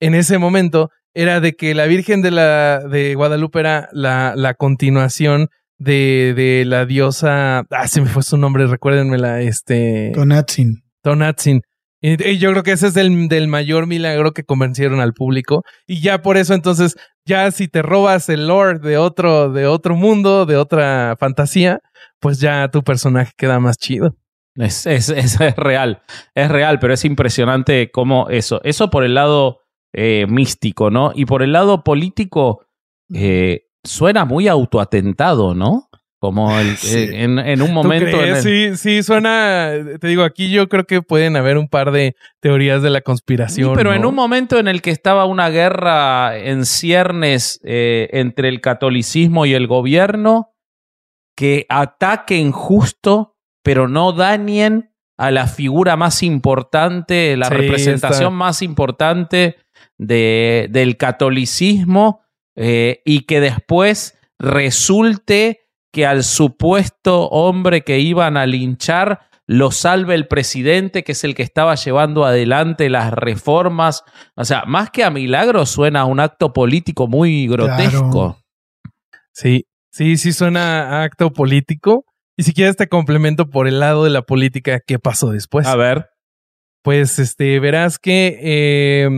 en 0.00 0.14
ese 0.14 0.38
momento 0.38 0.90
era 1.14 1.40
de 1.40 1.54
que 1.54 1.74
la 1.74 1.86
Virgen 1.86 2.20
de 2.20 2.30
la 2.30 2.80
de 2.80 3.14
Guadalupe 3.14 3.60
era 3.60 3.88
la, 3.92 4.34
la 4.36 4.54
continuación 4.54 5.48
de, 5.78 6.34
de 6.36 6.64
la 6.66 6.84
diosa. 6.84 7.64
Ah, 7.70 7.88
se 7.88 8.02
me 8.02 8.08
fue 8.08 8.22
su 8.22 8.36
nombre, 8.36 8.66
recuérdenmela, 8.66 9.40
este. 9.40 10.12
Tonatzin. 10.14 10.82
Tonatzin. 11.02 11.62
Y, 12.02 12.22
y 12.22 12.38
yo 12.38 12.50
creo 12.50 12.62
que 12.62 12.72
ese 12.72 12.88
es 12.88 12.94
del, 12.94 13.28
del 13.28 13.48
mayor 13.48 13.86
milagro 13.86 14.32
que 14.32 14.44
convencieron 14.44 15.00
al 15.00 15.14
público. 15.14 15.62
Y 15.86 16.02
ya 16.02 16.20
por 16.20 16.36
eso, 16.36 16.52
entonces, 16.52 16.96
ya 17.24 17.50
si 17.50 17.68
te 17.68 17.80
robas 17.80 18.28
el 18.28 18.48
lore 18.48 18.78
de 18.78 18.98
otro, 18.98 19.50
de 19.50 19.66
otro 19.66 19.96
mundo, 19.96 20.44
de 20.44 20.56
otra 20.56 21.16
fantasía, 21.18 21.80
pues 22.20 22.40
ya 22.40 22.68
tu 22.68 22.82
personaje 22.82 23.32
queda 23.38 23.58
más 23.58 23.78
chido. 23.78 24.14
Es, 24.56 24.86
es, 24.86 25.08
es- 25.10 25.40
es 25.40 25.56
real, 25.56 26.02
es 26.34 26.48
real, 26.50 26.78
pero 26.78 26.94
es 26.94 27.04
impresionante 27.04 27.90
cómo 27.90 28.28
eso, 28.30 28.60
eso 28.64 28.90
por 28.90 29.04
el 29.04 29.14
lado 29.14 29.60
eh, 29.92 30.26
místico, 30.28 30.90
¿no? 30.90 31.12
Y 31.14 31.24
por 31.26 31.42
el 31.42 31.52
lado 31.52 31.82
político, 31.84 32.64
eh, 33.14 33.62
suena 33.84 34.24
muy 34.24 34.48
autoatentado, 34.48 35.54
¿no? 35.54 35.88
Como 36.18 36.58
el, 36.58 36.76
Sí. 36.76 36.96
eh, 36.98 37.22
en, 37.24 37.38
en 37.38 37.60
un 37.62 37.68
¿Tú 37.68 37.72
momento... 37.74 38.08
en 38.08 38.16
crees? 38.34 38.44
el- 38.44 38.76
Sí, 38.76 38.76
sí, 38.76 39.02
suena. 39.02 39.70
Te 40.00 40.08
digo, 40.08 40.22
aquí 40.24 40.50
yo 40.50 40.68
creo 40.68 40.84
que 40.84 41.02
pueden 41.02 41.36
haber 41.36 41.56
un 41.58 41.68
par 41.68 41.92
de 41.92 42.16
teorías 42.40 42.82
de 42.82 42.90
la 42.90 42.98
Sí, 42.98 43.04
conspiración. 43.04 43.74
pero 43.74 43.92
en 43.94 44.04
un 44.04 44.14
momento 44.14 44.58
en 44.58 44.66
el 44.68 44.82
que 44.82 44.90
estaba 44.90 45.24
una 45.26 45.50
guerra 45.50 46.36
en 46.38 46.64
ciernes 46.66 47.60
eh, 47.64 48.08
entre 48.12 48.48
el 48.48 48.60
catolicismo 48.60 49.46
y 49.46 49.54
el 49.54 49.66
gobierno, 49.66 50.52
que 51.36 51.66
ataquen 51.68 52.50
justo, 52.50 53.35
pero 53.66 53.88
no 53.88 54.12
dañen 54.12 54.92
a 55.18 55.32
la 55.32 55.48
figura 55.48 55.96
más 55.96 56.22
importante, 56.22 57.36
la 57.36 57.48
Sí, 57.48 57.54
representación 57.54 58.20
está. 58.28 58.30
más 58.30 58.62
importante 58.62 59.56
de, 59.98 60.68
del 60.70 60.96
catolicismo, 60.96 62.20
eh, 62.54 63.02
y 63.04 63.22
que 63.22 63.40
después 63.40 64.16
resulte 64.38 65.62
que 65.92 66.06
al 66.06 66.22
supuesto 66.22 67.28
hombre 67.28 67.82
que 67.82 67.98
iban 67.98 68.36
a 68.36 68.46
linchar 68.46 69.22
lo 69.48 69.72
salve 69.72 70.14
el 70.14 70.28
presidente, 70.28 71.02
que 71.02 71.12
es 71.12 71.24
el 71.24 71.34
que 71.34 71.42
estaba 71.42 71.74
llevando 71.74 72.24
adelante 72.24 72.88
las 72.88 73.12
reformas. 73.12 74.04
O 74.36 74.44
sea, 74.44 74.62
más 74.66 74.90
que 74.90 75.02
a 75.02 75.10
milagro 75.10 75.66
suena 75.66 76.02
a 76.02 76.04
un 76.04 76.20
acto 76.20 76.52
político 76.52 77.08
muy 77.08 77.48
grotesco. 77.48 78.38
Sí, 79.32 79.66
sí, 79.90 80.16
sí 80.18 80.32
suena 80.32 81.00
a 81.00 81.02
acto 81.02 81.32
político. 81.32 82.04
Y 82.36 82.42
si 82.42 82.52
quieres 82.52 82.76
te 82.76 82.88
complemento 82.88 83.48
por 83.48 83.66
el 83.66 83.80
lado 83.80 84.04
de 84.04 84.10
la 84.10 84.22
política, 84.22 84.80
¿qué 84.80 84.98
pasó 84.98 85.30
después? 85.30 85.66
A 85.66 85.76
ver. 85.76 86.10
Pues 86.82 87.18
este, 87.18 87.58
verás 87.60 87.98
que 87.98 88.38
eh, 88.40 89.08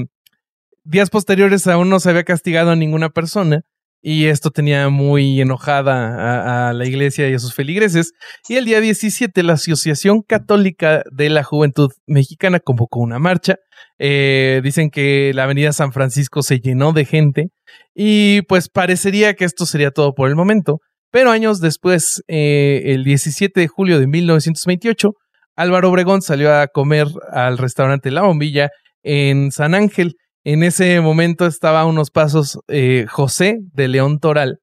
días 0.85 1.11
posteriores 1.11 1.67
aún 1.67 1.91
no 1.91 2.01
se 2.01 2.11
había 2.11 2.25
castigado 2.25 2.71
a 2.71 2.77
ninguna 2.77 3.11
persona 3.11 3.63
y 4.01 4.27
esto 4.27 4.51
tenía 4.51 4.89
muy 4.89 5.41
enojada 5.41 6.69
a, 6.69 6.73
la 6.73 6.87
iglesia 6.87 7.29
y 7.29 7.35
a 7.35 7.39
sus 7.39 7.55
feligreses. 7.55 8.13
Y 8.49 8.57
el 8.57 8.65
día 8.65 8.81
17 8.81 9.43
la 9.43 9.55
Asociación 9.55 10.23
Católica 10.23 11.03
de 11.11 11.29
la 11.29 11.43
Juventud 11.43 11.91
Mexicana 12.07 12.61
convocó 12.61 13.01
una 13.01 13.19
marcha. 13.19 13.57
Eh, 13.99 14.61
dicen 14.63 14.91
que 14.91 15.33
la 15.35 15.45
avenida 15.45 15.73
San 15.73 15.93
Francisco 15.93 16.43
se 16.43 16.61
llenó 16.61 16.93
de 16.93 17.05
gente 17.05 17.51
y 17.95 18.43
pues 18.43 18.69
parecería 18.69 19.35
que 19.35 19.45
esto 19.45 19.67
sería 19.67 19.91
todo 19.91 20.15
por 20.15 20.29
el 20.29 20.37
momento. 20.37 20.81
Pero 21.11 21.31
años 21.31 21.61
después, 21.61 22.23
eh, 22.29 22.83
el 22.87 23.05
17 23.05 23.61
de 23.61 23.69
julio 23.69 23.99
de 23.99 24.07
1928, 24.07 25.13
Álvaro 25.57 25.91
Obregón 25.91 26.23
salió 26.23 26.55
a 26.55 26.67
comer 26.69 27.09
al 27.33 27.59
restaurante 27.59 28.11
La 28.11 28.23
Bombilla 28.23 28.71
en 29.03 29.51
San 29.51 29.75
Ángel 29.75 30.15
en 30.51 30.63
ese 30.63 31.01
momento 31.03 31.45
estaba 31.47 31.83
a 31.83 31.87
unos 31.87 32.11
pasos 32.11 32.59
eh, 32.69 33.05
José 33.07 33.59
de 33.75 33.87
León 33.87 34.19
Toral, 34.19 34.61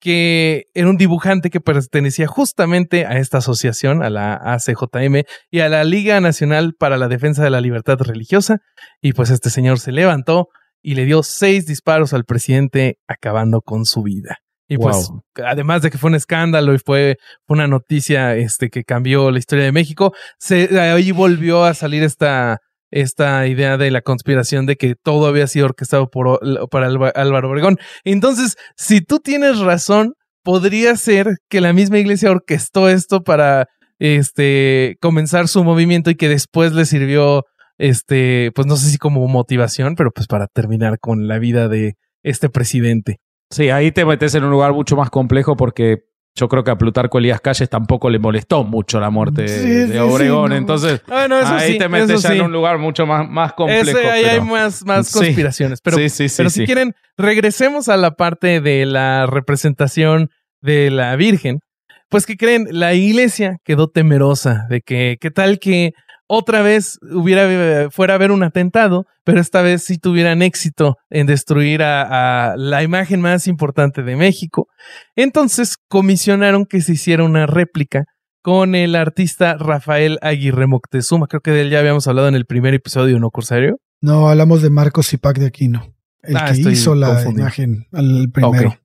que 0.00 0.66
era 0.72 0.88
un 0.88 0.98
dibujante 0.98 1.50
que 1.50 1.60
pertenecía 1.60 2.28
justamente 2.28 3.06
a 3.06 3.18
esta 3.18 3.38
asociación, 3.38 4.04
a 4.04 4.08
la 4.08 4.34
ACJM 4.34 5.22
y 5.50 5.60
a 5.60 5.68
la 5.68 5.82
Liga 5.82 6.20
Nacional 6.20 6.74
para 6.78 6.96
la 6.96 7.08
Defensa 7.08 7.42
de 7.42 7.50
la 7.50 7.60
Libertad 7.60 7.98
Religiosa. 7.98 8.58
Y 9.00 9.14
pues 9.14 9.30
este 9.30 9.50
señor 9.50 9.80
se 9.80 9.90
levantó 9.90 10.46
y 10.80 10.94
le 10.94 11.06
dio 11.06 11.24
seis 11.24 11.66
disparos 11.66 12.12
al 12.12 12.24
presidente, 12.24 12.98
acabando 13.08 13.62
con 13.62 13.84
su 13.84 14.04
vida. 14.04 14.38
Y 14.68 14.78
pues, 14.78 15.10
además 15.44 15.82
de 15.82 15.90
que 15.90 15.98
fue 15.98 16.08
un 16.08 16.16
escándalo 16.16 16.74
y 16.74 16.78
fue, 16.78 17.16
una 17.48 17.68
noticia 17.68 18.34
este, 18.34 18.68
que 18.68 18.84
cambió 18.84 19.30
la 19.30 19.38
historia 19.38 19.64
de 19.64 19.72
México, 19.72 20.12
se, 20.38 20.80
ahí 20.80 21.12
volvió 21.12 21.64
a 21.64 21.74
salir 21.74 22.02
esta, 22.02 22.58
esta 22.90 23.46
idea 23.46 23.76
de 23.76 23.90
la 23.90 24.02
conspiración 24.02 24.66
de 24.66 24.76
que 24.76 24.94
todo 25.00 25.26
había 25.26 25.46
sido 25.46 25.66
orquestado 25.66 26.08
por, 26.10 26.40
para 26.68 26.86
Álvaro 26.86 27.48
Obregón. 27.48 27.78
Entonces, 28.04 28.56
si 28.76 29.00
tú 29.00 29.20
tienes 29.20 29.58
razón, 29.60 30.14
podría 30.42 30.96
ser 30.96 31.36
que 31.48 31.60
la 31.60 31.72
misma 31.72 31.98
iglesia 31.98 32.30
orquestó 32.30 32.88
esto 32.88 33.22
para 33.22 33.66
este 33.98 34.96
comenzar 35.00 35.48
su 35.48 35.64
movimiento 35.64 36.10
y 36.10 36.16
que 36.16 36.28
después 36.28 36.72
le 36.72 36.84
sirvió 36.84 37.44
este, 37.78 38.52
pues 38.54 38.66
no 38.66 38.76
sé 38.76 38.90
si 38.90 38.98
como 38.98 39.26
motivación, 39.28 39.94
pero 39.96 40.10
pues 40.10 40.26
para 40.26 40.46
terminar 40.46 40.98
con 40.98 41.28
la 41.28 41.38
vida 41.38 41.68
de 41.68 41.94
este 42.22 42.48
presidente. 42.48 43.18
Sí, 43.50 43.70
ahí 43.70 43.92
te 43.92 44.04
metes 44.04 44.34
en 44.34 44.44
un 44.44 44.50
lugar 44.50 44.72
mucho 44.72 44.96
más 44.96 45.10
complejo 45.10 45.56
porque 45.56 46.04
yo 46.36 46.48
creo 46.48 46.62
que 46.62 46.70
a 46.70 46.76
Plutarco 46.76 47.18
Elías 47.18 47.40
Calles 47.40 47.68
tampoco 47.70 48.10
le 48.10 48.18
molestó 48.18 48.62
mucho 48.62 49.00
la 49.00 49.08
muerte 49.08 49.42
de 49.42 50.00
Obregón. 50.00 50.52
Entonces, 50.52 51.00
ahí 51.08 51.78
te 51.78 51.88
metes 51.88 52.22
ya 52.22 52.34
en 52.34 52.42
un 52.42 52.52
lugar 52.52 52.78
mucho 52.78 53.06
más, 53.06 53.28
más 53.28 53.54
complejo. 53.54 53.98
ahí 54.10 54.24
hay 54.24 54.40
más, 54.40 54.84
más 54.84 55.10
conspiraciones. 55.10 55.80
Pero, 55.80 55.96
pero 55.96 56.50
si 56.50 56.66
quieren, 56.66 56.94
regresemos 57.16 57.88
a 57.88 57.96
la 57.96 58.12
parte 58.12 58.60
de 58.60 58.84
la 58.84 59.26
representación 59.26 60.30
de 60.60 60.90
la 60.90 61.16
Virgen. 61.16 61.60
Pues 62.08 62.26
que 62.26 62.36
creen, 62.36 62.68
la 62.70 62.94
iglesia 62.94 63.56
quedó 63.64 63.88
temerosa 63.88 64.66
de 64.68 64.80
que, 64.80 65.16
¿qué 65.20 65.30
tal 65.30 65.58
que 65.58 65.92
otra 66.28 66.62
vez 66.62 66.98
hubiera, 67.02 67.90
fuera 67.90 68.14
a 68.14 68.16
haber 68.16 68.30
un 68.30 68.42
atentado, 68.42 69.06
pero 69.24 69.40
esta 69.40 69.62
vez 69.62 69.84
sí 69.84 69.98
tuvieran 69.98 70.42
éxito 70.42 70.96
en 71.10 71.26
destruir 71.26 71.82
a, 71.82 72.54
la 72.56 72.82
imagen 72.82 73.20
más 73.20 73.46
importante 73.46 74.02
de 74.02 74.16
México. 74.16 74.68
Entonces 75.14 75.76
comisionaron 75.88 76.66
que 76.66 76.80
se 76.80 76.92
hiciera 76.92 77.24
una 77.24 77.46
réplica 77.46 78.04
con 78.42 78.74
el 78.74 78.94
artista 78.94 79.56
Rafael 79.56 80.18
Aguirre 80.22 80.66
Moctezuma. 80.66 81.26
Creo 81.26 81.40
que 81.40 81.50
de 81.50 81.62
él 81.62 81.70
ya 81.70 81.80
habíamos 81.80 82.06
hablado 82.06 82.28
en 82.28 82.34
el 82.34 82.46
primer 82.46 82.74
episodio, 82.74 83.18
¿no, 83.18 83.30
Corsario? 83.30 83.78
No, 84.00 84.28
hablamos 84.28 84.62
de 84.62 84.70
Marcos 84.70 85.08
Zipac 85.08 85.38
de 85.38 85.46
Aquino, 85.46 85.94
el 86.22 86.36
ah, 86.36 86.52
que 86.52 86.70
hizo 86.70 86.94
la 86.94 87.22
imagen 87.28 87.86
al 87.92 88.30
primero. 88.32 88.76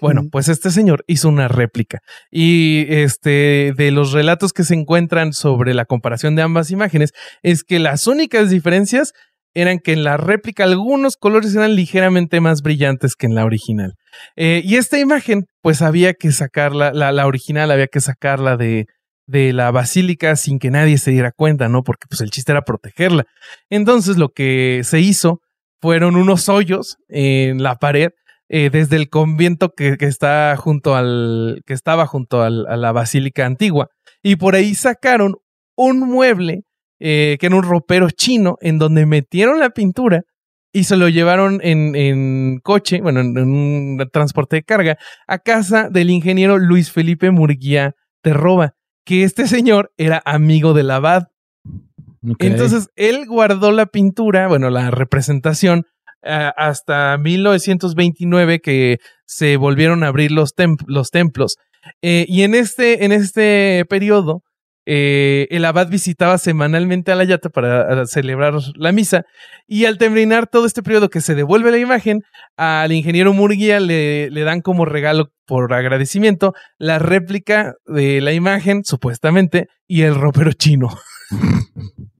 Bueno, 0.00 0.22
pues 0.30 0.48
este 0.48 0.70
señor 0.70 1.04
hizo 1.06 1.28
una 1.28 1.48
réplica 1.48 2.00
y 2.30 2.86
este 2.88 3.72
de 3.76 3.90
los 3.90 4.12
relatos 4.12 4.52
que 4.52 4.64
se 4.64 4.74
encuentran 4.74 5.32
sobre 5.32 5.74
la 5.74 5.84
comparación 5.84 6.36
de 6.36 6.42
ambas 6.42 6.70
imágenes 6.70 7.12
es 7.42 7.64
que 7.64 7.78
las 7.78 8.06
únicas 8.06 8.50
diferencias 8.50 9.12
eran 9.54 9.78
que 9.78 9.92
en 9.92 10.04
la 10.04 10.16
réplica 10.16 10.64
algunos 10.64 11.16
colores 11.16 11.54
eran 11.54 11.74
ligeramente 11.74 12.40
más 12.40 12.62
brillantes 12.62 13.16
que 13.16 13.26
en 13.26 13.34
la 13.34 13.44
original. 13.44 13.94
Eh, 14.36 14.62
y 14.64 14.76
esta 14.76 14.98
imagen, 14.98 15.46
pues 15.62 15.82
había 15.82 16.14
que 16.14 16.30
sacarla, 16.32 16.92
la, 16.92 17.12
la 17.12 17.26
original 17.26 17.70
había 17.70 17.88
que 17.88 18.00
sacarla 18.00 18.56
de, 18.56 18.86
de 19.26 19.52
la 19.52 19.70
basílica 19.70 20.36
sin 20.36 20.58
que 20.58 20.70
nadie 20.70 20.98
se 20.98 21.10
diera 21.10 21.32
cuenta, 21.32 21.68
¿no? 21.68 21.82
Porque 21.82 22.06
pues 22.08 22.20
el 22.20 22.30
chiste 22.30 22.52
era 22.52 22.62
protegerla. 22.62 23.24
Entonces 23.68 24.16
lo 24.16 24.30
que 24.30 24.80
se 24.84 25.00
hizo 25.00 25.40
fueron 25.80 26.16
unos 26.16 26.48
hoyos 26.48 26.96
en 27.08 27.62
la 27.62 27.76
pared 27.76 28.10
eh, 28.48 28.70
desde 28.70 28.96
el 28.96 29.08
convento 29.08 29.70
que, 29.74 29.96
está 30.00 30.56
junto 30.56 30.94
al, 30.94 31.62
que 31.66 31.74
estaba 31.74 32.06
junto 32.06 32.42
a 32.42 32.50
la 32.50 32.92
basílica 32.92 33.46
antigua. 33.46 33.88
Y 34.22 34.36
por 34.36 34.54
ahí 34.54 34.74
sacaron 34.74 35.36
un 35.76 36.00
mueble 36.00 36.64
eh, 37.00 37.36
que 37.38 37.46
era 37.46 37.54
un 37.54 37.62
ropero 37.62 38.10
chino 38.10 38.56
en 38.60 38.78
donde 38.78 39.06
metieron 39.06 39.60
la 39.60 39.70
pintura 39.70 40.22
y 40.72 40.84
se 40.84 40.96
lo 40.96 41.08
llevaron 41.08 41.60
en, 41.62 42.58
coche, 42.60 43.00
bueno, 43.00 43.20
en, 43.20 43.38
un 43.38 44.08
transporte 44.12 44.56
de 44.56 44.62
carga, 44.64 44.98
a 45.26 45.38
casa 45.38 45.88
del 45.88 46.10
ingeniero 46.10 46.58
Luis 46.58 46.90
Felipe 46.90 47.30
Murguía 47.30 47.94
Terroba, 48.20 48.74
que 49.04 49.22
este 49.22 49.46
señor 49.46 49.92
era 49.96 50.20
amigo 50.24 50.74
del 50.74 50.90
abad. 50.90 51.28
Entonces, 52.40 52.88
él 52.96 53.26
guardó 53.26 53.70
la 53.70 53.86
pintura, 53.86 54.48
bueno, 54.48 54.70
la 54.70 54.90
representación, 54.90 55.86
hasta 56.22 57.16
1929 57.18 58.60
que 58.60 58.98
se 59.24 59.56
volvieron 59.56 60.02
a 60.02 60.08
abrir 60.08 60.32
los, 60.32 60.54
los 60.86 61.10
templos. 61.10 61.56
Eh, 62.02 62.26
y 62.28 62.42
en 62.42 62.54
este, 62.54 63.04
en 63.04 63.12
este 63.12 63.84
periodo, 63.88 64.42
eh, 64.86 65.46
el 65.50 65.64
abad 65.64 65.88
visitaba 65.88 66.38
semanalmente 66.38 67.12
a 67.12 67.14
la 67.14 67.24
yata 67.24 67.50
para 67.50 68.06
celebrar 68.06 68.54
la 68.74 68.92
misa. 68.92 69.24
Y 69.66 69.84
al 69.84 69.98
terminar 69.98 70.46
todo 70.46 70.66
este 70.66 70.82
periodo 70.82 71.10
que 71.10 71.20
se 71.20 71.34
devuelve 71.34 71.70
la 71.70 71.78
imagen, 71.78 72.22
al 72.56 72.92
ingeniero 72.92 73.32
Murguía 73.34 73.80
le, 73.80 74.30
le 74.30 74.42
dan 74.42 74.62
como 74.62 74.86
regalo 74.86 75.30
por 75.46 75.72
agradecimiento 75.72 76.54
la 76.78 76.98
réplica 76.98 77.74
de 77.86 78.20
la 78.20 78.32
imagen, 78.32 78.82
supuestamente, 78.84 79.68
y 79.86 80.02
el 80.02 80.14
ropero 80.14 80.52
chino. 80.52 80.88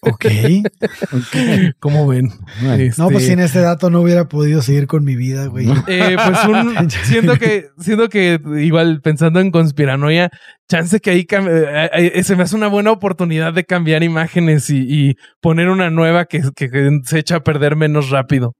Ok. 0.00 0.26
¿Cómo 1.78 2.06
ven? 2.06 2.30
No, 2.98 3.08
pues 3.08 3.26
sin 3.26 3.40
este 3.40 3.60
dato 3.60 3.90
no 3.90 4.00
hubiera 4.00 4.28
podido 4.28 4.62
seguir 4.62 4.86
con 4.86 5.04
mi 5.04 5.16
vida, 5.16 5.46
güey. 5.46 5.68
Eh, 5.86 6.16
pues 6.16 6.44
un, 6.44 6.90
siento 7.04 7.38
que, 7.38 7.68
siento 7.78 8.08
que 8.08 8.40
igual 8.58 9.00
pensando 9.00 9.40
en 9.40 9.50
conspiranoia, 9.50 10.30
chance 10.68 11.00
que 11.00 11.10
ahí 11.10 11.26
eh, 11.30 11.90
eh, 12.14 12.24
se 12.24 12.36
me 12.36 12.42
hace 12.42 12.56
una 12.56 12.68
buena 12.68 12.90
oportunidad 12.90 13.52
de 13.52 13.64
cambiar 13.64 14.02
imágenes 14.02 14.70
y, 14.70 15.14
poner 15.40 15.68
una 15.68 15.90
nueva 15.90 16.24
que, 16.24 16.42
que 16.56 17.00
se 17.04 17.18
echa 17.18 17.36
a 17.36 17.44
perder 17.44 17.76
menos 17.76 18.10
rápido. 18.10 18.54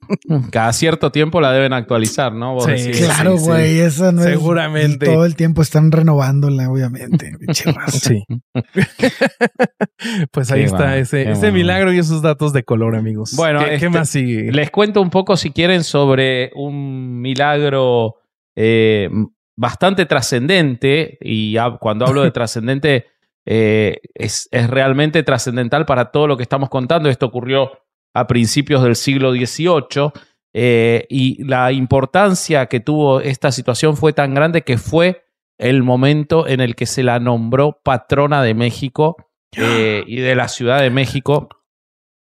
Cada 0.50 0.72
cierto 0.72 1.10
tiempo 1.10 1.40
la 1.40 1.52
deben 1.52 1.72
actualizar, 1.72 2.32
¿no? 2.32 2.58
Sí, 2.60 2.90
claro, 2.92 3.36
güey, 3.36 3.78
eso 3.80 4.12
no 4.12 4.22
Seguramente. 4.22 5.06
todo 5.06 5.24
el 5.24 5.36
tiempo 5.36 5.62
están 5.62 5.92
renovándola, 5.92 6.70
obviamente. 6.70 7.32
sí. 7.88 8.24
pues 10.32 10.50
ahí 10.50 10.62
está 10.62 10.96
ese, 10.98 11.30
ese 11.30 11.52
milagro 11.52 11.92
y 11.92 11.98
esos 11.98 12.22
datos 12.22 12.52
de 12.52 12.64
color, 12.64 12.96
amigos. 12.96 13.32
Bueno, 13.36 13.60
¿qué, 13.64 13.74
este, 13.74 13.88
más 13.88 14.08
sigue? 14.08 14.52
Les 14.52 14.70
cuento 14.70 15.00
un 15.00 15.10
poco, 15.10 15.36
si 15.36 15.50
quieren, 15.50 15.84
sobre 15.84 16.50
un 16.54 17.20
milagro 17.20 18.16
eh, 18.56 19.08
bastante 19.56 20.06
trascendente. 20.06 21.18
Y 21.20 21.56
cuando 21.80 22.06
hablo 22.06 22.22
de 22.22 22.30
trascendente, 22.30 23.06
eh, 23.46 23.98
es, 24.14 24.48
es 24.50 24.68
realmente 24.68 25.22
trascendental 25.22 25.86
para 25.86 26.10
todo 26.10 26.26
lo 26.26 26.36
que 26.36 26.42
estamos 26.42 26.68
contando. 26.68 27.08
Esto 27.08 27.26
ocurrió 27.26 27.70
a 28.14 28.26
principios 28.26 28.82
del 28.82 28.96
siglo 28.96 29.32
XVIII. 29.32 30.12
Eh, 30.56 31.06
y 31.10 31.42
la 31.44 31.72
importancia 31.72 32.66
que 32.66 32.78
tuvo 32.78 33.20
esta 33.20 33.50
situación 33.50 33.96
fue 33.96 34.12
tan 34.12 34.34
grande 34.34 34.62
que 34.62 34.78
fue 34.78 35.24
el 35.58 35.82
momento 35.82 36.46
en 36.46 36.60
el 36.60 36.76
que 36.76 36.86
se 36.86 37.02
la 37.02 37.18
nombró 37.18 37.80
patrona 37.82 38.42
de 38.42 38.54
México 38.54 39.16
eh, 39.56 40.04
y 40.06 40.20
de 40.20 40.34
la 40.36 40.48
Ciudad 40.48 40.80
de 40.80 40.90
México 40.90 41.48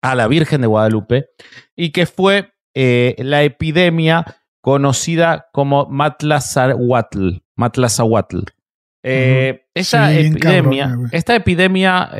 a 0.02 0.14
la 0.14 0.26
Virgen 0.26 0.60
de 0.60 0.66
Guadalupe 0.66 1.30
y 1.76 1.90
que 1.90 2.06
fue 2.06 2.52
eh, 2.74 3.14
la 3.18 3.42
epidemia 3.44 4.24
conocida 4.60 5.48
como 5.52 5.86
Matlazahuatl. 5.86 7.38
Matlazahuatl. 7.54 8.40
Eh, 9.04 9.66
esta, 9.72 10.10
Sí, 10.10 10.16
bien 10.16 10.36
epidemia, 10.36 10.98
esta 11.12 11.36
epidemia 11.36 12.10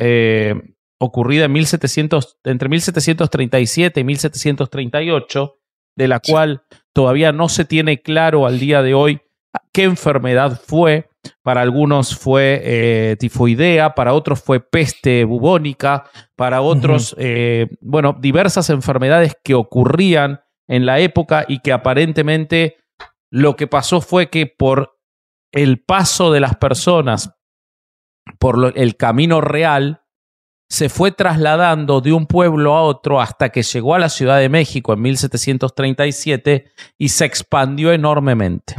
ocurrida 0.99 1.45
en 1.45 1.51
1700, 1.53 2.39
entre 2.43 2.69
1737 2.69 3.99
y 3.99 4.03
1738, 4.03 5.55
de 5.95 6.07
la 6.07 6.19
cual 6.19 6.63
todavía 6.93 7.31
no 7.31 7.49
se 7.49 7.65
tiene 7.65 8.01
claro 8.01 8.45
al 8.45 8.59
día 8.59 8.81
de 8.81 8.93
hoy 8.93 9.21
qué 9.73 9.83
enfermedad 9.83 10.59
fue. 10.65 11.09
Para 11.43 11.61
algunos 11.61 12.15
fue 12.17 12.61
eh, 12.63 13.15
tifoidea, 13.19 13.95
para 13.95 14.13
otros 14.13 14.41
fue 14.41 14.59
peste 14.61 15.25
bubónica, 15.25 16.05
para 16.37 16.61
otros, 16.61 17.15
eh, 17.19 17.67
bueno, 17.81 18.15
diversas 18.19 18.69
enfermedades 18.69 19.35
que 19.43 19.53
ocurrían 19.53 20.39
en 20.69 20.85
la 20.85 20.99
época 20.99 21.43
y 21.47 21.59
que 21.59 21.73
aparentemente 21.73 22.77
lo 23.29 23.55
que 23.57 23.67
pasó 23.67 23.99
fue 23.99 24.29
que 24.29 24.45
por 24.47 24.97
el 25.51 25.83
paso 25.83 26.31
de 26.31 26.39
las 26.39 26.55
personas 26.57 27.33
por 28.39 28.57
lo- 28.57 28.73
el 28.75 28.95
camino 28.95 29.41
real, 29.41 30.01
se 30.69 30.89
fue 30.89 31.11
trasladando 31.11 32.01
de 32.01 32.11
un 32.13 32.25
pueblo 32.25 32.75
a 32.75 32.81
otro 32.81 33.21
hasta 33.21 33.49
que 33.49 33.63
llegó 33.63 33.95
a 33.95 33.99
la 33.99 34.09
Ciudad 34.09 34.39
de 34.39 34.49
México 34.49 34.93
en 34.93 35.01
1737 35.01 36.65
y 36.97 37.09
se 37.09 37.25
expandió 37.25 37.91
enormemente. 37.93 38.75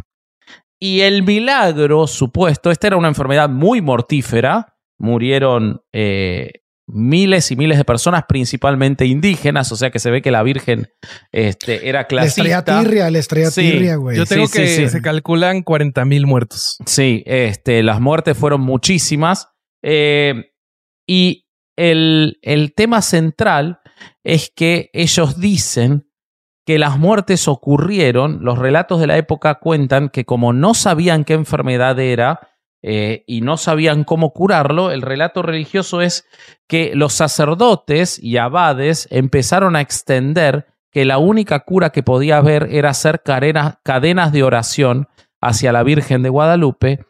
Y 0.80 1.00
el 1.00 1.22
milagro 1.22 2.06
supuesto, 2.06 2.70
esta 2.70 2.86
era 2.88 2.96
una 2.96 3.08
enfermedad 3.08 3.48
muy 3.48 3.80
mortífera, 3.80 4.76
murieron 4.98 5.80
eh, 5.92 6.52
miles 6.86 7.50
y 7.50 7.56
miles 7.56 7.78
de 7.78 7.84
personas, 7.84 8.24
principalmente 8.28 9.04
indígenas, 9.04 9.72
o 9.72 9.76
sea 9.76 9.90
que 9.90 9.98
se 9.98 10.10
ve 10.10 10.22
que 10.22 10.30
la 10.30 10.42
Virgen 10.42 10.88
este, 11.32 11.88
era 11.88 12.06
La 12.10 12.24
estrella 12.24 12.62
clasista. 12.62 12.80
tirria, 12.82 13.10
la 13.10 13.18
estrella 13.18 13.50
Sí, 13.50 13.60
tirria, 13.62 13.96
güey. 13.96 14.16
Yo 14.16 14.24
tengo 14.26 14.46
Sí, 14.46 14.52
que 14.58 14.66
sí, 14.68 14.82
sí. 14.84 14.88
se 14.90 15.02
calculan 15.02 15.62
40 15.62 16.04
mil 16.04 16.26
muertos. 16.26 16.78
Sí, 16.86 17.22
este, 17.26 17.82
las 17.82 18.00
muertes 18.00 18.36
fueron 18.36 18.60
muchísimas. 18.60 19.48
eh, 19.82 20.52
y 21.10 21.46
el, 21.78 22.72
tema 22.74 23.02
central 23.02 23.80
es 24.24 24.50
que 24.54 24.90
ellos 24.92 25.38
dicen 25.38 26.10
que 26.66 26.78
las 26.78 26.98
muertes 26.98 27.48
ocurrieron, 27.48 28.40
los 28.42 28.58
relatos 28.58 29.00
de 29.00 29.06
la 29.06 29.16
época 29.16 29.54
cuentan 29.54 30.08
que 30.08 30.24
como 30.24 30.52
no 30.52 30.74
sabían 30.74 31.24
qué 31.24 31.34
enfermedad 31.34 31.98
era 31.98 32.40
eh, 32.82 33.24
y 33.26 33.40
no 33.40 33.56
sabían 33.56 34.04
cómo 34.04 34.32
curarlo, 34.32 34.90
el 34.90 35.02
relato 35.02 35.42
religioso 35.42 36.02
es 36.02 36.26
que 36.66 36.94
los 36.94 37.12
sacerdotes 37.12 38.22
y 38.22 38.36
abades 38.36 39.08
empezaron 39.10 39.76
a 39.76 39.80
extender 39.80 40.66
que 40.90 41.04
la 41.04 41.18
única 41.18 41.60
cura 41.60 41.90
que 41.90 42.02
podía 42.02 42.38
haber 42.38 42.68
era 42.72 42.90
hacer 42.90 43.22
cadenas 43.22 44.32
de 44.32 44.42
oración 44.42 45.08
hacia 45.40 45.72
la 45.72 45.84
Virgen 45.84 46.22
de 46.22 46.28
Guadalupe 46.28 47.06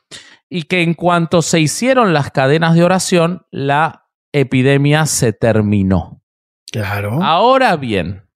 y 0.50 0.64
que 0.64 0.82
en 0.82 0.94
cuanto 0.94 1.42
se 1.42 1.58
hicieron 1.58 2.12
las 2.12 2.30
cadenas 2.30 2.74
de 2.74 2.84
oración, 2.84 3.46
la 3.50 4.07
epidemia 4.32 5.06
se 5.06 5.32
terminó. 5.32 6.22
Claro. 6.70 7.22
Ahora 7.22 7.76
bien, 7.76 8.28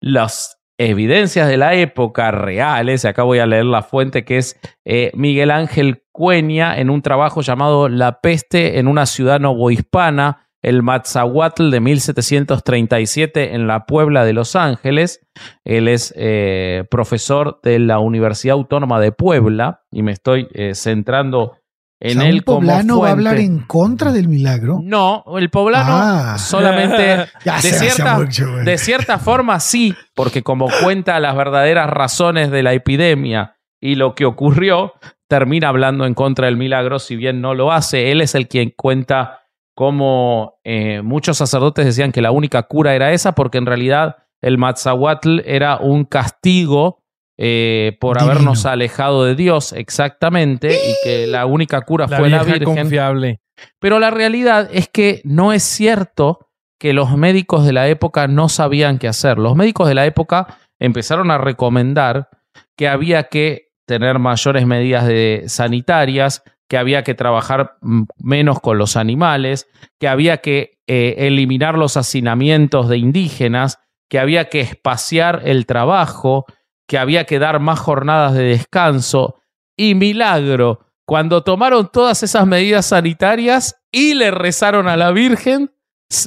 las 0.00 0.58
evidencias 0.78 1.48
de 1.48 1.56
la 1.56 1.74
época 1.74 2.30
reales, 2.30 3.04
y 3.04 3.08
acá 3.08 3.22
voy 3.22 3.38
a 3.38 3.46
leer 3.46 3.64
la 3.64 3.82
fuente 3.82 4.24
que 4.24 4.38
es 4.38 4.58
eh, 4.84 5.10
Miguel 5.14 5.50
Ángel 5.50 6.02
Cueña 6.12 6.78
en 6.78 6.90
un 6.90 7.02
trabajo 7.02 7.42
llamado 7.42 7.88
La 7.88 8.20
peste 8.20 8.78
en 8.78 8.88
una 8.88 9.06
ciudad 9.06 9.40
novohispana, 9.40 10.48
el 10.62 10.82
Matzahuatl 10.82 11.70
de 11.70 11.80
1737 11.80 13.54
en 13.54 13.66
la 13.66 13.84
Puebla 13.84 14.24
de 14.24 14.32
Los 14.32 14.56
Ángeles. 14.56 15.20
Él 15.64 15.88
es 15.88 16.14
eh, 16.16 16.84
profesor 16.90 17.60
de 17.62 17.78
la 17.78 17.98
Universidad 17.98 18.54
Autónoma 18.54 18.98
de 18.98 19.12
Puebla 19.12 19.82
y 19.90 20.02
me 20.02 20.12
estoy 20.12 20.48
eh, 20.54 20.74
centrando 20.74 21.58
O 22.00 22.06
en 22.06 22.18
sea, 22.18 22.28
él 22.28 22.34
un 22.36 22.40
como 22.42 22.58
poblano 22.60 23.00
va 23.00 23.08
a 23.08 23.12
hablar 23.12 23.38
en 23.38 23.60
contra 23.60 24.12
del 24.12 24.28
milagro. 24.28 24.80
No, 24.82 25.24
el 25.38 25.48
poblano 25.48 25.92
Ah. 25.92 26.36
solamente 26.38 27.26
de 27.44 27.60
cierta, 27.60 28.18
mucho, 28.18 28.46
de 28.56 28.78
cierta 28.78 29.18
forma 29.18 29.60
sí, 29.60 29.94
porque 30.14 30.42
como 30.42 30.68
cuenta 30.82 31.18
las 31.20 31.36
verdaderas 31.36 31.88
razones 31.88 32.50
de 32.50 32.62
la 32.62 32.72
epidemia 32.72 33.56
y 33.80 33.94
lo 33.94 34.14
que 34.14 34.24
ocurrió, 34.24 34.94
termina 35.28 35.68
hablando 35.68 36.04
en 36.04 36.14
contra 36.14 36.46
del 36.46 36.56
milagro, 36.56 36.98
si 36.98 37.16
bien 37.16 37.40
no 37.40 37.54
lo 37.54 37.72
hace. 37.72 38.10
Él 38.12 38.20
es 38.20 38.34
el 38.34 38.48
quien 38.48 38.72
cuenta 38.76 39.40
cómo 39.74 40.58
eh, 40.64 41.02
muchos 41.02 41.36
sacerdotes 41.38 41.84
decían 41.84 42.12
que 42.12 42.22
la 42.22 42.30
única 42.30 42.64
cura 42.64 42.94
era 42.94 43.12
esa, 43.12 43.32
porque 43.32 43.58
en 43.58 43.66
realidad 43.66 44.16
el 44.40 44.58
Matzahuatl 44.58 45.40
era 45.44 45.78
un 45.78 46.04
castigo 46.04 47.03
eh, 47.36 47.96
por 48.00 48.16
Divino. 48.16 48.32
habernos 48.32 48.66
alejado 48.66 49.24
de 49.24 49.34
Dios, 49.34 49.72
exactamente, 49.72 50.74
y 50.74 50.94
que 51.02 51.26
la 51.26 51.46
única 51.46 51.80
cura 51.82 52.06
La 52.08 52.16
fue 52.18 52.28
la 52.30 52.42
Virgen. 52.42 52.64
confiable. 52.76 53.40
Pero 53.78 53.98
la 53.98 54.10
realidad 54.10 54.68
es 54.72 54.88
que 54.88 55.20
no 55.24 55.52
es 55.52 55.62
cierto 55.62 56.48
que 56.78 56.92
los 56.92 57.16
médicos 57.16 57.64
de 57.64 57.72
la 57.72 57.88
época 57.88 58.26
no 58.26 58.48
sabían 58.48 58.98
qué 58.98 59.08
hacer. 59.08 59.38
Los 59.38 59.56
médicos 59.56 59.88
de 59.88 59.94
la 59.94 60.06
época 60.06 60.58
empezaron 60.78 61.30
a 61.30 61.38
recomendar 61.38 62.28
que 62.76 62.88
había 62.88 63.24
que 63.24 63.68
tener 63.86 64.18
mayores 64.18 64.66
medidas 64.66 65.06
de 65.06 65.44
sanitarias, 65.46 66.42
que 66.68 66.78
había 66.78 67.04
que 67.04 67.14
trabajar 67.14 67.76
menos 68.18 68.60
con 68.60 68.78
los 68.78 68.96
animales, 68.96 69.68
que 70.00 70.08
había 70.08 70.38
que 70.38 70.78
eh, 70.86 71.14
eliminar 71.18 71.78
los 71.78 71.96
hacinamientos 71.96 72.88
de 72.88 72.98
indígenas, 72.98 73.78
que 74.08 74.18
había 74.18 74.48
que 74.48 74.60
espaciar 74.60 75.42
el 75.44 75.66
trabajo, 75.66 76.46
que 76.86 76.98
había 76.98 77.24
que 77.24 77.38
dar 77.38 77.60
más 77.60 77.78
jornadas 77.78 78.34
de 78.34 78.44
descanso. 78.44 79.36
Y 79.76 79.94
milagro, 79.94 80.80
cuando 81.06 81.42
tomaron 81.42 81.90
todas 81.92 82.22
esas 82.22 82.46
medidas 82.46 82.86
sanitarias 82.86 83.76
y 83.90 84.14
le 84.14 84.30
rezaron 84.30 84.88
a 84.88 84.96
la 84.96 85.10
Virgen, 85.10 85.70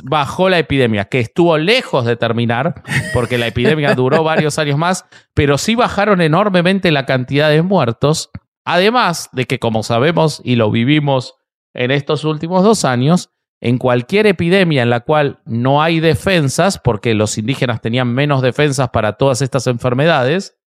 bajó 0.03 0.49
la 0.49 0.59
epidemia, 0.59 1.05
que 1.05 1.19
estuvo 1.19 1.57
lejos 1.57 2.05
de 2.05 2.15
terminar, 2.15 2.83
porque 3.13 3.37
la 3.37 3.47
epidemia 3.47 3.93
duró 3.95 4.23
varios 4.23 4.59
años 4.59 4.77
más, 4.77 5.05
pero 5.33 5.57
sí 5.57 5.75
bajaron 5.75 6.21
enormemente 6.21 6.91
la 6.91 7.05
cantidad 7.05 7.49
de 7.49 7.61
muertos, 7.61 8.29
además 8.65 9.29
de 9.31 9.45
que, 9.45 9.59
como 9.59 9.83
sabemos 9.83 10.41
y 10.43 10.55
lo 10.55 10.71
vivimos 10.71 11.35
en 11.73 11.91
estos 11.91 12.23
últimos 12.23 12.63
dos 12.63 12.85
años, 12.85 13.29
en 13.61 13.77
cualquier 13.77 14.27
epidemia 14.27 14.83
en 14.83 14.89
la 14.89 14.99
cual 15.01 15.39
no 15.45 15.81
hay 15.81 15.99
defensas, 15.99 16.77
porque 16.77 17.13
los 17.13 17.37
indígenas 17.37 17.81
tenían 17.81 18.13
menos 18.13 18.41
defensas 18.41 18.89
para 18.89 19.13
todas 19.13 19.41
estas 19.41 19.67
enfermedades, 19.67 20.57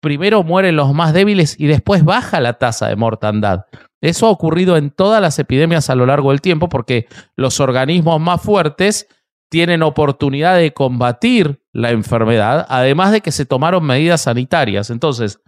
primero 0.00 0.44
mueren 0.44 0.76
los 0.76 0.94
más 0.94 1.12
débiles 1.12 1.58
y 1.58 1.66
después 1.66 2.04
baja 2.04 2.40
la 2.40 2.54
tasa 2.54 2.88
de 2.88 2.96
mortandad. 2.96 3.66
Eso 4.00 4.26
ha 4.26 4.30
ocurrido 4.30 4.76
en 4.76 4.90
todas 4.90 5.20
las 5.20 5.38
epidemias 5.38 5.90
a 5.90 5.96
lo 5.96 6.06
largo 6.06 6.30
del 6.30 6.40
tiempo 6.40 6.68
porque 6.68 7.08
los 7.36 7.58
organismos 7.58 8.20
más 8.20 8.40
fuertes 8.40 9.08
tienen 9.50 9.82
oportunidad 9.82 10.56
de 10.56 10.72
combatir 10.72 11.62
la 11.72 11.90
enfermedad, 11.90 12.66
además 12.68 13.12
de 13.12 13.20
que 13.20 13.32
se 13.32 13.46
tomaron 13.46 13.84
medidas 13.84 14.22
sanitarias. 14.22 14.90
Entonces, 14.90 15.40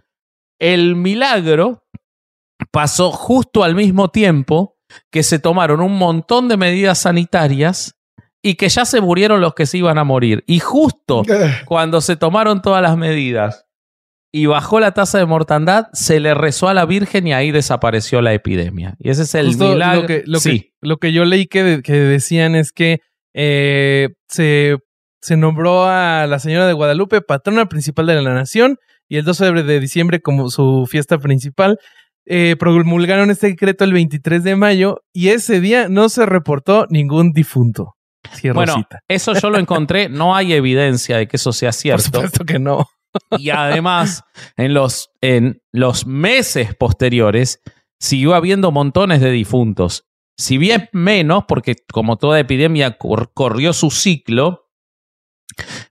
el 0.59 0.95
milagro 0.95 1.85
pasó 2.71 3.11
justo 3.11 3.63
al 3.63 3.75
mismo 3.75 4.09
tiempo 4.09 4.77
que 5.09 5.23
se 5.23 5.39
tomaron 5.39 5.81
un 5.81 5.97
montón 5.97 6.47
de 6.47 6.57
medidas 6.57 6.99
sanitarias 6.99 7.95
y 8.41 8.55
que 8.55 8.69
ya 8.69 8.85
se 8.85 9.01
murieron 9.01 9.41
los 9.41 9.53
que 9.53 9.65
se 9.65 9.77
iban 9.77 9.97
a 9.97 10.03
morir. 10.03 10.43
Y 10.47 10.59
justo 10.59 11.23
Eh, 11.29 11.51
cuando 11.65 12.01
se 12.01 12.15
tomaron 12.15 12.61
todas 12.61 12.81
las 12.81 12.97
medidas 12.97 13.65
y 14.31 14.45
bajó 14.45 14.79
la 14.79 14.93
tasa 14.93 15.17
de 15.17 15.25
mortandad, 15.25 15.87
se 15.93 16.19
le 16.19 16.33
rezó 16.33 16.67
a 16.67 16.73
la 16.73 16.85
Virgen 16.85 17.27
y 17.27 17.33
ahí 17.33 17.51
desapareció 17.51 18.21
la 18.21 18.33
epidemia. 18.33 18.95
Y 18.99 19.09
ese 19.09 19.23
es 19.23 19.35
el 19.35 19.47
Justo 19.47 19.69
milagro. 19.69 20.01
Lo 20.01 20.07
que, 20.07 20.23
lo, 20.25 20.39
sí. 20.39 20.61
que, 20.61 20.73
lo 20.81 20.97
que 20.97 21.11
yo 21.11 21.25
leí 21.25 21.47
que, 21.47 21.81
que 21.83 21.93
decían 21.93 22.55
es 22.55 22.71
que 22.71 23.01
eh, 23.33 24.09
se, 24.27 24.77
se 25.21 25.37
nombró 25.37 25.85
a 25.85 26.27
la 26.27 26.39
señora 26.39 26.67
de 26.67 26.73
Guadalupe 26.73 27.21
patrona 27.21 27.67
principal 27.67 28.05
de 28.07 28.21
la 28.21 28.33
nación 28.33 28.77
y 29.07 29.17
el 29.17 29.25
12 29.25 29.51
de 29.51 29.79
diciembre 29.79 30.21
como 30.21 30.49
su 30.49 30.87
fiesta 30.89 31.17
principal. 31.17 31.77
Eh, 32.25 32.55
promulgaron 32.57 33.31
este 33.31 33.47
decreto 33.47 33.83
el 33.83 33.93
23 33.93 34.43
de 34.43 34.55
mayo 34.55 35.01
y 35.11 35.29
ese 35.29 35.59
día 35.59 35.89
no 35.89 36.07
se 36.09 36.25
reportó 36.25 36.85
ningún 36.89 37.31
difunto. 37.33 37.95
Cierro 38.35 38.55
Bueno, 38.55 38.75
cita. 38.75 38.99
eso 39.07 39.33
yo 39.33 39.49
lo 39.49 39.57
encontré. 39.57 40.07
No 40.07 40.35
hay 40.35 40.53
evidencia 40.53 41.17
de 41.17 41.27
que 41.27 41.37
eso 41.37 41.51
sea 41.51 41.69
Por 41.69 41.75
cierto. 41.75 42.03
supuesto 42.03 42.45
que 42.45 42.59
no. 42.59 42.87
Y 43.37 43.49
además, 43.49 44.23
en 44.55 44.73
los, 44.73 45.09
en 45.19 45.61
los 45.73 46.05
meses 46.05 46.75
posteriores, 46.75 47.59
siguió 47.99 48.35
habiendo 48.35 48.71
montones 48.71 49.19
de 49.19 49.31
difuntos. 49.31 50.05
Si 50.37 50.57
bien 50.57 50.87
menos, 50.93 51.43
porque 51.47 51.75
como 51.91 52.17
toda 52.17 52.39
epidemia 52.39 52.97
cor- 52.97 53.31
corrió 53.33 53.73
su 53.73 53.89
ciclo, 53.91 54.69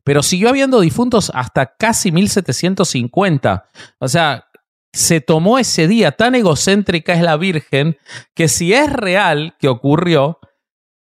pero 0.05 0.22
siguió 0.22 0.49
habiendo 0.49 0.81
difuntos 0.81 1.31
hasta 1.35 1.74
casi 1.78 2.11
1750. 2.12 3.64
O 3.99 4.09
sea, 4.09 4.45
se 4.93 5.20
tomó 5.20 5.59
ese 5.59 5.86
día, 5.88 6.12
tan 6.12 6.34
egocéntrica 6.34 7.14
es 7.14 7.22
la 7.22 7.36
Virgen, 7.36 7.99
que 8.34 8.49
si 8.49 8.72
es 8.72 8.93
real 8.93 9.55
que 9.59 9.68
ocurrió, 9.68 10.38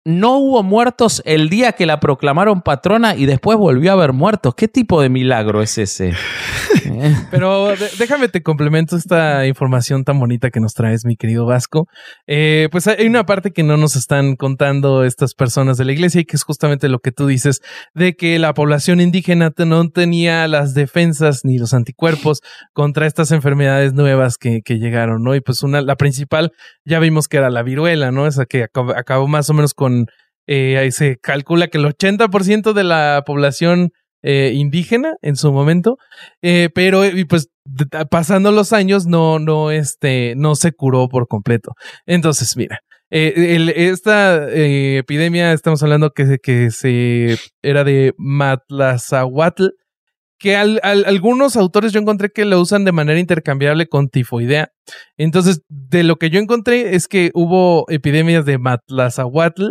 no 0.03 0.37
hubo 0.37 0.63
muertos 0.63 1.21
el 1.25 1.49
día 1.49 1.73
que 1.73 1.85
la 1.85 1.99
proclamaron 1.99 2.61
patrona 2.61 3.15
y 3.15 3.25
después 3.25 3.57
volvió 3.57 3.91
a 3.91 3.93
haber 3.93 4.13
muertos. 4.13 4.55
¿Qué 4.55 4.67
tipo 4.67 5.01
de 5.01 5.09
milagro 5.09 5.61
es 5.61 5.77
ese? 5.77 6.13
Pero 7.31 7.73
déjame 7.99 8.27
te 8.27 8.41
complemento 8.41 8.95
esta 8.95 9.45
información 9.45 10.03
tan 10.03 10.19
bonita 10.19 10.49
que 10.49 10.59
nos 10.59 10.73
traes, 10.73 11.05
mi 11.05 11.15
querido 11.15 11.45
Vasco. 11.45 11.87
Eh, 12.25 12.67
pues 12.71 12.87
hay 12.87 13.05
una 13.05 13.25
parte 13.25 13.51
que 13.51 13.63
no 13.63 13.77
nos 13.77 13.95
están 13.95 14.35
contando 14.35 15.03
estas 15.03 15.35
personas 15.35 15.77
de 15.77 15.85
la 15.85 15.91
iglesia 15.91 16.21
y 16.21 16.25
que 16.25 16.35
es 16.35 16.43
justamente 16.43 16.89
lo 16.89 16.99
que 16.99 17.11
tú 17.11 17.27
dices, 17.27 17.61
de 17.93 18.15
que 18.15 18.39
la 18.39 18.53
población 18.53 19.01
indígena 19.01 19.51
no 19.57 19.89
tenía 19.89 20.47
las 20.47 20.73
defensas 20.73 21.41
ni 21.43 21.57
los 21.57 21.73
anticuerpos 21.73 22.41
contra 22.73 23.05
estas 23.05 23.31
enfermedades 23.31 23.93
nuevas 23.93 24.37
que, 24.37 24.61
llegaron, 24.71 25.21
¿no? 25.21 25.35
Y 25.35 25.41
pues 25.41 25.63
una, 25.63 25.81
la 25.81 25.95
principal 25.95 26.53
ya 26.85 26.99
vimos 26.99 27.27
que 27.27 27.37
era 27.37 27.49
la 27.49 27.61
viruela, 27.61 28.11
¿no? 28.11 28.25
Esa 28.25 28.45
que 28.45 28.63
acabó 28.63 29.27
más 29.27 29.49
o 29.49 29.53
menos 29.53 29.73
con, 29.73 29.90
eh, 30.47 30.77
ahí 30.77 30.91
se 30.91 31.17
calcula 31.17 31.67
que 31.67 31.77
el 31.77 31.85
80% 31.85 32.73
de 32.73 32.83
la 32.83 33.23
población 33.25 33.91
eh, 34.23 34.51
indígena 34.53 35.15
en 35.21 35.35
su 35.35 35.51
momento 35.51 35.97
eh, 36.43 36.69
pero 36.75 37.01
pues 37.27 37.49
pasando 38.09 38.51
los 38.51 38.73
años 38.73 39.05
no, 39.07 39.39
no, 39.39 39.71
este, 39.71 40.33
no 40.35 40.55
se 40.55 40.71
curó 40.71 41.09
por 41.09 41.27
completo. 41.27 41.73
Entonces, 42.05 42.57
mira, 42.57 42.79
esta 43.09 44.47
epidemia, 44.49 45.53
estamos 45.53 45.83
hablando 45.83 46.11
que, 46.11 46.37
que 46.41 46.71
se 46.71 47.37
era 47.61 47.83
de 47.83 48.13
Matlazahuatl, 48.17 49.67
que 50.41 50.55
al- 50.55 50.79
al- 50.83 51.05
algunos 51.05 51.55
autores 51.55 51.91
yo 51.93 51.99
encontré 51.99 52.29
que 52.29 52.45
lo 52.45 52.59
usan 52.59 52.83
de 52.83 52.91
manera 52.91 53.19
intercambiable 53.19 53.87
con 53.87 54.09
tifoidea. 54.09 54.71
Entonces, 55.17 55.61
de 55.69 56.03
lo 56.03 56.15
que 56.17 56.29
yo 56.29 56.39
encontré 56.39 56.95
es 56.95 57.07
que 57.07 57.31
hubo 57.33 57.85
epidemias 57.89 58.45
de 58.45 58.57
Matlazahuatl 58.57 59.65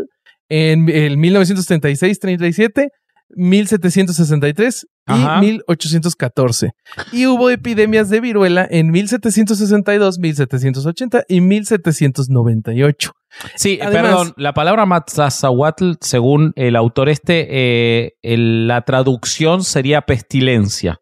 en 0.49 0.89
el 0.89 1.17
1936-37, 1.19 2.89
1763 3.35 4.87
y 5.09 5.13
Ajá. 5.13 5.41
1814. 5.41 6.71
Y 7.13 7.27
hubo 7.27 7.51
epidemias 7.51 8.11
de 8.11 8.21
viruela 8.21 8.67
en 8.71 8.91
1762, 8.91 10.19
1780 10.19 11.25
y 11.29 11.41
1798. 11.41 13.13
Sí, 13.57 13.75
eh, 13.75 13.79
Además- 13.83 14.03
perdón, 14.11 14.35
la 14.37 14.53
palabra 14.55 14.87
Matzazahuatl, 14.87 15.93
según 16.01 16.53
el 16.57 16.77
autor 16.77 17.09
este, 17.09 17.47
eh, 17.51 18.13
el- 18.23 18.67
la 18.69 18.83
traducción 18.83 19.63
sería 19.65 20.03
pestilencia. 20.03 20.99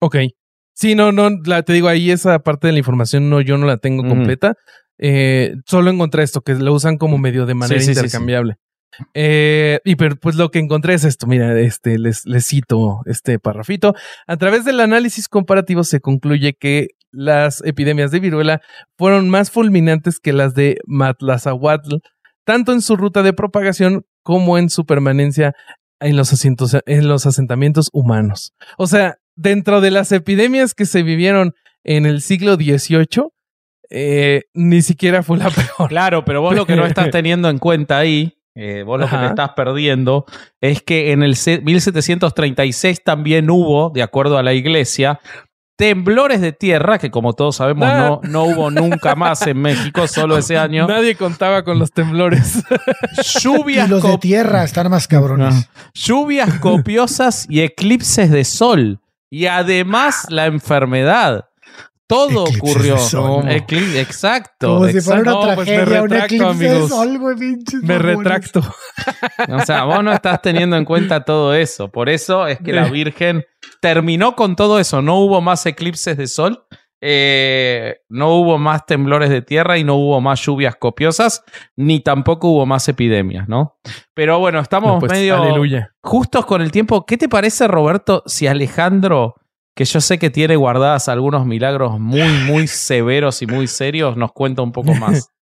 Ok. 0.00 0.16
Sí, 0.74 0.94
no, 0.94 1.12
no, 1.12 1.30
la- 1.44 1.62
te 1.62 1.72
digo, 1.72 1.88
ahí 1.88 2.10
esa 2.10 2.38
parte 2.40 2.66
de 2.66 2.72
la 2.72 2.78
información 2.78 3.28
no, 3.30 3.40
yo 3.40 3.58
no 3.58 3.66
la 3.66 3.76
tengo 3.76 4.02
completa. 4.08 4.54
Eh, 4.98 5.54
solo 5.66 5.90
encontré 5.90 6.22
esto, 6.22 6.40
que 6.42 6.54
lo 6.54 6.72
usan 6.72 6.96
como 6.96 7.18
medio 7.18 7.46
de 7.46 7.54
manera 7.54 7.80
Sí, 7.80 7.86
sí, 7.86 7.94
sí, 7.94 8.00
intercambiable. 8.00 8.54
Eh, 9.14 9.80
y 9.84 9.96
pues 9.96 10.36
lo 10.36 10.50
que 10.50 10.58
encontré 10.58 10.94
es 10.94 11.04
esto, 11.04 11.26
mira, 11.26 11.58
este, 11.58 11.98
les, 11.98 12.26
les 12.26 12.46
cito 12.46 13.00
este 13.06 13.38
parrafito. 13.38 13.94
A 14.26 14.36
través 14.36 14.64
del 14.64 14.80
análisis 14.80 15.28
comparativo 15.28 15.84
se 15.84 16.00
concluye 16.00 16.54
que 16.54 16.88
las 17.10 17.62
epidemias 17.64 18.10
de 18.10 18.20
viruela 18.20 18.60
fueron 18.96 19.28
más 19.28 19.50
fulminantes 19.50 20.18
que 20.18 20.32
las 20.32 20.54
de 20.54 20.78
Matlazahuatl, 20.86 21.96
tanto 22.44 22.72
en 22.72 22.82
su 22.82 22.96
ruta 22.96 23.22
de 23.22 23.32
propagación 23.32 24.04
como 24.22 24.58
en 24.58 24.70
su 24.70 24.84
permanencia 24.84 25.54
en 26.00 26.16
los, 26.16 26.32
asientos, 26.32 26.76
en 26.86 27.08
los 27.08 27.26
asentamientos 27.26 27.88
humanos. 27.92 28.54
O 28.76 28.86
sea, 28.86 29.16
dentro 29.36 29.80
de 29.80 29.90
las 29.90 30.12
epidemias 30.12 30.74
que 30.74 30.86
se 30.86 31.02
vivieron 31.02 31.52
en 31.84 32.06
el 32.06 32.20
siglo 32.20 32.56
XVIII, 32.56 33.28
eh, 33.90 34.42
ni 34.54 34.82
siquiera 34.82 35.22
fue 35.22 35.38
la 35.38 35.50
peor. 35.50 35.88
Claro, 35.88 36.24
pero 36.24 36.40
vos 36.40 36.54
lo 36.56 36.66
que 36.66 36.76
no 36.76 36.86
estás 36.86 37.10
teniendo 37.10 37.48
en 37.48 37.58
cuenta 37.58 37.98
ahí, 37.98 38.34
eh, 38.54 38.82
vos 38.84 39.00
lo 39.00 39.08
que 39.08 39.16
te 39.16 39.26
estás 39.26 39.50
perdiendo, 39.56 40.26
es 40.60 40.82
que 40.82 41.12
en 41.12 41.22
el 41.22 41.36
se- 41.36 41.60
1736 41.60 43.02
también 43.04 43.50
hubo, 43.50 43.90
de 43.90 44.02
acuerdo 44.02 44.38
a 44.38 44.42
la 44.42 44.52
iglesia, 44.52 45.20
temblores 45.76 46.40
de 46.40 46.52
tierra, 46.52 46.98
que 46.98 47.10
como 47.10 47.32
todos 47.32 47.56
sabemos 47.56 47.88
Ah. 47.90 47.98
no, 47.98 48.20
no 48.24 48.44
hubo 48.44 48.70
nunca 48.70 49.14
más 49.16 49.46
en 49.46 49.60
México, 49.60 50.06
solo 50.06 50.36
ese 50.38 50.56
año. 50.58 50.86
Nadie 50.86 51.16
contaba 51.16 51.64
con 51.64 51.78
los 51.78 51.90
temblores. 51.92 52.62
Lluvias, 53.42 53.88
Y 53.88 53.90
los 53.90 54.02
de 54.02 54.18
tierra 54.18 54.62
están 54.64 54.90
más 54.90 55.08
cabrones. 55.08 55.68
lluvias 55.94 56.54
copiosas 56.60 57.46
y 57.48 57.60
eclipses 57.62 58.30
de 58.30 58.44
sol. 58.44 59.00
Y 59.30 59.46
además 59.46 60.26
la 60.28 60.46
enfermedad. 60.46 61.46
Todo 62.12 62.46
Eclipses 62.46 62.60
ocurrió. 62.72 62.94
de 62.94 63.00
sol. 63.00 63.44
Ecli- 63.48 63.96
exacto. 63.96 64.66
Como 64.74 64.88
si 64.88 65.00
fuera 65.00 65.20
una 65.22 65.30
No, 65.32 65.40
pues 65.54 65.68
me 65.68 65.74
tragedia, 65.76 66.02
un 66.02 66.08
retracto, 66.10 66.34
eclipse 66.34 66.64
de 66.64 66.70
amigos. 66.70 66.90
sol, 66.90 67.18
güey, 67.18 67.36
pinches 67.36 67.82
Me 67.82 67.98
mamones. 67.98 68.16
retracto. 68.16 68.60
O 69.48 69.60
sea, 69.60 69.84
vos 69.84 70.02
no 70.04 70.12
estás 70.12 70.42
teniendo 70.42 70.76
en 70.76 70.84
cuenta 70.84 71.24
todo 71.24 71.54
eso. 71.54 71.88
Por 71.90 72.08
eso 72.08 72.46
es 72.46 72.58
que 72.60 72.72
la 72.72 72.88
Virgen 72.88 73.44
terminó 73.80 74.36
con 74.36 74.56
todo 74.56 74.78
eso. 74.78 75.02
No 75.02 75.18
hubo 75.20 75.40
más 75.40 75.64
eclipses 75.66 76.16
de 76.16 76.26
sol, 76.26 76.64
eh, 77.00 77.96
no 78.08 78.34
hubo 78.36 78.58
más 78.58 78.86
temblores 78.86 79.28
de 79.28 79.42
tierra 79.42 79.76
y 79.76 79.82
no 79.84 79.96
hubo 79.96 80.20
más 80.20 80.40
lluvias 80.40 80.76
copiosas, 80.76 81.42
ni 81.76 81.98
tampoco 82.00 82.48
hubo 82.48 82.64
más 82.66 82.88
epidemias, 82.88 83.48
¿no? 83.48 83.76
Pero 84.14 84.38
bueno, 84.38 84.60
estamos 84.60 84.94
No, 84.94 84.98
pues, 85.00 85.10
medio 85.12 85.36
Aleluya. 85.42 85.92
justos 86.00 86.46
con 86.46 86.62
el 86.62 86.70
tiempo. 86.70 87.04
¿Qué 87.04 87.16
te 87.16 87.28
parece, 87.28 87.66
Roberto, 87.66 88.22
si 88.26 88.46
Alejandro, 88.46 89.34
que 89.74 89.84
yo 89.84 90.00
sé 90.00 90.18
que 90.18 90.30
tiene 90.30 90.56
guardadas 90.56 91.08
algunos 91.08 91.46
milagros 91.46 91.98
muy, 91.98 92.28
muy 92.44 92.66
severos 92.66 93.42
y 93.42 93.46
muy 93.46 93.66
serios, 93.66 94.16
nos 94.16 94.32
cuenta 94.32 94.62
un 94.62 94.72
poco 94.72 94.94
más? 94.94 95.28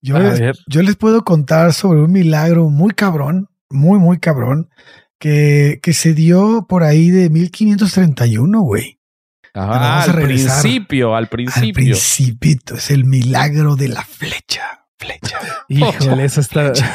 Yo 0.00 0.16
les, 0.20 0.38
ver. 0.38 0.56
yo 0.68 0.82
les 0.82 0.94
puedo 0.94 1.24
contar 1.24 1.72
sobre 1.72 2.00
un 2.00 2.12
milagro 2.12 2.70
muy 2.70 2.92
cabrón, 2.92 3.48
muy, 3.68 3.98
muy 3.98 4.20
cabrón, 4.20 4.70
que, 5.18 5.80
que 5.82 5.92
se 5.94 6.14
dio 6.14 6.66
por 6.68 6.84
ahí 6.84 7.10
de 7.10 7.28
1531, 7.28 8.60
güey. 8.60 9.00
Ah, 9.54 10.04
al 10.04 10.14
principio, 10.14 11.16
al 11.16 11.24
Al 11.24 11.28
principio. 11.28 11.72
principito, 11.74 12.76
es 12.76 12.92
el 12.92 13.04
milagro 13.04 13.74
de 13.74 13.88
la 13.88 14.04
flecha. 14.04 14.86
Flecha, 14.98 15.38
Híjole, 15.68 16.24
eso 16.24 16.40
está. 16.40 16.72
flecha, 16.74 16.90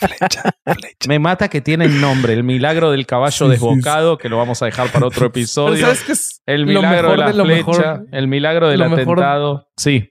flecha, 0.00 0.42
flecha. 0.64 1.08
Me 1.08 1.18
mata 1.20 1.48
que 1.48 1.60
tiene 1.60 1.84
el 1.84 2.00
nombre, 2.00 2.32
el 2.32 2.42
milagro 2.42 2.90
del 2.90 3.06
caballo 3.06 3.30
Sí, 3.30 3.44
sí, 3.44 3.50
desbocado, 3.50 4.18
que 4.18 4.28
lo 4.28 4.36
vamos 4.38 4.60
a 4.62 4.66
dejar 4.66 4.90
para 4.90 5.06
otro 5.06 5.20
Pero 5.20 5.26
episodio. 5.28 5.84
¿sabes 5.86 6.02
qué 6.02 6.12
es 6.12 6.42
El 6.46 6.66
milagro 6.66 7.12
de 7.12 7.16
la 7.18 7.26
de 7.26 7.32
flecha, 7.32 7.46
mejor? 7.56 8.06
el 8.10 8.26
milagro 8.28 8.68
del 8.68 8.80
mejor- 8.80 9.18
atentado. 9.20 9.68
Sí. 9.76 10.10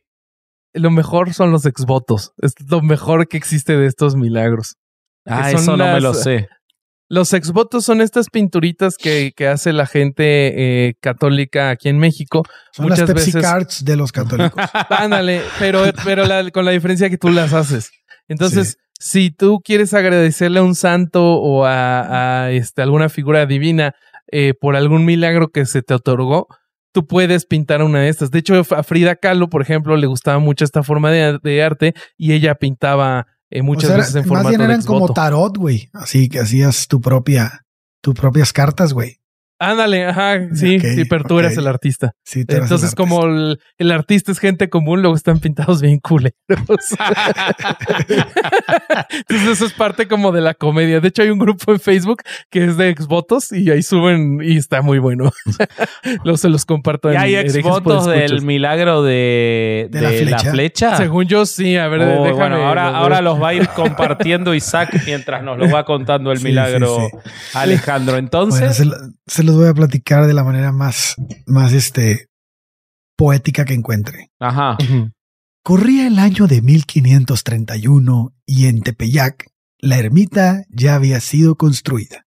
Lo 0.74 0.90
mejor 0.92 1.34
son 1.34 1.52
los 1.52 1.66
exvotos. 1.66 2.34
Es 2.42 2.54
lo 2.70 2.82
mejor 2.82 3.28
que 3.28 3.38
existe 3.38 3.76
de 3.78 3.88
estos 3.88 4.16
milagros. 4.16 4.76
Ah, 5.26 5.52
eso 5.52 5.76
no 5.78 5.86
me 5.86 6.00
lo 6.02 6.14
sé. 6.14 6.48
Los 7.08 7.34
exvotos 7.34 7.86
son 7.86 8.02
estas 8.02 8.30
pinturitas 8.32 8.96
que, 8.98 9.32
que 9.36 9.48
hace 9.48 9.74
la 9.74 9.86
gente 9.86 10.88
eh, 10.88 10.96
católica 11.02 11.70
aquí 11.70 11.90
en 11.90 12.00
México. 12.00 12.44
Son 12.72 12.90
las 12.90 13.00
Muchas 13.00 13.14
Pepsi 13.16 13.32
veces- 13.32 13.42
Cards 13.44 13.86
de 13.86 13.96
los 13.96 14.12
católicos. 14.12 14.64
Ándale, 14.90 15.42
pero, 15.60 15.84
pero 16.04 16.26
la- 16.26 16.50
con 16.52 16.66
la 16.66 16.72
diferencia 16.72 17.10
que 17.10 17.18
tú 17.18 17.30
las 17.30 17.54
haces. 17.54 17.92
Entonces, 18.28 18.78
si 19.00 19.30
tú 19.30 19.60
quieres 19.64 19.94
agradecerle 19.94 20.60
a 20.60 20.64
un 20.64 20.74
santo 20.74 21.24
o 21.36 21.66
a, 21.66 22.46
a, 22.46 22.52
este, 22.52 22.82
alguna 22.82 23.10
figura 23.10 23.46
divina 23.46 23.94
eh, 24.32 24.54
por 24.60 24.76
algún 24.76 25.06
milagro 25.06 25.50
que 25.50 25.66
se 25.68 25.84
te 25.84 25.94
otorgó, 25.94 26.48
tú 26.92 27.06
puedes 27.06 27.46
pintar 27.46 27.84
una 27.84 28.00
de 28.00 28.10
estas. 28.10 28.32
De 28.32 28.40
hecho, 28.40 28.56
a 28.72 28.82
Frida 28.84 29.16
Kahlo, 29.16 29.48
por 29.50 29.62
ejemplo, 29.62 29.96
le 29.96 30.08
gustaba 30.08 30.40
mucho 30.40 30.66
esta 30.66 30.82
forma 30.82 31.12
de, 31.12 31.38
de 31.44 31.62
arte 31.62 31.94
y 32.18 32.32
ella 32.34 32.56
pintaba 32.56 33.28
eh, 33.50 33.62
O 33.62 33.64
muchas 33.64 33.90
sea, 33.90 33.98
veces 33.98 34.16
en 34.16 34.30
más 34.30 34.48
bien 34.48 34.60
de 34.60 34.66
eran 34.66 34.82
como 34.84 35.14
tarot, 35.14 35.58
güey. 35.58 35.90
Así 35.94 36.30
que 36.30 36.40
hacías 36.40 36.88
tu 36.88 37.02
propia, 37.02 37.66
tus 38.02 38.16
propias 38.16 38.54
cartas, 38.54 38.94
güey. 38.94 39.20
Ándale, 39.58 40.06
ajá, 40.06 40.54
sí, 40.54 40.78
Ok, 40.78 40.84
sí, 40.96 41.06
pero 41.06 41.24
tú 41.24 41.40
eras 41.40 41.56
el 41.58 41.66
artista. 41.68 42.12
Sí, 42.26 42.44
tú 42.44 42.56
eras 42.56 42.64
el 42.70 42.76
Entonces, 42.76 42.90
artista. 42.94 42.98
como 43.18 43.26
el, 43.26 43.58
el 43.78 43.92
artista 43.92 44.32
es 44.34 44.40
gente 44.40 44.70
común, 44.70 45.02
luego 45.02 45.16
están 45.16 45.40
pintados 45.40 45.82
bien 45.82 46.00
culeros. 46.00 46.34
Entonces, 49.10 49.48
eso 49.50 49.66
es 49.66 49.74
parte 49.74 50.08
como 50.08 50.32
de 50.32 50.42
la 50.42 50.54
comedia. 50.54 51.00
De 51.00 51.08
hecho, 51.08 51.22
hay 51.22 51.30
un 51.30 51.40
grupo 51.40 51.72
en 51.72 51.80
Facebook 51.80 52.22
que 52.50 52.66
es 52.66 52.78
de 52.78 52.90
exvotos 52.90 53.52
y 53.52 53.70
ahí 53.72 53.82
suben 53.84 54.40
y 54.44 54.58
está 54.58 54.82
muy 54.82 55.00
bueno. 55.00 55.32
Luego 56.24 56.38
se 56.38 56.50
los 56.50 56.66
comparto 56.66 57.12
¿Y 57.12 57.16
hay 57.16 57.36
exvotos 57.36 58.06
del 58.08 58.42
milagro 58.42 59.04
de, 59.04 59.88
¿De 59.92 60.02
la 60.02 60.10
de 60.10 60.26
la 60.26 60.38
flecha? 60.40 60.52
flecha? 60.52 60.98
Según 60.98 61.26
yo, 61.28 61.46
sí. 61.46 61.78
A 61.78 61.88
ver, 61.88 62.02
Oh, 62.02 62.24
déjame. 62.24 62.34
bueno, 62.34 62.56
ahora, 62.68 62.92
lo- 62.92 62.98
ahora 62.98 63.22
los 63.22 63.42
va 63.42 63.50
a 63.50 63.54
ir 63.54 63.68
compartiendo 63.70 64.54
Isaac 64.54 65.02
mientras 65.06 65.44
nos 65.44 65.58
lo 65.58 65.70
va 65.70 65.86
contando 65.86 66.32
el 66.32 66.40
Sí, 66.40 66.46
milagro 66.46 66.98
sí, 67.10 67.18
Alejandro. 67.54 68.14
Bueno, 68.14 68.26
Entonces, 68.26 68.76
se, 68.76 68.86
lo- 68.86 68.96
se 69.26 69.44
los 69.46 69.56
voy 69.56 69.68
a 69.68 69.74
platicar 69.74 70.28
de 70.28 70.34
la 70.34 70.44
manera 70.44 70.72
más, 70.72 71.16
más 71.46 71.74
este, 71.74 72.28
poética 73.16 73.66
que 73.66 73.74
encuentre. 73.74 74.32
ajá. 74.40 74.78
Corría 75.64 76.06
el 76.06 76.20
año 76.20 76.46
de 76.46 76.62
1531 76.62 78.36
y 78.46 78.68
en 78.68 78.82
Tepeyac 78.82 79.48
la 79.80 79.98
ermita 79.98 80.64
ya 80.70 80.94
había 80.94 81.20
sido 81.20 81.56
construida. 81.56 82.28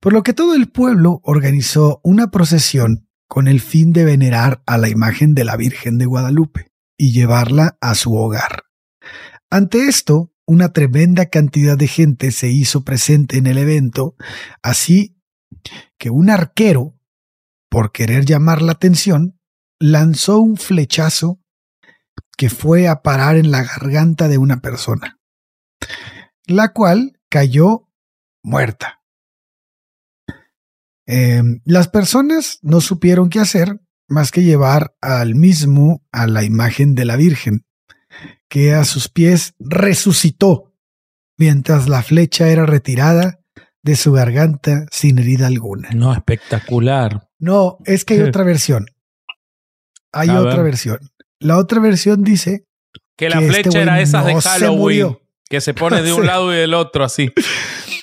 Por 0.00 0.12
lo 0.12 0.24
que 0.24 0.32
todo 0.32 0.56
el 0.56 0.68
pueblo 0.68 1.20
organizó 1.22 2.00
una 2.02 2.32
procesión 2.32 3.08
con 3.28 3.46
el 3.46 3.60
fin 3.60 3.92
de 3.92 4.04
venerar 4.04 4.62
a 4.66 4.78
la 4.78 4.88
imagen 4.88 5.34
de 5.34 5.44
la 5.44 5.56
Virgen 5.56 5.96
de 5.96 6.06
Guadalupe 6.06 6.72
y 6.98 7.12
llevarla 7.12 7.78
a 7.80 7.94
su 7.94 8.14
hogar. 8.16 8.64
Ante 9.48 9.86
esto, 9.86 10.32
una 10.46 10.72
tremenda 10.72 11.26
cantidad 11.26 11.78
de 11.78 11.86
gente 11.86 12.32
se 12.32 12.50
hizo 12.50 12.84
presente 12.84 13.38
en 13.38 13.46
el 13.46 13.58
evento, 13.58 14.16
así 14.62 15.13
que 15.98 16.10
un 16.10 16.30
arquero, 16.30 16.94
por 17.68 17.92
querer 17.92 18.24
llamar 18.24 18.62
la 18.62 18.72
atención, 18.72 19.40
lanzó 19.78 20.38
un 20.38 20.56
flechazo 20.56 21.40
que 22.36 22.50
fue 22.50 22.88
a 22.88 23.02
parar 23.02 23.36
en 23.36 23.50
la 23.50 23.62
garganta 23.62 24.28
de 24.28 24.38
una 24.38 24.60
persona, 24.60 25.20
la 26.46 26.72
cual 26.72 27.20
cayó 27.28 27.88
muerta. 28.42 29.02
Eh, 31.06 31.42
las 31.64 31.88
personas 31.88 32.58
no 32.62 32.80
supieron 32.80 33.28
qué 33.28 33.40
hacer 33.40 33.80
más 34.08 34.30
que 34.30 34.42
llevar 34.42 34.96
al 35.00 35.34
mismo 35.34 36.04
a 36.12 36.26
la 36.26 36.44
imagen 36.44 36.94
de 36.94 37.04
la 37.04 37.16
Virgen, 37.16 37.66
que 38.48 38.74
a 38.74 38.84
sus 38.84 39.08
pies 39.08 39.54
resucitó 39.58 40.74
mientras 41.36 41.88
la 41.88 42.02
flecha 42.02 42.48
era 42.48 42.66
retirada 42.66 43.43
de 43.84 43.94
su 43.96 44.10
garganta 44.12 44.86
sin 44.90 45.18
herida 45.18 45.46
alguna. 45.46 45.90
No, 45.94 46.12
espectacular. 46.12 47.28
No, 47.38 47.78
es 47.84 48.04
que 48.04 48.14
hay 48.14 48.20
otra 48.22 48.42
versión. 48.42 48.86
Hay 50.12 50.30
A 50.30 50.40
otra 50.40 50.56
ver. 50.56 50.64
versión. 50.64 50.98
La 51.38 51.58
otra 51.58 51.80
versión 51.80 52.24
dice 52.24 52.64
Que 53.16 53.28
la 53.28 53.38
Que 53.38 53.46
este 53.46 53.62
flecha 53.62 53.82
era 53.82 54.00
esas 54.00 54.24
de 54.26 54.40
se 54.40 54.48
Halloween. 54.48 55.18
Que 55.48 55.60
se 55.60 55.74
pone 55.74 56.02
de 56.02 56.12
un 56.12 56.26
lado 56.26 56.52
y 56.52 56.56
del 56.56 56.74
otro, 56.74 57.04
así. 57.04 57.30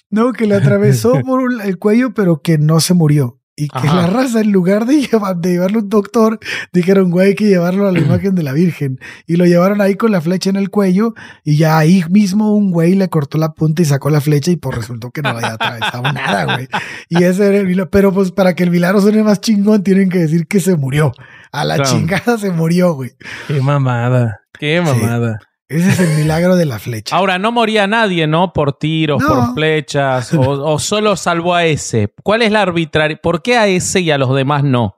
no 0.10 0.32
que 0.34 0.46
le 0.46 0.56
atravesó 0.56 1.14
por 1.26 1.42
el 1.64 1.78
cuello, 1.80 2.14
pero 2.14 2.42
que 2.42 2.58
no 2.60 2.80
se 2.80 2.94
murió. 2.94 3.41
Y 3.56 3.68
que 3.68 3.88
Ajá. 3.88 3.96
la 3.96 4.08
raza, 4.08 4.42
en 4.42 4.52
lugar 4.52 4.86
de, 4.86 5.02
llevar, 5.08 5.38
de 5.38 5.52
llevarlo 5.52 5.80
a 5.80 5.82
un 5.84 5.90
doctor, 5.90 6.40
dijeron, 6.72 7.12
güey, 7.12 7.30
hay 7.30 7.36
que 7.36 7.46
llevarlo 7.46 7.88
a 7.88 7.92
la 7.92 8.00
imagen 8.00 8.34
de 8.34 8.44
la 8.44 8.54
Virgen. 8.54 9.00
Y 9.28 9.36
lo 9.36 9.46
llevaron 9.46 9.82
ahí 9.82 9.96
con 9.96 10.12
la 10.12 10.22
flecha 10.22 10.50
en 10.50 10.56
el 10.56 10.70
cuello. 10.70 11.14
Y 11.44 11.58
ya 11.58 11.78
ahí 11.78 12.04
mismo 12.10 12.56
un 12.56 12.72
güey 12.72 12.96
le 12.96 13.10
cortó 13.10 13.38
la 13.38 13.54
punta 13.54 13.82
y 13.82 13.86
sacó 13.86 14.10
la 14.10 14.22
flecha. 14.22 14.52
Y 14.52 14.56
pues 14.56 14.78
resultó 14.78 15.12
que 15.12 15.22
no 15.22 15.30
había 15.30 15.54
atravesado 15.54 16.04
nada, 16.14 16.56
güey. 16.56 16.68
Y 17.10 17.24
ese 17.24 17.48
era 17.48 17.58
el. 17.58 17.88
Pero 17.90 18.14
pues 18.14 18.32
para 18.32 18.56
que 18.56 18.64
el 18.64 18.72
milagro 18.72 19.02
suene 19.02 19.24
más 19.24 19.42
chingón, 19.42 19.84
tienen 19.84 20.10
que 20.10 20.20
decir 20.20 20.48
que 20.48 20.60
se 20.60 20.76
murió. 20.76 21.12
A 21.52 21.66
la 21.66 21.84
chingada 21.84 22.38
se 22.38 22.52
murió, 22.52 22.94
güey. 22.94 23.12
Qué 23.48 23.62
mamada. 23.62 24.42
Qué 24.58 24.82
Sí. 24.86 25.51
Ese 25.72 25.90
es 25.90 26.00
el 26.00 26.10
milagro 26.18 26.56
de 26.56 26.66
la 26.66 26.80
flecha. 26.80 27.16
Ahora, 27.16 27.40
no 27.40 27.52
moría 27.52 27.88
nadie, 27.88 28.28
¿no? 28.28 28.54
Por 28.54 28.74
tiros, 28.78 29.22
No. 29.22 29.28
por 29.28 29.54
flechas, 29.56 30.34
o, 30.34 30.42
o 30.42 30.80
solo 30.80 31.16
salvó 31.16 31.56
a 31.56 31.66
ese. 31.66 32.14
¿Cuál 32.24 32.42
es 32.42 32.52
la 32.52 32.62
arbitraria? 32.62 33.18
¿Por 33.22 33.42
qué 33.42 33.58
a 33.58 33.68
ese 33.68 34.02
y 34.02 34.12
a 34.12 34.18
los 34.18 34.36
demás 34.36 34.64
no? 34.64 34.98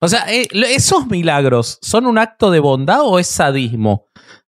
O 0.00 0.08
sea, 0.08 0.24
eh, 0.32 0.48
¿esos 0.52 1.06
milagros 1.06 1.78
son 1.80 2.06
un 2.06 2.18
acto 2.18 2.50
de 2.50 2.58
bondad 2.58 3.02
o 3.02 3.18
es 3.20 3.28
sadismo? 3.28 4.06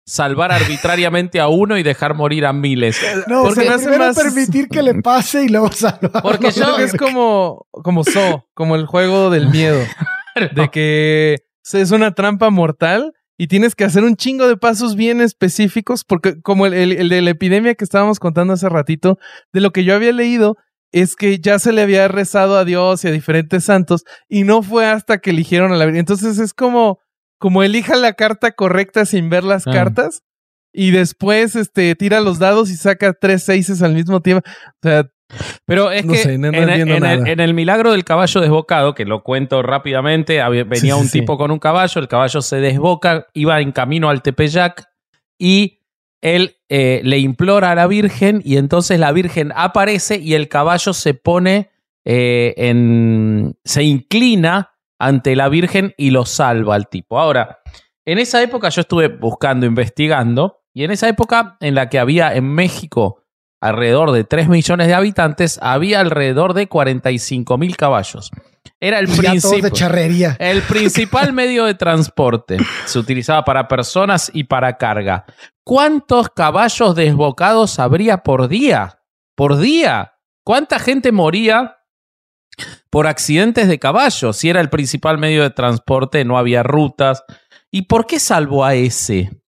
Salvar 0.06 0.52
arbitrariamente 0.52 1.40
a 1.40 1.48
uno 1.48 1.78
y 1.78 1.84
dejar 1.84 2.16
morir 2.16 2.46
a 2.46 2.54
miles. 2.54 3.00
No, 3.28 3.44
Porque 3.44 3.60
o 3.62 3.64
sea, 3.64 3.70
me 3.70 3.76
hace 3.76 3.86
primero 3.86 4.06
más- 4.08 4.16
permitir 4.18 4.68
que 4.68 4.82
le 4.82 4.96
pase 4.96 5.44
y 5.44 5.50
luego 5.50 5.72
salvarlo. 5.72 6.12
Porque 6.22 6.52
yo- 6.52 6.64
Creo 6.64 6.76
que 6.78 6.84
es 6.86 6.94
como, 6.96 7.68
como 7.72 8.04
So, 8.04 8.48
como 8.54 8.76
el 8.76 8.86
juego 8.88 9.30
del 9.30 9.50
miedo. 9.50 9.80
De 10.56 10.70
que 10.70 11.44
es 11.74 11.92
una 11.92 12.14
trampa 12.16 12.50
mortal 12.50 13.14
y 13.42 13.48
tienes 13.48 13.74
que 13.74 13.84
hacer 13.86 14.04
un 14.04 14.16
chingo 14.16 14.48
de 14.48 14.56
pasos 14.56 14.96
bien 14.96 15.20
específicos, 15.20 16.04
porque 16.04 16.40
como 16.42 16.68
el, 16.68 16.74
el- 16.76 16.92
el 16.92 17.10
de 17.10 17.22
la 17.24 17.32
epidemia 17.32 17.74
que 17.74 17.84
estábamos 17.84 18.20
contando 18.20 18.54
hace 18.54 18.70
ratito, 18.70 19.18
de 19.52 19.62
lo 19.62 19.72
que 19.72 19.84
yo 19.84 19.96
había 19.96 20.12
leído 20.12 20.58
es 20.92 21.16
que 21.16 21.40
ya 21.40 21.58
se 21.58 21.72
le 21.72 21.82
había 21.82 22.08
rezado 22.08 22.56
a 22.56 22.66
Dios 22.66 23.04
y 23.04 23.08
a 23.08 23.12
diferentes 23.12 23.64
santos 23.64 24.04
y 24.30 24.44
no 24.44 24.62
fue 24.62 24.86
hasta 24.86 25.18
que 25.18 25.32
eligieron 25.32 25.72
a 25.72 25.76
la 25.78 25.86
Virgen. 25.86 26.02
Entonces 26.02 26.38
es 26.38 26.54
como, 26.54 27.00
como 27.40 27.64
elija 27.64 27.96
la 27.96 28.14
carta 28.14 28.52
correcta 28.52 29.06
sin 29.06 29.30
ver 29.32 29.44
las 29.44 29.66
Ah. 29.66 29.72
cartas 29.72 30.22
y 30.74 30.92
después 30.92 31.56
este, 31.56 31.96
tira 31.96 32.22
los 32.22 32.38
dados 32.38 32.70
y 32.70 32.76
saca 32.76 33.14
tres 33.14 33.42
seises 33.44 33.82
al 33.82 33.94
mismo 33.96 34.22
tiempo. 34.22 34.48
O 34.48 34.88
sea, 34.88 35.10
Pero 35.66 35.92
es 35.92 36.06
No 36.06 36.14
que 36.14 36.20
sé, 36.20 36.38
no- 36.38 36.52
no 36.52 36.58
en, 36.58 36.70
el, 36.70 37.00
nada. 37.00 37.30
en 37.30 37.40
el 37.40 37.54
milagro 37.54 37.92
del 37.92 38.04
caballo 38.04 38.42
desbocado, 38.42 38.94
que 38.94 39.06
lo 39.06 39.24
cuento 39.24 39.62
rápidamente, 39.62 40.42
había- 40.42 40.64
venía 40.64 40.96
Sí, 40.96 41.02
un 41.02 41.08
sí. 41.08 41.20
tipo 41.20 41.38
con 41.38 41.52
un 41.52 41.60
caballo, 41.60 42.02
el 42.02 42.08
caballo 42.08 42.42
se 42.42 42.58
desboca, 42.58 43.28
iba 43.34 43.60
en 43.62 43.72
camino 43.72 44.10
al 44.10 44.22
Tepeyac 44.22 44.86
y 45.40 45.80
él 46.22 46.58
eh, 46.70 47.02
le 47.04 47.18
implora 47.20 47.72
a 47.72 47.76
la 47.76 47.88
Virgen 47.88 48.42
y 48.46 48.58
entonces 48.58 49.00
la 49.00 49.12
Virgen 49.12 49.52
aparece 49.56 50.18
y 50.18 50.36
el 50.36 50.48
caballo 50.50 50.94
se 50.94 51.14
pone 51.16 51.70
eh, 52.06 52.54
en... 52.58 53.56
se 53.64 53.84
inclina 53.84 54.72
ante 55.00 55.36
la 55.36 55.50
Virgen 55.50 55.94
y 55.98 56.12
lo 56.12 56.26
salva 56.26 56.76
al 56.76 56.88
tipo. 56.90 57.20
Ahora, 57.20 57.60
en 58.06 58.20
esa 58.20 58.42
época 58.44 58.70
yo 58.70 58.82
estuve 58.82 59.08
buscando, 59.08 59.66
investigando, 59.66 60.60
y 60.74 60.84
en 60.84 60.92
esa 60.92 61.10
época 61.10 61.58
en 61.60 61.76
la 61.76 61.90
que 61.90 62.00
había 62.00 62.36
en 62.36 62.46
México 62.54 63.21
alrededor 63.62 64.12
de 64.12 64.24
3 64.24 64.50
millones 64.50 64.88
de 64.88 64.96
habitantes, 64.96 65.60
había 65.62 66.02
alrededor 66.02 66.54
de 66.54 66.68
45 66.68 67.58
mil 67.58 67.78
caballos. 67.78 68.32
Era 68.80 68.98
el 69.00 69.08
de. 69.08 70.36
El 70.40 70.64
principal 70.64 71.34
medio 71.34 71.66
de 71.66 71.76
transporte 71.76 72.58
se 72.86 73.00
utilizaba 73.00 73.46
para 73.46 73.68
personas 73.68 74.32
y 74.34 74.46
para 74.46 74.78
carga. 74.78 75.26
¿Cuántos 75.64 76.30
caballos 76.30 76.96
desbocados 76.96 77.78
habría 77.78 78.18
por 78.24 78.48
día? 78.48 79.00
Por 79.36 79.58
día. 79.58 80.14
¿Cuánta 80.44 80.80
gente 80.80 81.12
moría 81.12 81.78
por 82.90 83.06
accidentes 83.06 83.68
de 83.68 83.78
caballos? 83.78 84.38
Si 84.38 84.50
era 84.50 84.62
el 84.62 84.72
principal 84.72 85.20
medio 85.20 85.44
de 85.44 85.52
transporte, 85.52 86.26
no 86.26 86.40
había 86.40 86.64
rutas. 86.64 87.24
¿Y 87.70 87.84
por 87.84 88.08
qué 88.08 88.20
salvó 88.20 88.66
a 88.66 88.74
ese? 88.74 89.41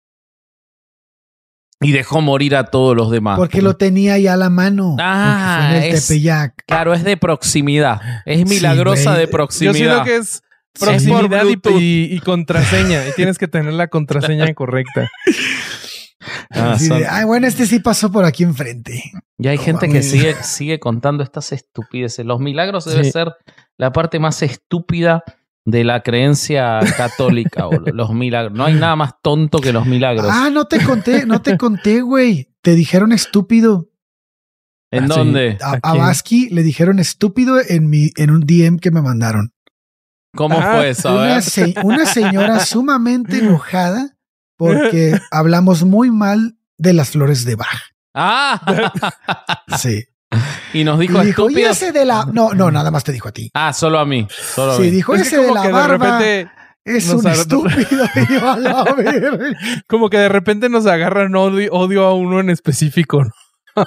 Y 1.81 1.91
dejó 1.93 2.21
morir 2.21 2.55
a 2.55 2.65
todos 2.65 2.95
los 2.95 3.09
demás. 3.11 3.37
Porque 3.37 3.61
lo 3.61 3.75
tenía 3.75 4.17
ya 4.19 4.33
a 4.33 4.37
la 4.37 4.49
mano. 4.49 4.95
Ah, 4.99 5.57
porque 5.63 5.67
fue 5.71 5.77
en 5.77 5.83
el 5.91 5.97
es- 5.97 6.07
Tepeyac. 6.07 6.63
Claro, 6.67 6.93
es 6.93 7.03
de 7.03 7.17
proximidad. 7.17 7.99
Es 8.25 8.47
milagrosa 8.47 9.15
de 9.17 9.25
Yo 9.25 9.31
proximidad. 9.31 9.73
siento 9.75 10.03
que 10.03 10.15
es 10.17 10.43
Sí. 10.73 10.85
proximidad 10.85 11.41
y, 11.41 11.45
Bluetooth. 11.55 11.81
y- 11.81 12.07
y 12.15 12.19
contraseña. 12.19 13.07
Y 13.07 13.11
tienes 13.13 13.37
que 13.37 13.47
tener 13.47 13.73
la 13.73 13.87
contraseña 13.87 14.45
correcta. 14.53 15.09
Ah, 16.51 16.73
Así 16.73 16.87
son- 16.87 16.99
de, 16.99 17.07
Ay, 17.07 17.25
bueno, 17.25 17.47
este 17.47 17.65
sí 17.65 17.79
pasó 17.79 18.11
por 18.11 18.25
aquí 18.25 18.43
enfrente. 18.43 19.03
Y 19.37 19.47
hay 19.47 19.57
gente 19.57 19.89
que 19.89 20.03
sigue, 20.03 20.35
sigue 20.43 20.79
contando 20.79 21.23
estas 21.23 21.51
estupideces. 21.51 22.25
Los 22.25 22.39
milagros 22.39 22.85
debe 22.85 23.11
ser 23.11 23.33
la 23.77 23.91
parte 23.91 24.19
más 24.19 24.43
estúpida 24.43 25.23
de 25.71 25.83
la 25.83 26.01
creencia 26.03 26.79
católica. 26.97 27.65
boludo. 27.65 27.93
los 27.93 28.13
milagros. 28.13 28.53
No 28.57 28.65
hay 28.65 28.73
nada 28.73 28.95
más 28.95 29.13
tonto 29.21 29.59
que 29.59 29.71
los 29.73 29.85
milagros. 29.85 30.27
Ah, 30.29 30.49
no 30.51 30.65
te 30.65 30.83
conté, 30.83 31.25
no 31.25 31.41
te 31.41 31.57
conté, 31.57 32.01
güey. 32.01 32.49
Te 32.61 32.75
dijeron 32.75 33.11
estúpido. 33.11 33.87
¿En 34.91 35.05
ah, 35.05 35.07
dónde? 35.07 35.57
A, 35.61 35.71
¿A 35.71 35.73
a 35.75 35.79
quién? 35.93 35.97
Basqui 36.03 36.49
le 36.49 36.63
dijeron 36.63 36.99
estúpido 36.99 37.55
en 37.65 37.89
mi, 37.89 38.11
en 38.17 38.29
un 38.29 38.41
DM 38.41 38.77
que 38.79 38.91
me 38.91 39.01
mandaron. 39.01 39.53
¿Cómo 40.35 40.59
Ah, 40.59 40.73
fue 40.75 40.89
eso? 40.89 41.09
A 41.09 41.13
Una, 41.23 41.41
se- 41.41 41.73
una 41.83 42.05
señora 42.05 42.59
sumamente 42.65 43.39
enojada 43.39 44.17
porque 44.57 45.17
hablamos 45.31 45.83
muy 45.83 46.11
mal 46.11 46.57
de 46.77 46.93
las 46.93 47.09
flores 47.11 47.45
de 47.45 47.55
Bach. 47.55 47.81
Ah, 48.13 48.61
Sí. 49.77 50.03
Y 50.73 50.83
nos 50.83 50.97
Y 50.97 51.07
dijo 51.07 51.19
dijo, 51.21 51.49
y 51.49 51.53
estúpido. 51.53 51.71
ese 51.71 51.91
de 51.91 52.05
la. 52.05 52.25
No, 52.31 52.53
no, 52.53 52.71
nada 52.71 52.91
más 52.91 53.03
te 53.03 53.11
dijo 53.11 53.27
a 53.29 53.31
ti. 53.31 53.49
Ah, 53.53 53.73
solo 53.73 53.99
a 53.99 54.05
mí. 54.05 54.27
Solo 54.29 54.73
a 54.73 54.77
Sí, 54.77 54.89
dijo 54.89 55.13
Es 55.15 55.21
ese 55.21 55.37
de 55.37 55.43
como 55.43 55.55
la 55.55 55.61
que 55.61 55.67
de 55.67 55.73
barba. 55.73 56.19
repente, 56.19 56.51
es 56.85 57.07
nos 57.07 57.23
un 57.23 57.31
estúpido. 57.31 58.05
A 58.49 58.57
la 58.57 58.83
verga. 58.97 59.49
como 59.87 60.09
que 60.09 60.17
de 60.17 60.29
repente 60.29 60.69
nos 60.69 60.85
agarran 60.87 61.35
odio, 61.35 61.71
odio 61.71 62.05
a 62.05 62.13
uno 62.15 62.39
en 62.39 62.49
específico. 62.49 63.23
¿no? 63.23 63.31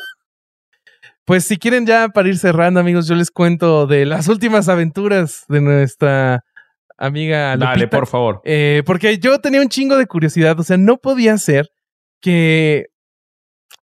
pues 1.24 1.44
si 1.44 1.56
quieren 1.56 1.86
ya 1.86 2.08
para 2.08 2.28
ir 2.28 2.38
cerrando, 2.38 2.80
amigos, 2.80 3.08
yo 3.08 3.14
les 3.14 3.30
cuento 3.30 3.86
de 3.86 4.04
las 4.04 4.28
últimas 4.28 4.68
aventuras 4.68 5.44
de 5.48 5.60
nuestra 5.62 6.42
amiga 6.98 7.54
Lupita. 7.54 7.70
Dale, 7.70 7.88
por 7.88 8.06
favor. 8.06 8.40
Eh, 8.44 8.82
porque 8.84 9.18
yo 9.18 9.38
tenía 9.40 9.60
un 9.62 9.68
chingo 9.68 9.96
de 9.96 10.06
curiosidad, 10.06 10.58
o 10.60 10.62
sea, 10.62 10.76
no 10.76 10.98
podía 10.98 11.36
ser 11.38 11.70
que, 12.20 12.86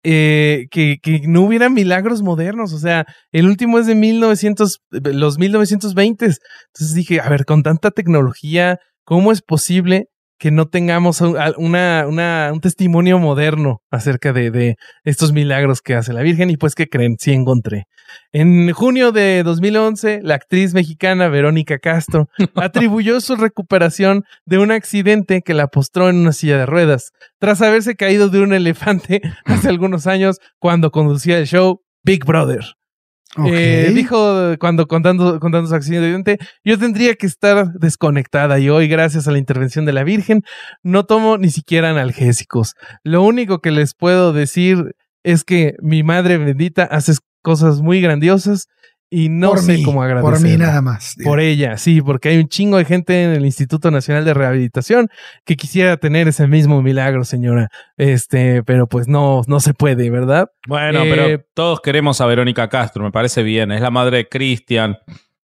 eh, 0.04 0.66
que, 0.72 0.98
que 1.02 1.22
no 1.28 1.42
hubiera 1.42 1.70
milagros 1.70 2.22
modernos, 2.22 2.74
o 2.74 2.80
sea, 2.80 3.06
el 3.32 3.46
último 3.46 3.80
es 3.80 3.86
de 3.86 3.96
1900, 3.96 4.80
los 4.89 5.38
1920. 5.38 6.26
Entonces 6.26 6.96
dije, 6.96 7.20
a 7.22 7.30
ver, 7.30 7.46
con 7.46 7.64
tanta 7.64 7.92
tecnología, 7.92 8.80
¿cómo 9.04 9.32
es 9.32 9.42
posible 9.42 10.06
que 10.39 10.50
no 10.50 10.68
tengamos 10.68 11.22
una, 11.22 12.08
una, 12.08 12.50
un 12.52 12.62
testimonio 12.62 13.20
moderno 13.20 13.82
acerca 13.92 14.34
de, 14.34 14.50
de 14.50 14.76
estos 15.04 15.34
milagros 15.34 15.82
que 15.82 15.94
hace 15.94 16.14
la 16.14 16.24
Virgen? 16.24 16.50
Y 16.50 16.58
pues, 16.58 16.74
¿qué 16.74 16.88
creen? 16.88 17.18
Sí 17.20 17.32
encontré. 17.32 17.86
En 18.32 18.72
junio 18.72 19.12
de 19.12 19.43
2011, 19.43 20.22
la 20.24 20.36
actriz 20.36 20.74
mexicana 20.74 21.28
Verónica 21.28 21.80
Castro 21.80 22.30
atribuyó 22.55 23.20
su 23.22 23.36
recuperación 23.36 24.24
de 24.45 24.57
un 24.57 24.72
accidente 24.72 25.41
que 25.41 25.53
la 25.53 25.68
postró 25.68 26.09
en 26.09 26.18
una 26.18 26.34
silla 26.34 26.57
de 26.57 26.66
ruedas, 26.66 27.12
tras 27.39 27.62
haberse 27.62 27.95
caído 27.95 28.30
de 28.30 28.41
un 28.41 28.53
elefante 28.53 29.22
hace 29.45 29.70
algunos 29.70 30.07
años 30.07 30.38
cuando 30.59 30.91
conducía 30.91 31.38
el 31.38 31.47
show 31.47 31.82
Big 32.03 32.26
Brother. 32.26 32.76
Eh, 33.45 33.91
dijo 33.95 34.57
cuando 34.59 34.88
contando, 34.88 35.39
contando 35.39 35.70
su 35.70 35.76
accidente, 35.76 36.38
yo 36.66 36.78
tendría 36.78 37.16
que 37.16 37.26
estar 37.26 37.72
desconectada 37.74 38.59
y 38.59 38.70
hoy, 38.70 38.89
gracias 38.89 39.28
a 39.28 39.32
la 39.32 39.38
intervención 39.38 39.86
de 39.86 39.93
la 39.93 40.03
Virgen, 40.03 40.41
no 40.84 41.05
tomo 41.05 41.38
ni 41.38 41.49
siquiera 41.49 41.91
analgésicos. 41.91 42.76
Lo 43.03 43.24
único 43.24 43.59
que 43.59 43.72
les 43.72 43.93
puedo 43.93 44.34
decir 44.34 44.95
es 45.24 45.43
que 45.43 45.76
mi 45.82 46.03
madre 46.03 46.38
bendita 46.38 46.84
hace 46.84 47.14
cosas 47.42 47.82
muy 47.82 48.02
grandiosas 48.02 48.68
y 49.14 49.28
no 49.28 49.50
por 49.50 49.60
sé 49.60 49.74
mí, 49.74 49.84
cómo 49.84 50.02
agradecer. 50.04 50.32
Por 50.32 50.42
mí 50.42 50.56
nada 50.56 50.82
más. 50.82 51.16
Por 51.24 51.42
ella, 51.42 51.78
sí, 51.78 52.02
porque 52.02 52.30
hay 52.30 52.38
un 52.38 52.48
chingo 52.48 52.78
de 52.78 52.86
gente 52.86 53.24
en 53.26 53.32
el 53.32 53.46
Instituto 53.46 53.92
Nacional 53.92 54.24
de 54.24 54.34
Rehabilitación 54.34 55.10
que 55.44 55.58
quisiera 55.58 55.98
tener 55.98 56.30
ese 56.30 56.48
mismo 56.48 56.82
milagro, 56.82 57.26
señora. 57.26 57.68
Este, 57.98 58.64
pero 58.64 58.88
pues 58.88 59.10
no, 59.10 59.42
no 59.48 59.60
se 59.60 59.74
puede, 59.74 60.10
¿verdad? 60.10 60.50
Bueno, 60.66 61.04
Eh, 61.04 61.10
pero 61.14 61.46
todos 61.54 61.82
queremos 61.82 62.22
a 62.22 62.26
Verónica 62.26 62.70
Castro, 62.70 63.04
me 63.04 63.12
parece 63.12 63.44
bien. 63.44 63.74
Es 63.74 63.82
la 63.82 63.92
madre 63.92 64.16
de 64.18 64.30
Cristian. 64.30 64.98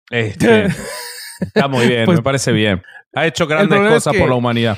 Este, 0.10 0.66
está 1.40 1.68
muy 1.68 1.88
bien, 1.88 2.06
Pues- 2.06 2.18
me 2.18 2.24
parece 2.24 2.52
bien. 2.52 2.82
Ha 3.14 3.28
hecho 3.28 3.46
grandes 3.46 3.80
es 3.80 3.90
cosas 3.90 4.14
que- 4.14 4.20
por 4.20 4.30
la 4.30 4.36
humanidad. 4.36 4.78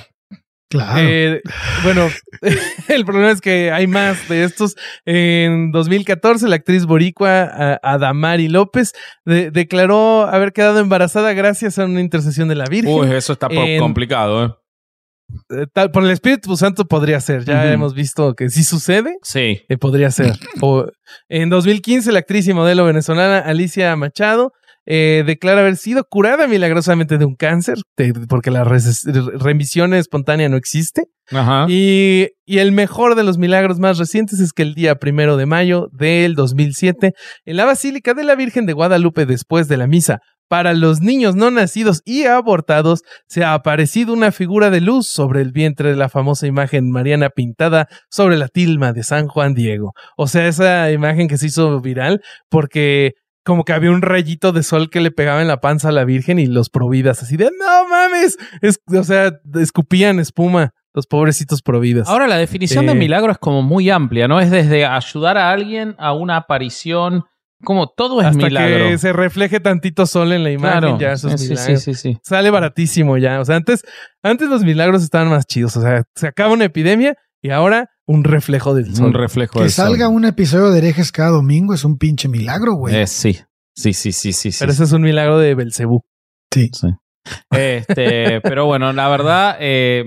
Claro. 0.74 1.00
Eh, 1.08 1.42
bueno, 1.84 2.10
el 2.88 3.06
problema 3.06 3.30
es 3.32 3.42
que 3.42 3.72
hay 3.72 3.86
más 3.86 4.28
de 4.28 4.44
estos. 4.44 4.76
En 5.06 5.72
2014, 5.72 6.48
la 6.48 6.56
actriz 6.56 6.86
boricua 6.86 7.80
Adamari 7.84 8.48
López 8.48 8.94
de- 9.24 9.52
declaró 9.52 10.24
haber 10.28 10.52
quedado 10.52 10.80
embarazada 10.80 11.34
gracias 11.34 11.78
a 11.78 11.86
una 11.86 12.02
intercesión 12.02 12.48
de 12.48 12.56
la 12.56 12.66
Virgen. 12.66 12.92
Uy, 12.94 13.14
eso 13.16 13.34
está 13.34 13.48
En- 13.52 13.80
complicado, 13.80 14.46
¿eh? 14.46 14.52
Eh, 15.52 15.66
tal- 15.74 15.92
por 15.92 16.04
el 16.04 16.10
Espíritu 16.12 16.56
Santo 16.58 16.86
podría 16.86 17.20
ser. 17.22 17.46
Ya 17.46 17.72
hemos 17.72 17.94
visto 17.94 18.36
que 18.36 18.50
sí 18.50 18.64
sucede. 18.64 19.16
Sí. 19.24 19.62
Eh, 19.70 19.78
podría 19.78 20.12
ser. 20.12 20.34
O, 20.62 20.86
en 21.30 21.50
2015, 21.50 22.12
la 22.12 22.20
actriz 22.20 22.48
y 22.48 22.54
modelo 22.54 22.84
venezolana 22.86 23.40
Alicia 23.40 23.96
Machado 23.96 24.54
eh, 24.86 25.24
declara 25.26 25.62
haber 25.62 25.78
sido 25.78 26.04
curada 26.04 26.48
milagrosamente 26.48 27.18
de 27.18 27.26
un 27.26 27.36
cáncer, 27.36 27.78
de- 27.98 28.14
porque 28.28 28.52
la 28.52 28.64
remisión 28.64 29.94
espontánea 29.94 30.50
no 30.50 30.58
existe. 30.58 31.04
Ajá. 31.32 31.66
Y, 31.70 32.28
y 32.46 32.58
el 32.60 32.72
mejor 32.72 33.16
de 33.16 33.24
los 33.24 33.38
milagros 33.38 33.80
más 33.80 33.98
recientes 33.98 34.40
es 34.40 34.52
que 34.52 34.64
el 34.64 34.74
día 34.76 34.96
primero 34.96 35.38
de 35.38 35.46
mayo 35.46 35.88
del 35.92 36.36
2007, 36.36 37.14
en 37.46 37.58
la 37.58 37.66
Basílica 37.66 38.14
de 38.14 38.24
la 38.24 38.36
Virgen 38.36 38.66
de 38.66 38.74
Guadalupe, 38.74 39.26
después 39.26 39.68
de 39.68 39.78
la 39.78 39.88
misa, 39.88 40.20
para 40.50 40.74
los 40.74 41.02
niños 41.02 41.36
no 41.36 41.50
nacidos 41.50 42.02
y 42.06 42.26
abortados, 42.26 43.02
se 43.28 43.44
ha 43.44 43.54
aparecido 43.54 44.14
una 44.14 44.32
figura 44.32 44.70
de 44.70 44.82
luz 44.82 45.08
sobre 45.08 45.42
el 45.42 45.52
vientre 45.52 45.90
de 45.90 45.96
la 45.96 46.10
famosa 46.10 46.46
imagen 46.46 46.92
mariana 46.92 47.30
pintada 47.30 47.88
sobre 48.12 48.38
la 48.38 48.50
tilma 48.50 48.92
de 48.94 49.04
San 49.04 49.28
Juan 49.28 49.54
Diego. 49.56 49.94
O 50.18 50.28
sea, 50.28 50.48
esa 50.48 50.92
imagen 50.92 51.28
que 51.28 51.38
se 51.38 51.48
hizo 51.48 51.80
viral 51.82 52.22
porque 52.50 53.14
como 53.44 53.64
que 53.66 53.74
había 53.74 53.92
un 53.92 54.02
rayito 54.02 54.52
de 54.52 54.64
sol 54.64 54.90
que 54.90 55.02
le 55.02 55.12
pegaba 55.12 55.42
en 55.42 55.48
la 55.48 55.60
panza 55.62 55.90
a 55.90 55.92
la 55.92 56.06
Virgen 56.06 56.40
y 56.40 56.46
los 56.48 56.70
providas 56.70 57.22
así 57.24 57.38
de, 57.38 57.46
no 57.46 57.88
mames, 57.90 58.38
es, 58.62 58.80
o 58.94 59.04
sea, 59.04 59.34
escupían 59.56 60.20
espuma 60.20 60.74
los 60.94 61.08
pobrecitos 61.08 61.62
providas. 61.62 62.08
Ahora, 62.08 62.28
la 62.28 62.38
definición 62.38 62.86
de 62.86 62.92
Eh. 62.92 62.96
milagro 62.96 63.32
es 63.32 63.38
como 63.40 63.62
muy 63.64 63.90
amplia, 63.90 64.28
¿no? 64.28 64.40
Es 64.40 64.52
desde 64.52 64.86
ayudar 64.86 65.38
a 65.38 65.50
alguien 65.52 65.96
a 65.98 66.14
una 66.14 66.38
aparición, 66.38 67.24
como 67.64 67.88
todo 67.88 68.22
es 68.22 68.28
hasta 68.28 68.38
milagro. 68.46 68.90
que 68.90 68.98
se 69.00 69.12
refleje 69.12 69.60
tantito 69.60 70.06
sol 70.06 70.32
en 70.34 70.44
la 70.44 70.52
imagen, 70.52 70.80
claro. 70.82 71.00
ya 71.00 71.14
eso 71.14 71.30
es 71.30 71.42
sí, 71.42 71.50
milagro. 71.50 71.78
sí, 71.78 71.94
sí, 71.94 72.14
sí. 72.14 72.18
Sale 72.22 72.50
baratísimo 72.52 73.18
ya. 73.18 73.40
O 73.40 73.46
sea, 73.46 73.56
antes, 73.56 73.84
antes 74.22 74.48
los 74.50 74.64
milagros 74.64 75.02
estaban 75.04 75.30
más 75.30 75.46
chidos. 75.48 75.76
O 75.78 75.82
sea, 75.82 76.04
se 76.16 76.28
acaba 76.28 76.54
una 76.54 76.66
epidemia 76.66 77.16
y 77.42 77.50
ahora 77.50 77.90
un 78.06 78.24
reflejo 78.24 78.74
del 78.74 78.96
sol. 78.96 79.08
Un 79.08 79.14
reflejo 79.14 79.54
que 79.54 79.62
del 79.62 79.72
sol. 79.72 79.86
salga 79.88 80.08
un 80.10 80.26
episodio 80.26 80.72
de 80.72 80.80
herejes 80.80 81.12
cada 81.12 81.30
domingo 81.30 81.74
es 81.74 81.84
un 81.86 81.98
pinche 81.98 82.28
milagro, 82.28 82.74
güey. 82.76 82.96
Eh, 82.96 83.08
sí. 83.08 83.40
Sí, 83.76 83.94
sí, 83.94 84.12
sí, 84.12 84.34
sí. 84.34 84.52
sí. 84.52 84.58
Pero 84.60 84.72
ese 84.72 84.84
es 84.84 84.92
un 84.92 85.02
milagro 85.02 85.38
de 85.40 85.56
Belcebú. 85.56 86.04
sí. 86.54 86.70
Sí. 86.74 86.88
Este, 87.52 88.42
pero 88.44 88.66
bueno, 88.66 88.92
la 88.94 89.08
verdad, 89.08 89.56
eh, 89.60 90.04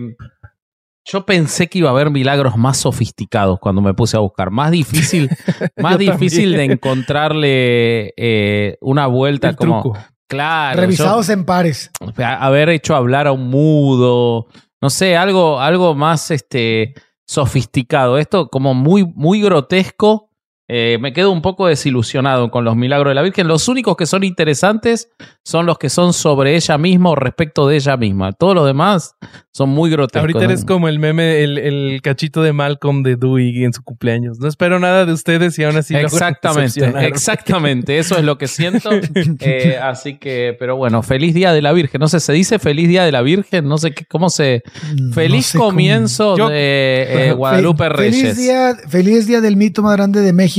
yo 1.04 1.24
pensé 1.24 1.68
que 1.68 1.78
iba 1.78 1.88
a 1.88 1.92
haber 1.92 2.10
milagros 2.10 2.56
más 2.56 2.76
sofisticados 2.78 3.58
cuando 3.60 3.80
me 3.80 3.94
puse 3.94 4.16
a 4.16 4.20
buscar. 4.20 4.50
Más 4.50 4.70
difícil, 4.70 5.30
más 5.76 5.98
difícil 5.98 6.52
de 6.52 6.64
encontrarle 6.64 8.12
eh, 8.16 8.76
una 8.80 9.06
vuelta 9.06 9.48
El 9.50 9.56
como. 9.56 9.82
truco. 9.82 9.98
Claro. 10.28 10.80
Revisados 10.80 11.28
en 11.28 11.44
pares. 11.44 11.90
haber 12.18 12.68
hecho 12.70 12.96
hablar 12.96 13.28
a 13.28 13.32
un 13.32 13.48
mudo. 13.48 14.46
No 14.82 14.90
sé, 14.90 15.16
algo, 15.16 15.60
algo 15.60 15.94
más 15.94 16.32
este, 16.32 16.94
sofisticado. 17.26 18.18
Esto 18.18 18.48
como 18.48 18.74
muy, 18.74 19.04
muy 19.04 19.40
grotesco. 19.42 20.30
Eh, 20.68 20.98
me 21.00 21.12
quedo 21.12 21.30
un 21.30 21.42
poco 21.42 21.68
desilusionado 21.68 22.50
con 22.50 22.64
los 22.64 22.74
milagros 22.74 23.10
de 23.12 23.14
la 23.14 23.22
Virgen. 23.22 23.46
Los 23.46 23.68
únicos 23.68 23.96
que 23.96 24.04
son 24.06 24.24
interesantes 24.24 25.08
son 25.44 25.64
los 25.64 25.78
que 25.78 25.88
son 25.90 26.12
sobre 26.12 26.56
ella 26.56 26.76
misma 26.76 27.10
o 27.10 27.14
respecto 27.14 27.68
de 27.68 27.76
ella 27.76 27.96
misma. 27.96 28.32
Todos 28.32 28.54
los 28.56 28.66
demás 28.66 29.14
son 29.52 29.68
muy 29.68 29.90
grotescos. 29.90 30.22
Ahorita 30.22 30.44
eres 30.44 30.64
como 30.64 30.88
el 30.88 30.98
meme, 30.98 31.44
el, 31.44 31.58
el 31.58 32.00
cachito 32.02 32.42
de 32.42 32.52
Malcolm 32.52 33.02
de 33.04 33.14
Dewey 33.14 33.62
en 33.64 33.72
su 33.72 33.82
cumpleaños. 33.84 34.40
No 34.40 34.48
espero 34.48 34.80
nada 34.80 35.06
de 35.06 35.12
ustedes 35.12 35.56
y 35.58 35.62
aún 35.64 35.76
así 35.76 35.94
Exactamente, 35.94 36.80
exactamente, 37.06 37.98
eso 37.98 38.16
es 38.18 38.24
lo 38.24 38.38
que 38.38 38.48
siento. 38.48 38.90
Eh, 39.40 39.78
así 39.80 40.18
que, 40.18 40.56
pero 40.58 40.76
bueno, 40.76 41.02
feliz 41.02 41.34
día 41.34 41.52
de 41.52 41.62
la 41.62 41.72
Virgen. 41.72 42.00
No 42.00 42.08
sé, 42.08 42.20
se 42.20 42.32
dice 42.32 42.58
feliz 42.58 42.88
día 42.88 43.04
de 43.04 43.12
la 43.12 43.22
Virgen, 43.22 43.68
no 43.68 43.78
sé 43.78 43.92
qué, 43.92 44.04
cómo 44.06 44.30
se. 44.30 44.62
No 45.00 45.12
Feliz 45.12 45.46
sé 45.46 45.58
comienzo 45.58 46.36
Yo- 46.36 46.48
de 46.48 47.28
eh, 47.28 47.32
Guadalupe 47.36 47.84
Fe- 47.84 47.88
Reyes. 47.90 48.20
Feliz 48.22 48.36
día, 48.36 48.76
feliz 48.88 49.26
día 49.26 49.40
del 49.40 49.56
mito 49.56 49.82
más 49.82 49.96
grande 49.96 50.20
de 50.20 50.32
México. 50.32 50.55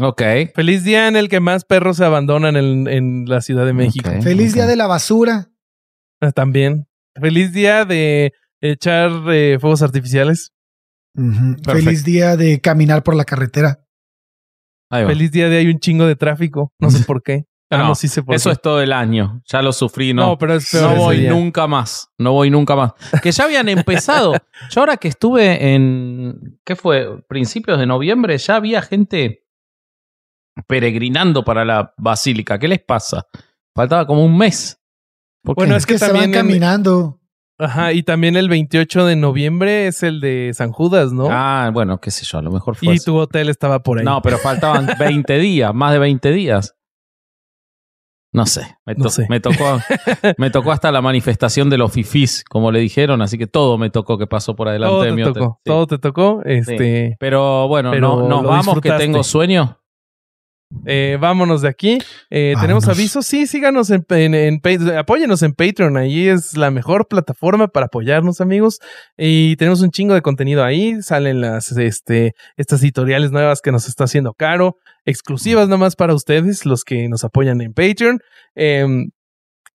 Ok. 0.00 0.22
Feliz 0.54 0.84
día 0.84 1.08
en 1.08 1.16
el 1.16 1.28
que 1.28 1.40
más 1.40 1.64
perros 1.64 1.96
se 1.96 2.04
abandonan 2.04 2.56
en, 2.56 2.86
en 2.88 3.24
la 3.26 3.40
Ciudad 3.40 3.66
de 3.66 3.72
México. 3.72 4.10
Feliz 4.22 4.54
día 4.54 4.66
de 4.66 4.76
la 4.76 4.86
basura. 4.86 5.50
Ah, 6.20 6.32
También. 6.32 6.86
Feliz 7.20 7.52
día 7.52 7.84
de 7.84 8.32
echar 8.60 9.10
eh, 9.32 9.58
fuegos 9.60 9.82
artificiales. 9.82 10.52
Feliz 11.64 12.04
día 12.04 12.36
de 12.36 12.60
caminar 12.60 13.02
por 13.02 13.14
la 13.16 13.24
carretera. 13.24 13.84
Ahí 14.90 15.02
va. 15.04 15.10
Feliz 15.10 15.32
día 15.32 15.48
de 15.48 15.58
hay 15.58 15.66
un 15.68 15.78
chingo 15.78 16.06
de 16.06 16.16
tráfico. 16.16 16.72
No 16.78 16.90
sé 16.90 17.04
por 17.06 17.22
qué. 17.22 17.46
Ah, 17.72 17.78
No, 17.78 17.88
no, 17.88 17.94
sí 17.94 18.08
sé 18.08 18.22
por 18.24 18.34
Eso 18.34 18.48
qué. 18.50 18.54
es 18.54 18.60
todo 18.60 18.80
el 18.82 18.92
año. 18.92 19.42
Ya 19.46 19.62
lo 19.62 19.72
sufrí, 19.72 20.12
No, 20.12 20.26
no. 20.30 20.38
pero 20.38 20.54
es 20.54 20.68
peor 20.70 20.90
No 20.90 20.96
voy 20.96 21.18
día. 21.18 21.30
nunca 21.30 21.66
más. 21.68 22.10
No 22.18 22.32
voy 22.32 22.50
nunca 22.50 22.74
más. 22.74 22.92
Que 23.22 23.30
ya 23.30 23.44
habían 23.44 23.68
empezado. 23.68 24.32
Yo 24.70 24.80
ahora 24.80 24.96
que 24.96 25.06
estuve 25.08 25.74
en. 25.74 26.58
¿Qué 26.64 26.74
fue? 26.76 27.22
Principios 27.28 27.78
de 27.78 27.86
noviembre, 27.86 28.36
ya 28.38 28.56
había 28.56 28.82
gente 28.82 29.46
peregrinando 30.66 31.44
para 31.44 31.64
la 31.64 31.94
basílica. 31.96 32.58
¿Qué 32.58 32.68
les 32.68 32.80
pasa? 32.82 33.26
Faltaba 33.74 34.06
como 34.06 34.24
un 34.24 34.36
mes. 34.36 34.80
Bueno, 35.44 35.74
Es 35.76 35.82
es 35.82 35.86
que 35.86 35.94
que 35.94 35.98
se 36.00 36.06
van 36.06 36.14
también 36.14 36.32
caminando. 36.32 37.18
Ajá, 37.58 37.92
y 37.92 38.02
también 38.02 38.36
el 38.36 38.48
28 38.48 39.04
de 39.04 39.16
noviembre 39.16 39.86
es 39.86 40.02
el 40.02 40.20
de 40.20 40.50
San 40.54 40.72
Judas, 40.72 41.12
¿no? 41.12 41.28
Ah, 41.30 41.70
bueno, 41.72 42.00
qué 42.00 42.10
sé 42.10 42.24
yo, 42.24 42.38
a 42.38 42.42
lo 42.42 42.50
mejor 42.50 42.74
fue. 42.74 42.94
y 42.94 42.98
tu 42.98 43.16
hotel 43.16 43.50
estaba 43.50 43.82
por 43.82 43.98
ahí. 43.98 44.04
No, 44.04 44.22
pero 44.22 44.38
faltaban 44.38 44.86
20 44.98 45.38
días, 45.38 45.74
más 45.74 45.92
de 45.92 45.98
20 45.98 46.30
días. 46.32 46.74
No 48.32 48.46
sé, 48.46 48.76
me, 48.86 48.94
No 48.94 49.04
to- 49.04 49.10
sé. 49.10 49.26
me 49.28 49.40
tocó 49.40 49.80
me 50.38 50.50
tocó 50.50 50.70
hasta 50.70 50.92
la 50.92 51.02
manifestación 51.02 51.68
de 51.68 51.78
los 51.78 51.90
fifís, 51.92 52.44
como 52.48 52.70
le 52.70 52.78
dijeron, 52.78 53.22
así 53.22 53.36
que 53.38 53.48
todo 53.48 53.76
me 53.76 53.90
tocó 53.90 54.18
que 54.18 54.28
pasó 54.28 54.54
por 54.54 54.68
adelante 54.68 54.92
todo 54.92 55.02
de 55.02 55.08
te 55.10 55.14
mi 55.16 55.22
hotel. 55.22 55.34
tocó. 55.42 55.54
Sí. 55.64 55.70
Todo 55.70 55.86
te 55.88 55.98
tocó. 55.98 56.40
Este, 56.44 57.16
Pero 57.18 57.66
bueno, 57.66 57.90
Pero 57.90 58.16
no- 58.22 58.28
nos 58.28 58.44
vamos 58.44 58.80
que 58.80 58.92
tengo 58.92 59.24
sueño. 59.24 59.78
Eh, 60.86 61.18
vámonos 61.20 61.62
de 61.62 61.68
aquí. 61.68 61.98
Eh, 62.30 62.54
¿Tenemos 62.60 62.86
avisos? 62.88 63.26
Sí, 63.26 63.46
síganos 63.46 63.90
en, 63.90 64.04
en, 64.10 64.34
en 64.34 64.60
Patreon. 64.60 64.98
Apóyenos 64.98 65.42
en 65.42 65.52
Patreon. 65.52 65.96
Ahí 65.96 66.28
es 66.28 66.56
la 66.56 66.70
mejor 66.70 67.08
plataforma 67.08 67.68
para 67.68 67.86
apoyarnos, 67.86 68.40
amigos. 68.40 68.78
Y 69.16 69.56
tenemos 69.56 69.82
un 69.82 69.90
chingo 69.90 70.14
de 70.14 70.22
contenido 70.22 70.64
ahí. 70.64 71.02
Salen 71.02 71.40
las, 71.40 71.72
este, 71.72 72.34
estas 72.56 72.82
editoriales 72.82 73.32
nuevas 73.32 73.60
que 73.60 73.72
nos 73.72 73.88
está 73.88 74.04
haciendo 74.04 74.32
caro. 74.32 74.76
Exclusivas 75.04 75.68
nomás 75.68 75.96
para 75.96 76.14
ustedes, 76.14 76.64
los 76.64 76.84
que 76.84 77.08
nos 77.08 77.24
apoyan 77.24 77.60
en 77.60 77.72
Patreon. 77.72 78.20
Em, 78.54 79.10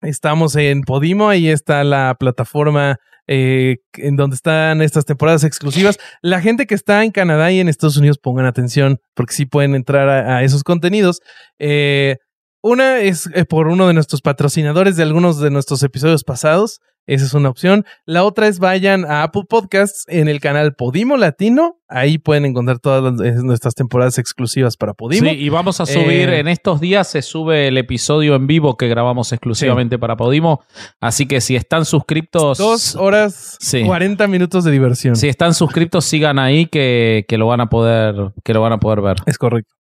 estamos 0.02 0.56
en 0.56 0.82
Podimo. 0.82 1.30
Ahí 1.30 1.50
está 1.50 1.84
la 1.84 2.16
plataforma 2.18 2.98
eh, 3.28 3.78
en 3.94 4.16
donde 4.16 4.36
están 4.36 4.82
estas 4.82 5.06
temporadas 5.06 5.44
exclusivas. 5.44 5.98
La 6.22 6.42
gente 6.42 6.68
que 6.68 6.76
está 6.76 7.04
en 7.04 7.12
Canadá 7.12 7.52
y 7.52 7.60
en 7.60 7.70
Estados 7.70 7.98
Unidos 7.98 8.18
pongan 8.18 8.46
atención 8.46 9.00
porque 9.14 9.34
sí 9.34 9.46
pueden 9.46 9.76
entrar 9.76 10.10
a, 10.10 10.44
esos 10.44 10.64
contenidos. 10.64 11.22
Eh, 11.60 12.18
una 12.62 13.00
es 13.00 13.30
eh, 13.34 13.46
por 13.46 13.68
uno 13.68 13.88
de 13.88 13.94
nuestros 13.94 14.22
patrocinadores 14.22 14.96
de 14.96 15.04
algunos 15.04 15.40
de 15.40 15.52
nuestros 15.52 15.84
episodios 15.84 16.24
pasados. 16.24 16.82
Esa 17.08 17.26
es 17.26 17.34
una 17.36 17.50
opción. 17.50 17.86
La 18.06 18.24
otra 18.24 18.48
es 18.48 18.58
vayan 18.60 19.06
a 19.06 19.22
Apple 19.24 19.44
Podcasts 19.48 20.06
en 20.08 20.28
el 20.28 20.40
canal 20.40 20.74
Podimo 20.74 21.18
Latino. 21.18 21.80
Ahí 21.88 22.18
pueden 22.18 22.46
encontrar 22.46 22.80
todas 22.80 23.04
las- 23.20 23.44
nuestras 23.44 23.76
temporadas 23.76 24.18
exclusivas 24.18 24.76
para 24.76 24.94
Podimo. 24.96 25.30
Sí, 25.30 25.36
y 25.36 25.50
vamos 25.50 25.80
a 25.82 25.86
subir, 25.86 26.30
Eh, 26.30 26.40
en 26.40 26.48
estos 26.48 26.80
días 26.80 27.08
se 27.08 27.22
sube 27.22 27.68
el 27.68 27.78
episodio 27.78 28.34
en 28.36 28.48
vivo 28.48 28.76
que 28.76 28.88
grabamos 28.88 29.32
exclusivamente 29.34 30.00
para 30.00 30.16
Podimo. 30.18 30.64
Así 31.00 31.28
que 31.28 31.42
si 31.42 31.56
están 31.56 31.86
suscriptos. 31.86 32.58
Dos 32.58 32.96
horas, 32.96 33.58
Sí. 33.60 33.84
40 33.86 34.28
minutos 34.28 34.64
de 34.64 34.72
diversión. 34.72 35.16
Si 35.16 35.28
están 35.28 35.54
suscriptos, 35.54 36.06
sigan 36.06 36.40
ahí 36.40 36.66
que, 36.66 37.26
que 37.28 37.38
lo 37.38 37.46
van 37.46 37.62
a 37.62 37.68
poder, 37.70 38.16
que 38.44 38.54
lo 38.56 38.62
van 38.62 38.74
a 38.74 38.80
poder 38.80 39.02
ver. 39.02 39.18
Es 39.28 39.38
correcto. 39.38 39.74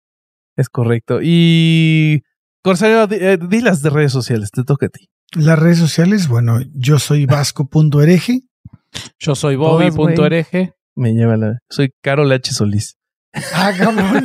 Es 0.55 0.69
correcto. 0.69 1.19
Y 1.23 2.21
Corsario, 2.63 3.07
di, 3.07 3.15
eh, 3.19 3.38
di 3.41 3.61
las 3.61 3.82
de 3.82 3.89
redes 3.89 4.11
sociales, 4.11 4.51
te 4.51 4.63
toca 4.63 4.86
a 4.86 4.89
ti. 4.89 5.07
Las 5.34 5.59
redes 5.59 5.78
sociales, 5.80 6.28
bueno, 6.28 6.59
yo 6.73 6.99
soy 6.99 7.26
vasco.hereje. 7.28 8.41
Yo 9.19 9.36
soy. 9.36 9.55
Bobby.ereje 9.57 10.73
Me 10.95 11.13
lleva 11.13 11.36
la. 11.38 11.59
Soy 11.69 11.91
Carol 12.01 12.32
H. 12.32 12.51
Solís. 12.53 12.97
Ah, 13.53 13.73
cabrón. 13.78 14.23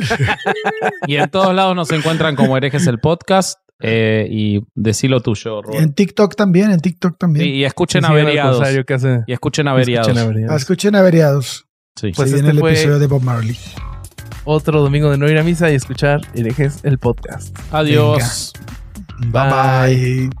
y 1.05 1.15
en 1.17 1.29
todos 1.29 1.53
lados 1.53 1.75
nos 1.75 1.91
encuentran 1.91 2.37
como 2.37 2.55
herejes 2.55 2.87
el 2.87 2.99
podcast. 2.99 3.59
eh, 3.81 4.25
y 4.31 4.61
decilo 4.75 5.19
tuyo, 5.21 5.61
Rubén. 5.63 5.81
en 5.83 5.93
TikTok 5.93 6.35
también, 6.35 6.71
en 6.71 6.79
TikTok 6.79 7.17
también. 7.17 7.45
y 7.49 7.65
escuchen 7.65 8.05
averiados. 8.05 8.61
Y 9.27 9.33
escuchen 9.33 9.67
averiados. 9.67 10.07
Escuchen 10.61 10.95
Averiados. 10.95 11.65
Sí. 11.99 12.11
Pues 12.15 12.29
Se 12.29 12.35
este 12.37 12.43
viene 12.43 12.49
el 12.51 12.59
fue- 12.59 12.71
episodio 12.71 12.99
de 12.99 13.07
Bob 13.07 13.21
Marley. 13.23 13.57
Otro 14.45 14.81
domingo 14.81 15.09
de 15.11 15.17
no 15.17 15.27
ir 15.29 15.37
a 15.37 15.43
misa 15.43 15.69
y 15.69 15.75
escuchar 15.75 16.21
herejes 16.33 16.79
el 16.83 16.97
podcast. 16.97 17.53
Adiós. 17.73 18.53
Bye 19.27 19.49
bye. 20.29 20.40